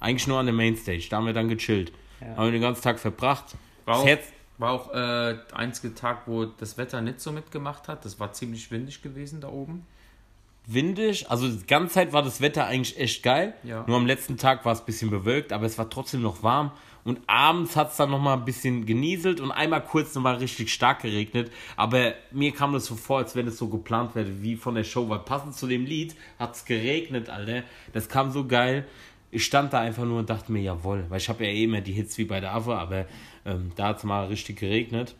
eigentlich 0.00 0.26
nur 0.26 0.38
an 0.38 0.46
der 0.46 0.54
Mainstage. 0.54 1.06
Da 1.08 1.18
haben 1.18 1.26
wir 1.26 1.32
dann 1.32 1.48
gechillt. 1.48 1.92
Haben 2.20 2.46
wir 2.46 2.52
den 2.52 2.62
ganzen 2.62 2.82
Tag 2.82 2.98
verbracht. 2.98 3.56
War 3.84 3.96
auch, 3.96 4.06
Herz, 4.06 4.24
war 4.58 4.72
auch 4.72 4.90
äh, 4.90 5.34
der 5.34 5.56
einzige 5.56 5.94
Tag, 5.94 6.22
wo 6.26 6.44
das 6.44 6.78
Wetter 6.78 7.00
nicht 7.00 7.20
so 7.20 7.32
mitgemacht 7.32 7.88
hat. 7.88 8.04
Das 8.04 8.20
war 8.20 8.32
ziemlich 8.32 8.70
windig 8.70 9.02
gewesen 9.02 9.40
da 9.40 9.48
oben. 9.48 9.86
Windig. 10.66 11.30
Also 11.30 11.48
die 11.48 11.66
ganze 11.66 11.94
Zeit 11.94 12.12
war 12.12 12.22
das 12.22 12.40
Wetter 12.40 12.66
eigentlich 12.66 12.98
echt 12.98 13.22
geil. 13.22 13.54
Ja. 13.64 13.84
Nur 13.86 13.96
am 13.96 14.06
letzten 14.06 14.36
Tag 14.36 14.64
war 14.64 14.72
es 14.72 14.80
ein 14.80 14.86
bisschen 14.86 15.10
bewölkt, 15.10 15.52
aber 15.52 15.66
es 15.66 15.78
war 15.78 15.90
trotzdem 15.90 16.22
noch 16.22 16.42
warm. 16.42 16.72
Und 17.04 17.20
abends 17.26 17.74
hat 17.74 17.90
es 17.90 17.96
dann 17.96 18.10
nochmal 18.10 18.38
ein 18.38 18.44
bisschen 18.44 18.86
genieselt 18.86 19.40
und 19.40 19.50
einmal 19.50 19.82
kurz 19.84 20.14
nochmal 20.14 20.36
richtig 20.36 20.72
stark 20.72 21.02
geregnet. 21.02 21.50
Aber 21.76 22.14
mir 22.30 22.52
kam 22.52 22.72
das 22.72 22.86
so 22.86 22.94
vor, 22.94 23.18
als 23.18 23.34
wenn 23.34 23.48
es 23.48 23.58
so 23.58 23.68
geplant 23.68 24.14
wäre, 24.14 24.42
wie 24.42 24.54
von 24.54 24.76
der 24.76 24.84
Show. 24.84 25.08
Weil 25.08 25.18
passend 25.20 25.56
zu 25.56 25.66
dem 25.66 25.84
Lied 25.84 26.14
hat 26.38 26.54
es 26.54 26.64
geregnet, 26.64 27.28
Alter. 27.28 27.64
Das 27.92 28.08
kam 28.08 28.30
so 28.30 28.46
geil. 28.46 28.86
Ich 29.32 29.44
stand 29.44 29.72
da 29.72 29.80
einfach 29.80 30.04
nur 30.04 30.20
und 30.20 30.30
dachte 30.30 30.52
mir, 30.52 30.62
jawohl. 30.62 31.06
Weil 31.08 31.18
ich 31.18 31.28
habe 31.28 31.44
ja 31.44 31.50
eh 31.50 31.64
immer 31.64 31.80
die 31.80 31.92
Hits 31.92 32.18
wie 32.18 32.24
bei 32.24 32.38
der 32.38 32.54
AFA, 32.54 32.78
aber 32.78 33.06
ähm, 33.44 33.72
da 33.74 33.88
hat 33.88 33.98
es 33.98 34.04
mal 34.04 34.26
richtig 34.26 34.60
geregnet. 34.60 35.16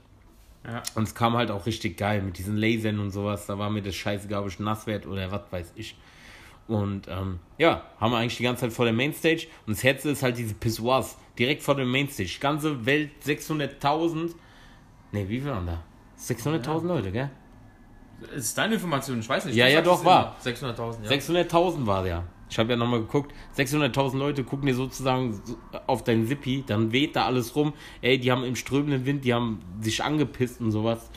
Ja. 0.64 0.82
Und 0.94 1.04
es 1.04 1.14
kam 1.14 1.36
halt 1.36 1.50
auch 1.50 1.66
richtig 1.66 1.96
geil 1.96 2.22
mit 2.22 2.38
diesen 2.38 2.56
Lasern 2.56 2.98
und 3.00 3.10
sowas. 3.10 3.46
Da 3.46 3.58
war 3.58 3.70
mir 3.70 3.82
das 3.82 3.94
scheißegal, 3.94 4.42
ob 4.42 4.48
ich 4.48 4.58
nass 4.58 4.86
werde 4.86 5.08
oder 5.08 5.30
was 5.30 5.42
weiß 5.50 5.72
ich. 5.74 5.96
Und 6.68 7.08
ähm, 7.08 7.40
ja, 7.58 7.82
haben 7.98 8.12
wir 8.12 8.18
eigentlich 8.18 8.36
die 8.36 8.44
ganze 8.44 8.62
Zeit 8.62 8.72
vor 8.72 8.84
der 8.84 8.94
Mainstage. 8.94 9.46
Und 9.66 9.76
das 9.76 9.82
Herz 9.82 10.04
ist 10.04 10.22
halt 10.22 10.38
diese 10.38 10.54
Pissoirs. 10.54 11.18
Direkt 11.38 11.62
vor 11.62 11.74
der 11.74 11.86
Mainstage. 11.86 12.38
Ganze 12.40 12.86
Welt 12.86 13.10
600.000. 13.26 14.34
Ne, 15.10 15.28
wie 15.28 15.40
viel 15.40 15.50
waren 15.50 15.66
da? 15.66 15.82
600.000 16.18 16.86
Leute, 16.86 17.10
gell? 17.10 17.30
Das 18.20 18.44
ist 18.44 18.58
deine 18.58 18.74
Information, 18.74 19.18
ich 19.18 19.28
weiß 19.28 19.46
nicht. 19.46 19.56
Ja, 19.56 19.66
ja, 19.66 19.82
doch, 19.82 20.04
war. 20.04 20.36
immer. 20.44 20.56
600.000, 20.56 21.04
ja. 21.04 21.10
600.000 21.10 21.86
war 21.86 22.04
der. 22.04 22.24
Ich 22.52 22.58
habe 22.58 22.68
ja 22.70 22.76
nochmal 22.76 23.00
geguckt. 23.00 23.32
600.000 23.56 24.18
Leute 24.18 24.44
gucken 24.44 24.66
dir 24.66 24.74
sozusagen 24.74 25.40
so 25.42 25.56
auf 25.86 26.04
dein 26.04 26.26
Zippi. 26.26 26.62
Dann 26.66 26.92
weht 26.92 27.16
da 27.16 27.24
alles 27.24 27.56
rum. 27.56 27.72
Ey, 28.02 28.18
die 28.18 28.30
haben 28.30 28.44
im 28.44 28.56
strömenden 28.56 29.06
Wind, 29.06 29.24
die 29.24 29.32
haben 29.32 29.60
sich 29.80 30.04
angepisst 30.04 30.60
und 30.60 30.70
sowas. 30.70 31.08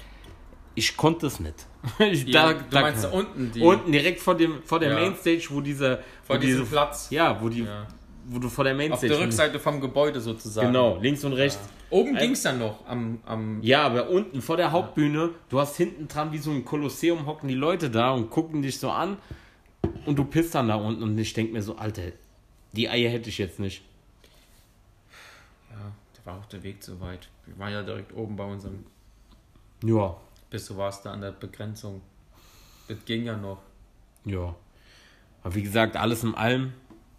Ich 0.76 0.96
konnte 0.96 1.28
es 1.28 1.42
nicht. 1.42 1.68
Ich, 2.00 2.26
Ja, 2.26 2.54
du 2.54 2.64
meinst 2.80 3.04
da 3.04 3.10
unten 3.10 3.52
die, 3.54 3.60
Unten 3.62 3.92
direkt 3.92 4.22
vor 4.22 4.36
dem 4.36 4.64
vor 4.64 4.80
der 4.80 4.92
Ja. 4.92 4.96
Mainstage, 4.96 5.46
wo 5.50 5.60
dieser 5.60 6.00
vor 6.24 6.38
diesem 6.38 6.62
diese, 6.62 6.72
Platz. 6.72 7.08
ja, 7.10 7.38
wo 7.42 7.50
die 7.50 7.64
Ja. 7.64 7.86
wo 8.28 8.40
du 8.40 8.48
vor 8.48 8.64
der 8.64 8.72
Auf 8.74 8.78
Mainstage 8.78 9.10
der 9.10 9.20
Rückseite 9.20 9.60
vom 9.60 9.82
Gebäude 9.82 10.22
sozusagen. 10.22 10.68
Genau, 10.68 10.98
links 11.02 11.26
und 11.26 11.34
rechts. 11.34 11.60
Oben 11.90 12.16
ging 12.16 12.32
es 12.32 12.44
dann 12.44 12.60
noch 12.60 12.88
am, 12.88 13.20
am 13.26 13.60
Ja, 13.62 13.84
aber 13.84 14.10
unten 14.10 14.42
vor 14.42 14.56
der 14.56 14.72
Hauptbühne, 14.72 15.32
du 15.50 15.60
hast 15.60 15.76
hinten 15.76 16.08
dran 16.08 16.32
wie 16.32 16.38
so 16.38 16.50
ein 16.52 16.64
Kolosseum 16.64 17.26
hocken 17.26 17.50
die 17.50 17.56
Leute 17.56 17.90
da 17.90 18.12
und 18.12 18.30
gucken 18.30 18.62
dich 18.62 18.80
so 18.80 18.90
an 18.90 19.18
und 20.06 20.16
du 20.18 20.26
pisst 20.26 20.56
dann 20.56 20.68
da 20.68 20.76
unten 20.76 21.04
und 21.04 21.18
ich 21.18 21.34
denke 21.34 21.54
mir 21.54 21.62
so, 21.62 21.76
Alter, 21.78 22.12
die 22.74 22.90
Eier 22.90 23.10
hätte 23.10 23.30
ich 23.30 23.38
jetzt 23.38 23.60
nicht. 23.60 23.84
Ja, 25.72 25.92
da 26.14 26.32
war 26.32 26.40
auch 26.40 26.46
der 26.48 26.64
Weg 26.64 26.84
zu 26.84 27.00
weit. 27.02 27.28
Wir 27.46 27.58
waren 27.60 27.72
ja 27.74 27.84
direkt 27.84 28.14
oben 28.14 28.36
bei 28.36 28.46
unserem, 28.46 28.86
Ja, 29.84 30.16
bis 30.50 30.68
du 30.68 30.78
warst 30.78 31.06
da 31.06 31.12
an 31.14 31.22
der 31.22 31.32
Begrenzung. 31.32 32.02
Das 32.88 33.04
ging 33.06 33.26
ja 33.26 33.36
noch. 33.38 33.62
ja. 34.26 34.56
Aber 35.44 35.54
wie 35.54 35.62
gesagt, 35.62 35.96
alles 35.96 36.24
in 36.24 36.34
allem 36.34 36.74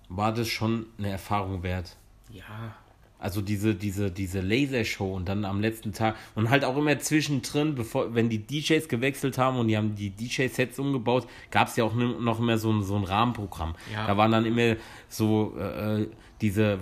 war 0.08 0.34
das 0.34 0.48
schon 0.48 0.86
eine 0.98 1.10
Erfahrung 1.10 1.62
wert. 1.62 1.96
Ja, 2.28 2.74
Also 3.18 3.40
diese, 3.40 3.74
diese, 3.74 4.10
diese 4.10 4.40
Lasershow 4.40 5.14
und 5.14 5.28
dann 5.28 5.44
am 5.46 5.60
letzten 5.60 5.92
Tag 5.92 6.16
und 6.34 6.50
halt 6.50 6.64
auch 6.64 6.76
immer 6.76 6.98
zwischendrin, 6.98 7.74
bevor, 7.74 8.14
wenn 8.14 8.28
die 8.28 8.46
DJs 8.46 8.88
gewechselt 8.88 9.38
haben 9.38 9.58
und 9.58 9.68
die 9.68 9.76
haben 9.76 9.94
die 9.94 10.10
DJ-Sets 10.10 10.78
umgebaut, 10.78 11.26
gab 11.50 11.68
es 11.68 11.76
ja 11.76 11.84
auch 11.84 11.94
noch 11.94 12.38
immer 12.38 12.58
so 12.58 12.70
ein, 12.70 12.82
so 12.82 12.94
ein 12.94 13.04
Rahmenprogramm. 13.04 13.74
Ja. 13.92 14.06
Da 14.06 14.16
waren 14.18 14.32
dann 14.32 14.44
immer 14.44 14.76
so 15.08 15.56
äh, 15.58 16.06
diese 16.42 16.78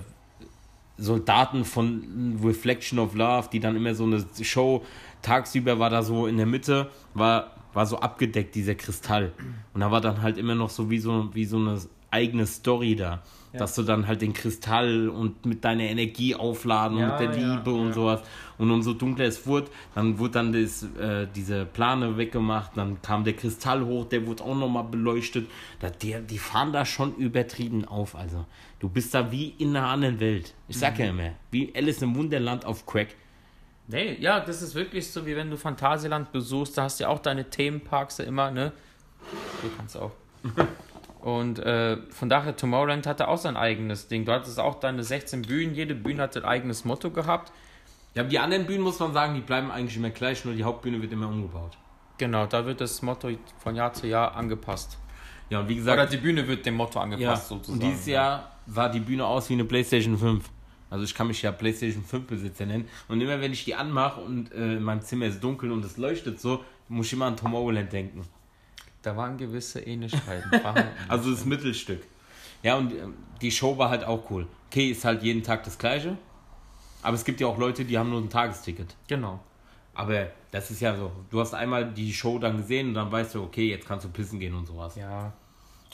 Soldaten 0.97 1.64
von 1.64 2.38
Reflection 2.42 2.99
of 2.99 3.14
Love, 3.14 3.49
die 3.53 3.61
dann 3.61 3.77
immer 3.77 3.94
so 3.94 4.05
eine 4.05 4.25
Show, 4.42 4.85
tagsüber 5.23 5.79
war 5.79 5.90
da 5.90 6.03
so 6.03 6.27
in 6.27 6.37
der 6.37 6.47
Mitte, 6.47 6.90
war, 7.14 7.53
war 7.73 7.87
so 7.87 7.99
abgedeckt, 7.99 8.55
dieser 8.55 8.75
Kristall. 8.75 9.33
Und 9.73 9.81
da 9.81 9.90
war 9.90 10.01
dann 10.01 10.23
halt 10.23 10.38
immer 10.38 10.55
noch 10.55 10.70
so 10.70 10.90
wie 10.90 10.99
so, 10.99 11.31
wie 11.35 11.44
so 11.44 11.57
eine 11.59 11.81
eigene 12.14 12.46
Story 12.46 12.96
da. 12.96 13.22
Dass 13.57 13.77
du 13.77 13.85
dann 13.85 14.09
halt 14.09 14.20
den 14.20 14.33
Kristall 14.33 15.09
und 15.09 15.46
mit 15.46 15.64
deiner 15.64 15.85
Energie 15.85 16.35
aufladen 16.35 16.98
Ja, 16.98 17.05
und 17.16 17.20
mit 17.20 17.37
der 17.37 17.40
ja, 17.40 17.55
Liebe 17.55 17.72
und 17.72 17.88
ja. 17.88 17.92
sowas. 17.92 18.20
Und 18.59 18.68
umso 18.72 18.94
dunkler 18.94 19.27
es 19.27 19.46
wurde, 19.46 19.68
dann 19.94 20.18
wurde 20.18 20.33
dann 20.33 20.53
das, 20.53 20.83
äh, 20.83 21.29
diese 21.33 21.64
Plane 21.64 22.16
weggemacht, 22.16 22.72
dann 22.77 23.00
kam 23.00 23.22
der 23.22 23.35
Kristall 23.35 23.85
hoch, 23.85 24.07
der 24.07 24.27
wurde 24.27 24.42
auch 24.42 24.57
nochmal 24.57 24.83
beleuchtet. 24.83 25.46
Da, 25.79 25.88
die, 25.90 26.16
die 26.29 26.38
fahren 26.38 26.72
da 26.72 26.85
schon 26.85 27.14
übertrieben 27.14 27.85
auf. 27.85 28.16
Also, 28.16 28.44
du 28.81 28.88
bist 28.88 29.14
da 29.14 29.31
wie 29.31 29.55
in 29.59 29.77
einer 29.77 29.87
anderen 29.87 30.18
Welt. 30.18 30.53
Ich 30.66 30.77
sag 30.77 30.94
Mhm. 30.98 31.05
ja 31.05 31.11
immer, 31.11 31.31
wie 31.53 31.72
Alice 31.77 32.03
im 32.03 32.16
Wunderland 32.16 32.64
auf 32.64 32.85
Crack. 32.87 33.14
Nee, 33.87 34.16
ja, 34.18 34.40
das 34.40 34.62
ist 34.62 34.74
wirklich 34.74 35.07
so, 35.09 35.27
wie 35.27 35.37
wenn 35.37 35.48
du 35.50 35.57
Phantasialand 35.57 36.33
besuchst, 36.33 36.77
da 36.77 36.83
hast 36.85 36.98
du 36.98 37.05
ja 37.05 37.09
auch 37.11 37.20
deine 37.20 37.48
Themenparks 37.48 38.18
immer, 38.18 38.50
ne? 38.50 38.72
Du 39.62 39.68
kannst 39.77 39.96
auch. 39.96 40.11
Und 41.25 41.59
äh, 41.59 41.97
von 42.11 42.29
daher, 42.29 42.55
Tomorrowland 42.55 43.07
hatte 43.07 43.29
auch 43.29 43.39
sein 43.39 43.57
eigenes 43.57 44.09
Ding. 44.09 44.27
Du 44.27 44.33
hattest 44.33 44.61
auch 44.61 44.75
deine 44.75 45.03
16 45.03 45.41
Bühnen, 45.41 45.75
jede 45.75 45.95
Bühne 45.95 46.23
hatte 46.23 46.41
ein 46.41 46.45
eigenes 46.45 46.85
Motto 46.85 47.11
gehabt. 47.11 47.51
Ja, 48.15 48.25
die 48.25 48.39
anderen 48.39 48.67
Bühnen 48.67 48.83
muss 48.83 48.99
man 48.99 49.15
sagen, 49.15 49.35
die 49.35 49.41
bleiben 49.41 49.71
eigentlich 49.71 49.97
immer 49.97 50.11
gleich, 50.11 50.45
nur 50.45 50.53
die 50.53 50.65
Hauptbühne 50.65 51.01
wird 51.01 51.11
immer 51.13 51.27
umgebaut. 51.27 51.79
Genau, 52.19 52.45
da 52.45 52.67
wird 52.67 52.83
das 52.83 53.01
Motto 53.01 53.31
von 53.57 53.75
Jahr 53.75 53.95
zu 53.95 54.07
Jahr 54.07 54.37
angepasst. 54.37 54.99
Ja, 55.49 55.61
und 55.61 55.69
wie 55.71 55.77
gesagt, 55.77 55.99
Oder 55.99 56.07
die 56.07 56.19
Bühne 56.19 56.47
wird 56.47 56.67
dem 56.67 56.75
Motto 56.75 56.99
ja, 56.99 57.05
angepasst, 57.05 57.49
sozusagen. 57.49 57.83
und 57.83 57.89
dieses 57.91 58.05
Jahr 58.05 58.53
sah 58.67 58.91
die 58.91 59.01
Bühne 59.01 59.25
aus 59.25 59.49
wie 59.49 59.55
eine 59.55 59.65
Playstation 59.65 60.19
5. 60.19 60.45
Also 60.91 61.05
ich 61.05 61.15
kann 61.15 61.27
mich 61.27 61.41
ja 61.41 61.53
Playstation 61.53 62.05
5 62.05 62.27
Besitzer 62.27 62.67
nennen. 62.67 62.87
Und 63.09 63.23
immer 63.23 63.41
wenn 63.41 63.55
ich 63.55 63.65
die 63.65 63.75
anmache 63.75 64.21
und 64.21 64.53
äh, 64.53 64.75
in 64.75 64.83
meinem 64.83 65.01
Zimmer 65.01 65.25
ist 65.25 65.43
dunkel 65.43 65.73
und 65.73 65.83
es 65.87 65.97
leuchtet 65.97 66.39
so, 66.39 66.63
muss 66.89 67.07
ich 67.07 67.15
immer 67.15 67.25
an 67.25 67.39
Tomorrowland 67.39 67.91
denken. 67.91 68.27
Da 69.05 69.17
waren 69.17 69.37
gewisse 69.37 69.81
Ähnlichkeiten. 69.81 70.51
Also 71.09 71.31
das 71.31 71.45
Mittelstück. 71.45 72.03
Ja, 72.62 72.77
und 72.77 72.93
ähm, 72.93 73.14
die 73.43 73.51
Show 73.51 73.77
war 73.77 73.90
halt 73.90 74.05
auch 74.05 74.31
cool. 74.31 74.47
Okay, 74.71 74.88
ist 74.90 75.05
halt 75.05 75.23
jeden 75.23 75.43
Tag 75.43 75.62
das 75.64 75.79
gleiche. 75.79 76.17
Aber 77.03 77.14
es 77.14 77.25
gibt 77.25 77.38
ja 77.40 77.47
auch 77.47 77.59
Leute, 77.59 77.85
die 77.85 77.99
haben 77.99 78.09
nur 78.11 78.21
ein 78.21 78.31
Tagesticket. 78.31 78.97
Genau. 79.07 79.38
Aber 79.93 80.29
das 80.51 80.71
ist 80.71 80.81
ja 80.81 80.97
so. 80.97 81.12
Du 81.31 81.38
hast 81.38 81.53
einmal 81.55 81.85
die 81.93 82.12
Show 82.12 82.38
dann 82.38 82.57
gesehen 82.57 82.88
und 82.88 82.95
dann 82.95 83.12
weißt 83.12 83.35
du, 83.35 83.43
okay, 83.45 83.69
jetzt 83.69 83.87
kannst 83.87 84.07
du 84.07 84.09
pissen 84.09 84.40
gehen 84.40 84.55
und 84.55 84.67
sowas. 84.67 84.97
Ja. 84.97 85.33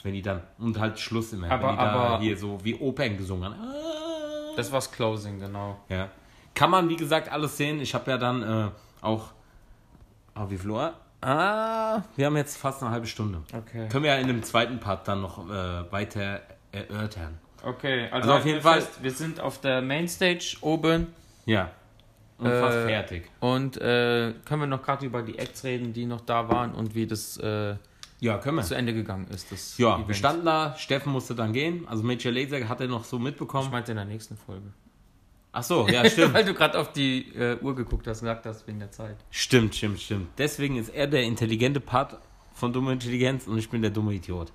Wenn 0.05 0.13
die 0.15 0.23
dann. 0.23 0.41
Und 0.59 0.79
halt 0.79 0.99
Schluss 0.99 1.33
immer. 1.33 1.51
Aber- 1.51 1.65
wenn 1.69 1.71
die 1.73 1.77
da 1.79 1.93
aber- 1.93 2.21
hier 2.21 2.37
so 2.37 2.59
wie 2.63 2.77
Opern 2.77 3.17
gesungen 3.17 3.53
haben. 3.53 3.75
Das 4.57 4.71
war's 4.71 4.91
Closing, 4.91 5.41
genau. 5.41 5.77
Ja. 5.89 6.09
Kann 6.55 6.71
man, 6.71 6.89
wie 6.89 6.97
gesagt, 6.97 7.31
alles 7.31 7.57
sehen. 7.57 7.81
Ich 7.81 7.93
habe 7.95 8.09
ja 8.11 8.17
dann 8.19 8.43
äh, 8.43 8.71
auch. 9.01 9.33
Ah, 10.35 10.47
wie 10.49 10.57
viel 10.57 10.71
Uhr? 10.71 10.95
Ah, 11.23 12.03
wir 12.17 12.27
haben 12.27 12.37
jetzt 12.37 12.57
fast 12.57 12.83
eine 12.83 12.91
halbe 12.93 13.07
Stunde. 13.07 13.43
Okay. 13.53 13.89
Können 13.89 14.05
wir 14.05 14.13
ja 14.15 14.19
in 14.19 14.27
dem 14.27 14.43
zweiten 14.43 14.81
Part 14.81 15.07
dann 15.07 15.21
noch 15.21 15.39
äh, 15.51 15.93
weiter 15.93 16.41
erörtern. 16.73 17.39
Okay, 17.63 18.05
also, 18.11 18.31
Also 18.31 18.33
auf 18.41 18.47
jeden 18.47 18.63
Fall- 18.63 18.81
Fest, 18.81 19.03
wir 19.03 19.11
sind 19.11 19.39
auf 19.41 19.61
der 19.61 19.83
Mainstage 19.83 20.57
oben 20.63 21.09
Ja. 21.45 21.71
Und 22.39 22.47
Äh, 22.47 22.61
fast 22.61 22.79
fertig. 22.87 23.31
und 23.41 23.77
äh, 23.77 24.33
können 24.47 24.63
wir 24.63 24.67
noch 24.67 24.83
gerade 24.83 25.05
über 25.05 25.21
die 25.21 25.39
Acts 25.39 25.63
reden, 25.63 25.93
die 25.93 26.07
noch 26.07 26.23
da 26.23 26.49
waren 26.49 26.73
und 26.73 26.95
wie 26.95 27.07
das 27.07 27.37
äh, 27.37 27.75
Ja, 28.21 28.39
können 28.39 28.57
wir. 28.57 28.63
zu 28.63 28.75
Ende 28.75 28.95
gegangen 28.95 29.27
ist. 29.29 29.53
Das 29.53 29.77
Ja, 29.77 29.97
Event. 29.97 30.09
wir 30.09 30.15
standen 30.15 30.47
da, 30.47 30.75
Steffen 30.79 31.13
musste 31.13 31.35
dann 31.35 31.53
gehen. 31.53 31.87
Also 31.87 32.03
Major 32.03 32.33
Laser 32.33 32.67
hat 32.67 32.81
er 32.81 32.89
noch 32.89 33.05
so 33.05 33.19
Ich 33.19 33.23
mitbekommen. 33.25 33.71
meinte 33.71 33.93
in 33.93 33.97
der 33.97 34.07
nächsten 34.07 34.39
Folge. 34.39 34.73
Ach 35.53 35.63
so, 35.63 35.89
ja, 35.89 36.05
stimmt. 36.09 36.35
Weil 36.35 36.45
du 36.45 36.55
gerade 36.55 36.79
auf 36.79 36.93
die 36.93 37.35
äh, 37.35 37.59
Uhr 37.61 37.75
geguckt 37.75 38.07
hast 38.07 38.23
und 38.23 38.29
gesagt 38.29 38.47
hast, 38.47 38.67
wegen 38.67 38.79
der 38.79 38.91
Zeit. 38.91 39.17
stimmt, 39.31 39.75
stimmt, 39.75 40.01
stimmt. 40.01 40.29
Deswegen 40.39 40.77
ist 40.77 40.91
er 40.91 41.07
der 41.07 41.23
intelligente 41.23 41.81
Part 41.81 42.19
von 42.55 42.73
dumme 42.73 42.93
Intelligenz 42.93 43.47
und 43.47 43.59
ich 43.59 43.71
bin 43.71 43.83
der 43.83 43.91
dumme 43.91 44.13
Idiot. 44.15 44.53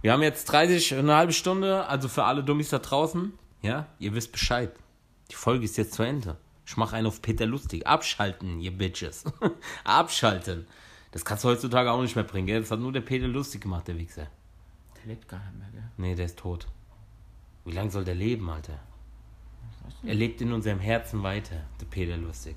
Wir 0.00 0.12
haben 0.12 0.22
jetzt 0.22 0.46
30, 0.46 0.94
eine 0.96 1.14
halbe 1.14 1.32
Stunde, 1.32 1.86
also 1.86 2.08
für 2.08 2.24
alle 2.24 2.42
Dummies 2.42 2.70
da 2.70 2.78
draußen. 2.78 3.32
Ja, 3.60 3.86
ihr 4.00 4.14
wisst 4.14 4.32
Bescheid. 4.32 4.72
Die 5.30 5.36
Folge 5.36 5.64
ist 5.64 5.76
jetzt 5.76 5.94
zu 5.94 6.02
Ende. 6.02 6.36
Ich 6.66 6.76
mache 6.76 6.96
einen 6.96 7.06
auf 7.06 7.22
Peter 7.22 7.46
Lustig. 7.46 7.86
Abschalten, 7.86 8.60
ihr 8.60 8.72
Bitches. 8.76 9.24
Abschalten. 9.84 10.66
Das 11.12 11.24
kannst 11.24 11.44
du 11.44 11.48
heutzutage 11.48 11.90
auch 11.90 12.00
nicht 12.00 12.16
mehr 12.16 12.24
bringen, 12.24 12.46
gell? 12.46 12.60
Das 12.60 12.70
hat 12.70 12.80
nur 12.80 12.92
der 12.92 13.02
Peter 13.02 13.28
Lustig 13.28 13.60
gemacht, 13.60 13.86
der 13.86 13.98
Wichser. 13.98 14.26
Der 14.96 15.06
lebt 15.06 15.28
gar 15.28 15.38
nicht 15.38 15.58
mehr, 15.58 15.68
gell? 15.72 15.90
Nee, 15.98 16.14
der 16.14 16.26
ist 16.26 16.38
tot. 16.38 16.66
Wie 17.64 17.72
lange 17.72 17.90
soll 17.90 18.04
der 18.04 18.14
leben, 18.14 18.48
Alter? 18.50 18.80
Er 20.04 20.14
lebt 20.14 20.40
in 20.40 20.52
unserem 20.52 20.78
Herzen 20.80 21.22
weiter, 21.22 21.56
der 21.80 21.86
Peter 21.86 22.16
Lustig. 22.16 22.56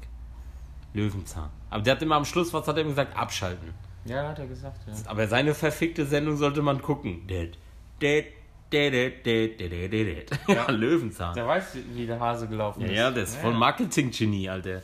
Löwenzahn. 0.94 1.50
Aber 1.70 1.84
der 1.84 1.96
hat 1.96 2.02
immer 2.02 2.16
am 2.16 2.26
Schluss, 2.26 2.54
was 2.54 2.68
hat 2.68 2.78
er 2.78 2.84
ihm 2.84 2.90
gesagt? 2.90 3.16
Abschalten. 3.18 3.74
Ja, 4.06 4.30
hat 4.30 4.40
er 4.40 4.48
gesagt, 4.48 4.80
ja. 4.88 4.94
Aber 5.10 5.28
seine 5.28 5.54
verfickte 5.54 6.06
Sendung 6.06 6.38
sollte 6.38 6.62
man 6.62 6.82
gucken. 6.82 7.28
Dät, 7.28 7.58
dät. 8.02 8.28
Ja, 10.48 10.70
Löwenzahn. 10.70 11.34
Der 11.36 11.48
weiß, 11.48 11.78
wie 11.94 12.06
der 12.06 12.20
Hase 12.20 12.48
gelaufen 12.48 12.82
Ja, 12.82 12.88
ist. 12.88 12.94
ja, 12.98 13.12
das 13.12 13.30
ist 13.30 13.38
voll 13.38 13.54
Marketing-Genie, 13.54 14.50
Alter. 14.50 14.82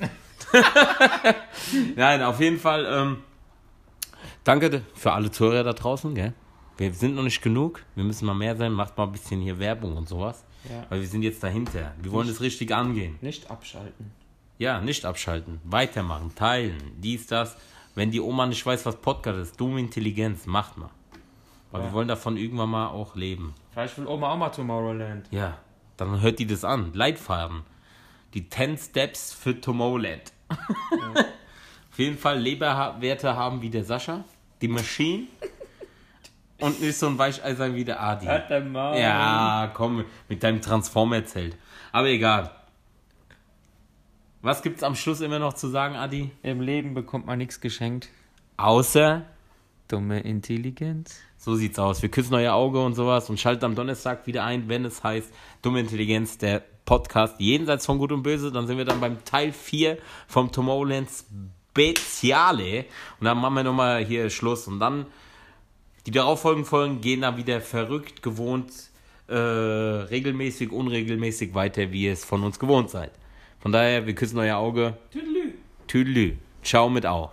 Nein, 1.95 2.21
auf 2.23 2.39
jeden 2.39 2.57
Fall, 2.59 2.85
ähm, 2.89 3.17
danke 4.43 4.81
für 4.93 5.11
alle 5.11 5.31
Zuhörer 5.31 5.63
da 5.63 5.73
draußen, 5.73 6.13
gell? 6.15 6.33
Wir 6.77 6.93
sind 6.93 7.15
noch 7.15 7.23
nicht 7.23 7.41
genug, 7.41 7.83
wir 7.95 8.03
müssen 8.03 8.25
mal 8.25 8.33
mehr 8.33 8.55
sein, 8.55 8.71
macht 8.71 8.97
mal 8.97 9.03
ein 9.05 9.11
bisschen 9.11 9.41
hier 9.41 9.59
Werbung 9.59 9.97
und 9.97 10.07
sowas. 10.07 10.45
Ja. 10.69 10.85
Weil 10.89 11.01
wir 11.01 11.07
sind 11.07 11.23
jetzt 11.23 11.41
dahinter. 11.43 11.93
Wir 12.01 12.11
wollen 12.11 12.29
es 12.29 12.41
richtig 12.41 12.73
angehen. 12.73 13.17
Nicht 13.21 13.49
abschalten. 13.49 14.11
Ja, 14.57 14.79
nicht 14.79 15.05
abschalten, 15.05 15.59
weitermachen, 15.63 16.35
teilen, 16.35 16.77
dies, 16.97 17.25
das. 17.27 17.57
Wenn 17.95 18.11
die 18.11 18.21
Oma 18.21 18.45
nicht 18.45 18.63
weiß, 18.65 18.85
was 18.85 18.95
Podcast 18.97 19.39
ist, 19.39 19.59
dumme 19.59 19.79
Intelligenz, 19.79 20.45
macht 20.45 20.77
mal. 20.77 20.91
Weil 21.71 21.81
Ja. 21.81 21.87
wir 21.87 21.93
wollen 21.93 22.07
davon 22.07 22.37
irgendwann 22.37 22.69
mal 22.69 22.87
auch 22.87 23.15
leben. 23.15 23.55
Vielleicht 23.71 23.97
will 23.97 24.05
Oma 24.05 24.31
auch 24.33 24.37
mal 24.37 24.49
Tomorrowland. 24.49 25.27
Ja, 25.31 25.57
dann 25.97 26.21
hört 26.21 26.37
die 26.39 26.45
das 26.45 26.63
an. 26.63 26.91
Leitfaden. 26.93 27.63
Die 28.33 28.47
10 28.49 28.77
Steps 28.77 29.33
für 29.33 29.59
Tomorrowland. 29.59 30.31
Auf 31.91 31.97
jeden 31.99 32.17
Fall 32.17 32.39
Leberwerte 32.39 33.35
haben 33.35 33.61
wie 33.61 33.69
der 33.69 33.83
Sascha, 33.83 34.23
die 34.61 34.67
Maschine 34.67 35.23
und 36.61 36.81
nicht 36.81 36.97
so 36.97 37.07
ein 37.07 37.17
Weicheiser 37.17 37.73
wie 37.75 37.83
der 37.83 38.01
Adi. 38.01 38.25
der 38.25 38.61
Mann. 38.61 38.97
Ja, 38.97 39.71
komm, 39.73 40.05
mit 40.29 40.43
deinem 40.43 40.61
Transformer-Zelt. 40.61 41.57
Aber 41.91 42.07
egal. 42.07 42.51
Was 44.41 44.61
gibt's 44.63 44.81
am 44.83 44.95
Schluss 44.95 45.21
immer 45.21 45.39
noch 45.39 45.53
zu 45.53 45.67
sagen, 45.67 45.95
Adi? 45.95 46.31
Im 46.41 46.61
Leben 46.61 46.93
bekommt 46.93 47.25
man 47.27 47.37
nichts 47.37 47.61
geschenkt. 47.61 48.09
Außer, 48.57 49.23
Dumme 49.87 50.21
Intelligenz. 50.21 51.19
so 51.37 51.55
sieht's 51.55 51.77
aus. 51.77 52.01
Wir 52.01 52.09
küssen 52.09 52.33
euer 52.33 52.53
Auge 52.53 52.83
und 52.83 52.95
sowas 52.95 53.29
und 53.29 53.39
schalten 53.39 53.65
am 53.65 53.75
Donnerstag 53.75 54.25
wieder 54.25 54.43
ein, 54.43 54.69
wenn 54.69 54.85
es 54.85 55.03
heißt 55.03 55.31
Dumme 55.61 55.81
Intelligenz, 55.81 56.37
der 56.37 56.63
Podcast 56.85 57.35
jenseits 57.39 57.85
von 57.85 57.97
Gut 57.99 58.11
und 58.11 58.23
Böse. 58.23 58.51
Dann 58.51 58.67
sind 58.67 58.77
wir 58.77 58.85
dann 58.85 58.99
beim 58.99 59.23
Teil 59.25 59.51
4 59.51 59.97
vom 60.27 60.51
Tomorrowland 60.51 61.09
Speziale. 61.71 62.85
Und 63.19 63.25
dann 63.25 63.37
machen 63.37 63.55
wir 63.55 63.63
nochmal 63.63 64.03
hier 64.03 64.29
Schluss. 64.29 64.67
Und 64.67 64.79
dann 64.79 65.05
die 66.05 66.11
darauffolgenden 66.11 66.67
Folgen 66.67 67.01
gehen 67.01 67.21
dann 67.21 67.37
wieder 67.37 67.61
verrückt, 67.61 68.23
gewohnt, 68.23 68.71
äh, 69.27 69.35
regelmäßig, 69.35 70.71
unregelmäßig 70.71 71.53
weiter, 71.53 71.91
wie 71.91 72.03
ihr 72.03 72.13
es 72.13 72.25
von 72.25 72.43
uns 72.43 72.57
gewohnt 72.57 72.89
seid. 72.89 73.11
Von 73.59 73.71
daher, 73.71 74.07
wir 74.07 74.15
küssen 74.15 74.39
euer 74.39 74.57
Auge. 74.57 74.97
Tüdelü. 75.11 75.53
Tüdelü. 75.87 76.37
Ciao 76.63 76.89
mit 76.89 77.05
Au. 77.05 77.31